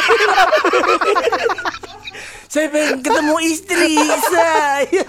saya 2.52 2.68
pengen 2.68 3.00
ketemu 3.00 3.36
istri 3.48 3.96
saya. 4.28 5.04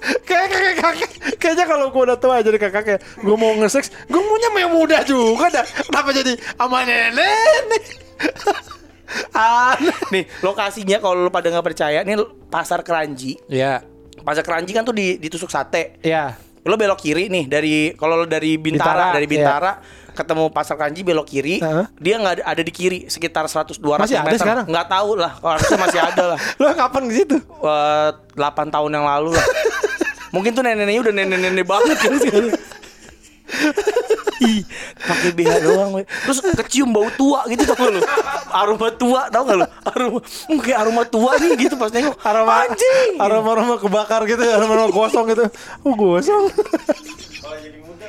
Kayak 0.00 0.48
kakek 0.48 0.74
kakek 0.80 1.10
Kayaknya 1.36 1.64
kalau 1.68 1.86
gue 1.92 2.02
udah 2.08 2.16
tua 2.16 2.40
jadi 2.40 2.56
kakek 2.56 2.72
kakek 2.72 2.98
Gue 3.20 3.36
mau 3.36 3.52
nge-sex 3.60 3.92
Gue 4.08 4.16
maunya 4.16 4.48
yang 4.64 4.72
muda 4.72 5.04
juga 5.04 5.52
dah 5.52 5.66
Kenapa 5.66 6.08
jadi 6.16 6.32
sama 6.56 6.88
nenek 6.88 7.84
Aneh 9.36 9.98
Nih 10.08 10.24
lokasinya 10.40 10.96
kalau 11.04 11.28
lu 11.28 11.30
pada 11.30 11.52
nggak 11.52 11.66
percaya, 11.66 12.00
nih 12.00 12.16
pasar 12.48 12.80
Keranji. 12.86 13.36
Iya 13.50 13.82
Pasar 14.22 14.42
Keranji 14.44 14.72
kan 14.72 14.84
tuh 14.84 14.94
di 14.94 15.16
ditusuk 15.16 15.48
sate. 15.48 15.98
Iya 16.04 16.36
Lo 16.60 16.76
belok 16.76 17.00
kiri 17.00 17.32
nih 17.32 17.48
dari 17.48 17.96
kalau 17.96 18.20
lo 18.20 18.26
dari 18.28 18.60
Bintara, 18.60 19.08
Bintara, 19.08 19.16
dari 19.16 19.26
Bintara 19.26 19.72
ketemu 20.12 20.52
pasar 20.52 20.76
Keranji 20.76 21.00
belok 21.00 21.24
kiri, 21.24 21.56
Heeh. 21.56 21.86
dia 21.96 22.20
nggak 22.20 22.34
ada, 22.36 22.42
ada 22.52 22.60
di 22.60 22.68
kiri 22.68 23.08
sekitar 23.08 23.48
100 23.48 23.80
200 23.80 24.04
Masih 24.04 24.16
ada 24.20 24.28
meter. 24.28 24.40
sekarang? 24.44 24.64
Nggak 24.68 24.86
tahu 24.92 25.10
lah, 25.16 25.32
kalau 25.40 25.52
harusnya 25.56 25.78
masih 25.80 26.00
ada 26.04 26.24
lah. 26.36 26.38
Lo 26.60 26.66
kapan 26.76 27.02
ke 27.08 27.12
situ? 27.16 27.36
Eh, 27.40 28.10
8 28.36 28.74
tahun 28.74 28.90
yang 28.92 29.06
lalu 29.08 29.32
lah. 29.32 29.46
Mungkin 30.36 30.52
tuh 30.52 30.60
nenek-neneknya 30.60 31.00
udah 31.00 31.14
nenek-nenek 31.16 31.64
banget 31.64 31.96
kan 31.96 32.12
sekarang. 32.20 32.52
Ih, 34.40 34.64
pakai 34.96 35.30
BH 35.36 35.52
doang 35.60 36.00
we. 36.00 36.02
Terus 36.08 36.40
kecium 36.40 36.90
bau 36.96 37.12
tua 37.12 37.44
gitu 37.52 37.68
tau 37.68 37.76
gak 37.76 37.92
lu? 37.92 38.00
Aroma 38.48 38.88
tua 38.96 39.28
tau 39.28 39.44
gak 39.44 39.56
lu? 39.60 39.66
Aroma 39.84 40.18
hmm, 40.24 40.58
kayak 40.64 40.78
aroma 40.80 41.02
tua 41.04 41.36
nih 41.36 41.50
gitu 41.60 41.74
pas 41.76 41.92
nengok. 41.92 42.16
Aroma 42.24 42.64
anjing. 42.64 43.20
Aroma 43.20 43.48
aroma 43.52 43.74
kebakar 43.76 44.24
gitu 44.24 44.40
Aroma 44.48 44.72
aroma 44.80 44.88
gosong 44.88 45.28
gitu 45.28 45.44
Oh 45.84 45.92
gosong 45.92 46.48
Kalau 47.40 47.56
jadi 47.60 47.78
muda 47.84 48.08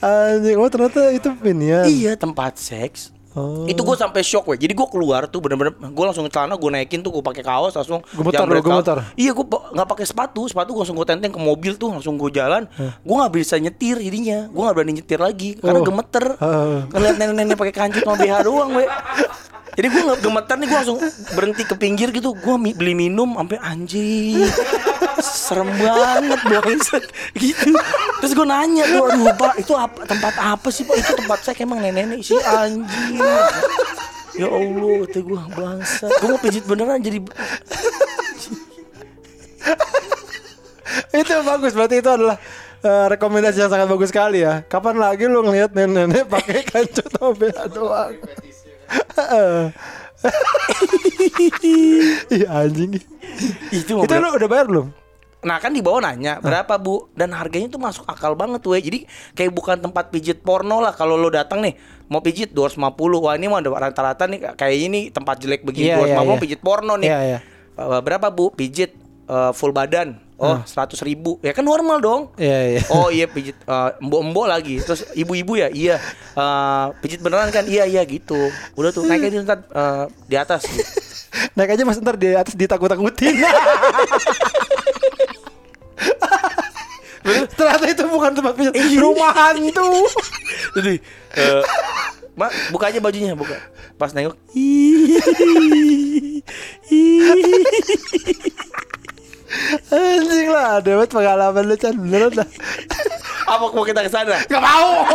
Anjing 0.00 0.56
Oh 0.56 0.68
ternyata 0.72 1.12
itu 1.12 1.28
pinian 1.36 1.84
Iya 1.84 2.16
tempat 2.16 2.56
seks. 2.56 3.17
Oh. 3.36 3.68
Itu 3.68 3.84
gue 3.84 3.92
sampai 3.92 4.24
shock 4.24 4.48
weh. 4.48 4.56
Jadi 4.56 4.72
gue 4.72 4.88
keluar 4.88 5.28
tuh 5.28 5.38
bener-bener 5.38 5.70
gue 5.72 6.04
langsung 6.04 6.24
ke 6.24 6.32
celana 6.32 6.56
gue 6.56 6.70
naikin 6.70 7.04
tuh 7.04 7.12
gue 7.12 7.20
pakai 7.20 7.44
kaos 7.44 7.76
langsung. 7.76 8.00
Gemetar 8.08 8.48
gemetar. 8.48 8.96
kaos. 9.04 9.12
Iya 9.14 9.36
gue 9.36 9.44
nggak 9.44 9.88
pakai 9.88 10.06
sepatu, 10.08 10.48
sepatu 10.48 10.72
gue 10.72 10.80
langsung 10.80 10.96
gue 10.96 11.06
tenteng 11.06 11.30
ke 11.30 11.40
mobil 11.40 11.76
tuh 11.76 11.92
langsung 11.92 12.16
gue 12.16 12.30
jalan. 12.30 12.64
Gue 12.76 13.14
nggak 13.14 13.32
bisa 13.32 13.60
nyetir 13.60 14.00
jadinya. 14.00 14.48
Gue 14.48 14.62
nggak 14.64 14.74
berani 14.74 14.92
nyetir 14.96 15.20
lagi 15.20 15.50
karena 15.56 15.78
Oh. 15.78 15.84
gemeter. 15.84 16.24
Heeh. 16.34 16.78
Ngeliat 16.88 17.14
nenek-nenek 17.16 17.56
pakai 17.56 17.74
kancut 17.76 18.02
sama 18.02 18.16
BH 18.16 18.34
doang 18.42 18.70
weh. 18.74 18.88
Jadi 19.78 19.94
gue 19.94 20.02
gemeter 20.18 20.58
nih 20.58 20.66
gue 20.66 20.78
langsung 20.82 20.98
berhenti 21.38 21.62
ke 21.62 21.78
pinggir 21.78 22.10
gitu. 22.10 22.34
Gue 22.34 22.58
mi- 22.58 22.74
beli 22.74 22.98
minum 22.98 23.38
sampai 23.38 23.62
anjing. 23.62 24.42
Serem 25.22 25.70
banget 25.78 26.40
bangsat 26.42 27.06
gitu. 27.38 27.70
Terus 28.18 28.32
gue 28.34 28.42
nanya 28.42 28.90
tuh, 28.90 29.06
aduh 29.06 29.30
pak 29.38 29.54
itu 29.62 29.78
apa 29.78 30.02
tempat 30.02 30.34
apa 30.34 30.68
sih 30.74 30.82
pak? 30.82 30.98
Itu 30.98 31.14
tempat 31.22 31.46
saya 31.46 31.62
emang 31.62 31.78
nenek-nenek 31.78 32.26
sih 32.26 32.34
anjing. 32.42 33.22
Ya 34.34 34.50
Allah, 34.50 34.94
kata 35.06 35.18
gue 35.22 35.42
bangsa. 35.54 36.04
Gue 36.10 36.26
mau 36.26 36.40
pijit 36.42 36.66
beneran 36.66 36.98
jadi 36.98 37.22
Itu 41.14 41.32
bagus 41.46 41.72
berarti 41.78 42.02
itu 42.02 42.10
adalah 42.10 42.34
eh, 42.82 43.06
rekomendasi 43.14 43.62
yang 43.62 43.70
sangat 43.70 43.86
bagus 43.86 44.10
sekali 44.10 44.42
ya. 44.42 44.66
Kapan 44.66 44.98
lagi 44.98 45.30
lu 45.30 45.46
ngelihat 45.46 45.70
nenek-nenek 45.70 46.26
pakai 46.26 46.66
kancut 46.66 47.06
BH 47.14 47.58
doang? 47.70 48.18
Ih 52.34 52.44
anjing. 52.48 52.98
itu. 53.70 53.92
Itu 53.94 54.14
lu 54.18 54.28
udah 54.34 54.48
bayar 54.48 54.66
belum? 54.66 54.88
Nah 55.38 55.62
kan 55.62 55.70
di 55.70 55.78
bawah 55.78 56.02
nanya 56.02 56.42
berapa 56.42 56.74
bu 56.82 57.14
dan 57.14 57.30
harganya 57.30 57.70
tuh 57.70 57.78
masuk 57.78 58.02
akal 58.10 58.34
banget 58.34 58.58
tuh 58.58 58.74
ya. 58.74 58.82
Jadi 58.82 59.06
kayak 59.38 59.52
bukan 59.54 59.78
tempat 59.78 60.10
pijit 60.10 60.42
porno 60.42 60.82
lah 60.82 60.90
kalau 60.90 61.14
lo 61.14 61.30
datang 61.30 61.62
nih 61.62 61.78
mau 62.10 62.18
pijit 62.18 62.50
250 62.50 62.82
wah 63.22 63.38
ini 63.38 63.46
mau 63.46 63.62
ada 63.62 63.70
rata-rata 63.70 64.26
nih 64.26 64.58
kayak 64.58 64.78
ini 64.78 65.00
tempat 65.14 65.38
jelek 65.38 65.62
begini 65.62 65.94
Iya, 65.94 66.02
250 66.02 66.10
iya, 66.10 66.18
iya. 66.18 66.42
pijit 66.42 66.60
porno 66.60 66.94
nih. 66.98 67.08
Iya, 67.08 67.20
iya. 67.22 67.38
Uh, 67.78 68.02
Berapa 68.02 68.34
bu 68.34 68.50
pijit 68.50 68.90
uh, 69.28 69.52
full 69.52 69.70
badan? 69.70 70.18
Oh 70.38 70.62
seratus 70.62 71.02
ribu. 71.02 71.42
Ya 71.42 71.50
kan 71.50 71.66
normal 71.66 71.98
dong. 71.98 72.30
Iya 72.38 72.78
iya. 72.78 72.82
Oh 72.94 73.10
iya 73.10 73.26
pijit 73.26 73.58
uh, 73.66 73.90
embok-embok 73.98 74.46
lagi. 74.46 74.78
Terus 74.78 75.02
ibu-ibu 75.18 75.58
ya? 75.58 75.66
Iya. 75.66 75.98
Uh, 76.38 76.94
Pijit 77.02 77.18
beneran 77.18 77.50
kan? 77.50 77.66
Iya 77.66 77.90
iya 77.90 78.06
gitu. 78.06 78.38
Udah 78.78 78.94
tuh 78.94 79.02
naik 79.02 79.26
aja 79.26 79.42
ntar 79.42 79.66
uh, 79.74 80.06
Di 80.30 80.38
atas. 80.38 80.62
Gitu. 80.62 80.86
Naik 81.58 81.74
aja 81.76 81.82
mas 81.84 81.98
ntar 82.00 82.16
di 82.16 82.32
atas 82.32 82.54
ditakut-takutin. 82.56 83.34
Ternyata 87.28 87.84
itu 87.90 88.02
bukan 88.08 88.32
tempat 88.32 88.54
pijat, 88.56 88.72
rumah 88.96 89.34
hantu. 89.34 90.06
Jadi 90.78 91.02
uh, 91.36 91.62
Mak 92.38 92.70
buka 92.70 92.94
aja 92.94 93.02
bajunya 93.02 93.34
Buka. 93.34 93.58
Pas 93.98 94.14
nengok 94.14 94.38
Anjing 99.88 100.48
lah, 100.52 100.80
ada 100.80 100.90
banget 101.00 101.10
pengalaman 101.10 101.64
lu 101.64 101.76
Chan, 101.80 101.96
beneran 101.96 102.32
lah. 102.36 102.48
Apa 103.48 103.64
mau 103.72 103.84
kita 103.84 104.04
ke 104.04 104.10
sana? 104.12 104.36
Gak 104.44 104.60
mau. 104.60 105.08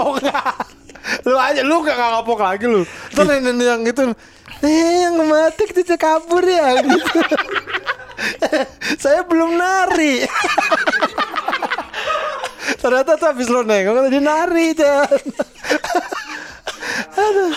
Oh 0.00 0.16
enggak. 0.16 0.56
Lu 1.28 1.36
aja 1.36 1.60
lu 1.60 1.84
gak 1.84 1.96
ngapok 1.96 2.40
lagi 2.40 2.64
lu. 2.64 2.88
Terus 3.12 3.26
nenek 3.28 3.66
yang 3.68 3.82
itu 3.84 4.02
Eh 4.64 5.04
yang 5.04 5.20
mati 5.28 5.68
kita 5.68 6.00
kabur 6.00 6.40
ya 6.40 6.80
gitu. 6.80 7.20
Saya 9.02 9.20
belum 9.28 9.60
nari 9.60 10.24
Ternyata 12.80 13.20
tuh 13.20 13.28
habis 13.28 13.52
lo 13.52 13.60
nengok 13.60 14.08
tadi 14.08 14.20
nari 14.24 14.72
Chan. 14.72 15.20
Aduh. 17.20 17.52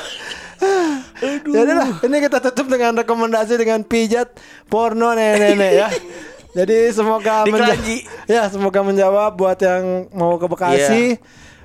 Jadi 1.21 1.71
lah, 1.71 1.89
ini 1.99 2.17
kita 2.19 2.37
tutup 2.41 2.67
dengan 2.67 2.95
rekomendasi 2.95 3.53
dengan 3.55 3.79
pijat 3.81 4.31
porno 4.65 5.11
nenek-nenek 5.11 5.71
ya. 5.73 5.87
Jadi 6.57 6.89
semoga 6.89 7.43
Di 7.43 7.51
menja- 7.51 7.71
Keranji. 7.71 7.97
ya 8.25 8.47
semoga 8.47 8.81
menjawab 8.81 9.31
buat 9.33 9.55
yang 9.55 9.83
mau 10.11 10.35
ke 10.35 10.45
Bekasi. 10.45 11.03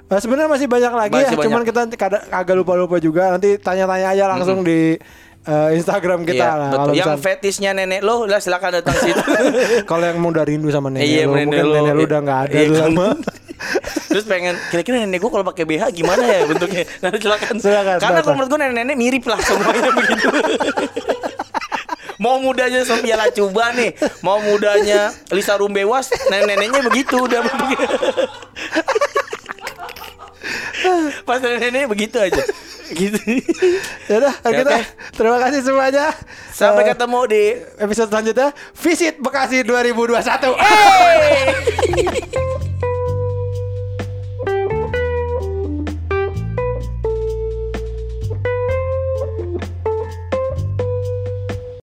Eh, 0.05 0.21
Sebenarnya 0.21 0.47
masih 0.47 0.69
banyak 0.69 0.93
lagi 0.93 1.17
Iya. 1.17 1.27
Masih 1.27 1.35
ya, 1.35 1.43
cuman 1.43 1.63
banyak. 1.63 1.89
kita 1.89 1.97
kada- 1.97 2.25
agak 2.29 2.55
lupa-lupa 2.55 2.97
juga. 2.99 3.33
Nanti 3.33 3.57
tanya-tanya 3.57 4.09
aja 4.11 4.25
langsung 4.29 4.61
di 4.61 5.01
eh, 5.43 5.71
Instagram 5.75 6.23
kita 6.23 6.37
Iya, 6.39 6.53
lah. 6.55 6.69
betul. 6.69 6.79
Kalau 6.79 6.93
Yang 6.95 7.09
misal- 7.11 7.21
fetisnya 7.23 7.71
nenek 7.73 8.01
lo, 8.01 8.25
lah 8.25 8.39
silakan 8.39 8.71
datang 8.75 8.97
situ. 8.99 9.21
kalau 9.91 10.05
yang 10.05 10.17
mau 10.17 10.29
udah 10.31 10.41
rindu 10.43 10.69
sama 10.69 10.89
nenek 10.89 11.05
Iya, 11.05 11.23
lu, 11.23 11.33
nenek 11.33 11.45
mungkin 11.47 11.65
lu. 11.65 11.75
nenek 11.75 11.95
lu 11.95 12.03
udah 12.03 12.21
nggak 12.23 12.41
ada 12.43 12.55
Iya, 12.55 12.65
udah 12.67 12.77
kan? 12.79 12.89
lama. 12.91 13.07
Terus 14.07 14.25
pengen 14.25 14.55
kira-kira 14.69 14.99
nenek 14.99 15.19
gue 15.19 15.29
kalau 15.29 15.43
pakai 15.43 15.65
BH 15.65 15.91
gimana 15.93 16.23
ya 16.23 16.45
bentuknya? 16.45 16.85
Nah, 17.03 17.11
silakan. 17.13 17.55
Silakan, 17.59 17.97
Karena 17.99 18.21
kalau 18.21 18.35
menurut 18.35 18.49
gue 18.49 18.61
nenek-nenek 18.61 18.95
mirip 18.95 19.25
lah 19.25 19.39
semuanya 19.39 19.91
begitu. 19.99 20.29
mau 22.17 22.39
mudanya 22.39 22.81
Sophia 22.83 23.15
Lacuba 23.15 23.73
nih, 23.73 23.91
mau 24.21 24.39
mudanya 24.39 25.11
Lisa 25.29 25.55
Rumbewas, 25.55 26.09
nenek-neneknya 26.25 26.81
begitu 26.83 27.19
udah. 27.19 27.43
Pas 31.25 31.39
nenek-neneknya 31.39 31.89
begitu 31.89 32.17
aja. 32.19 32.43
Gitu. 32.87 33.17
Ya 34.07 34.21
udah, 34.21 34.35
Ya, 34.43 34.51
kita 34.55 34.71
oke. 34.71 34.85
terima 35.13 35.39
kasih 35.41 35.61
semuanya. 35.63 36.13
Sampai 36.51 36.85
Eh, 36.85 36.93
ketemu 36.93 37.21
di 37.27 37.43
episode 37.79 38.09
selanjutnya. 38.09 38.49
Visit 38.75 39.15
Bekasi 39.19 39.65
2021. 39.65 40.55
Hey! 40.55 41.49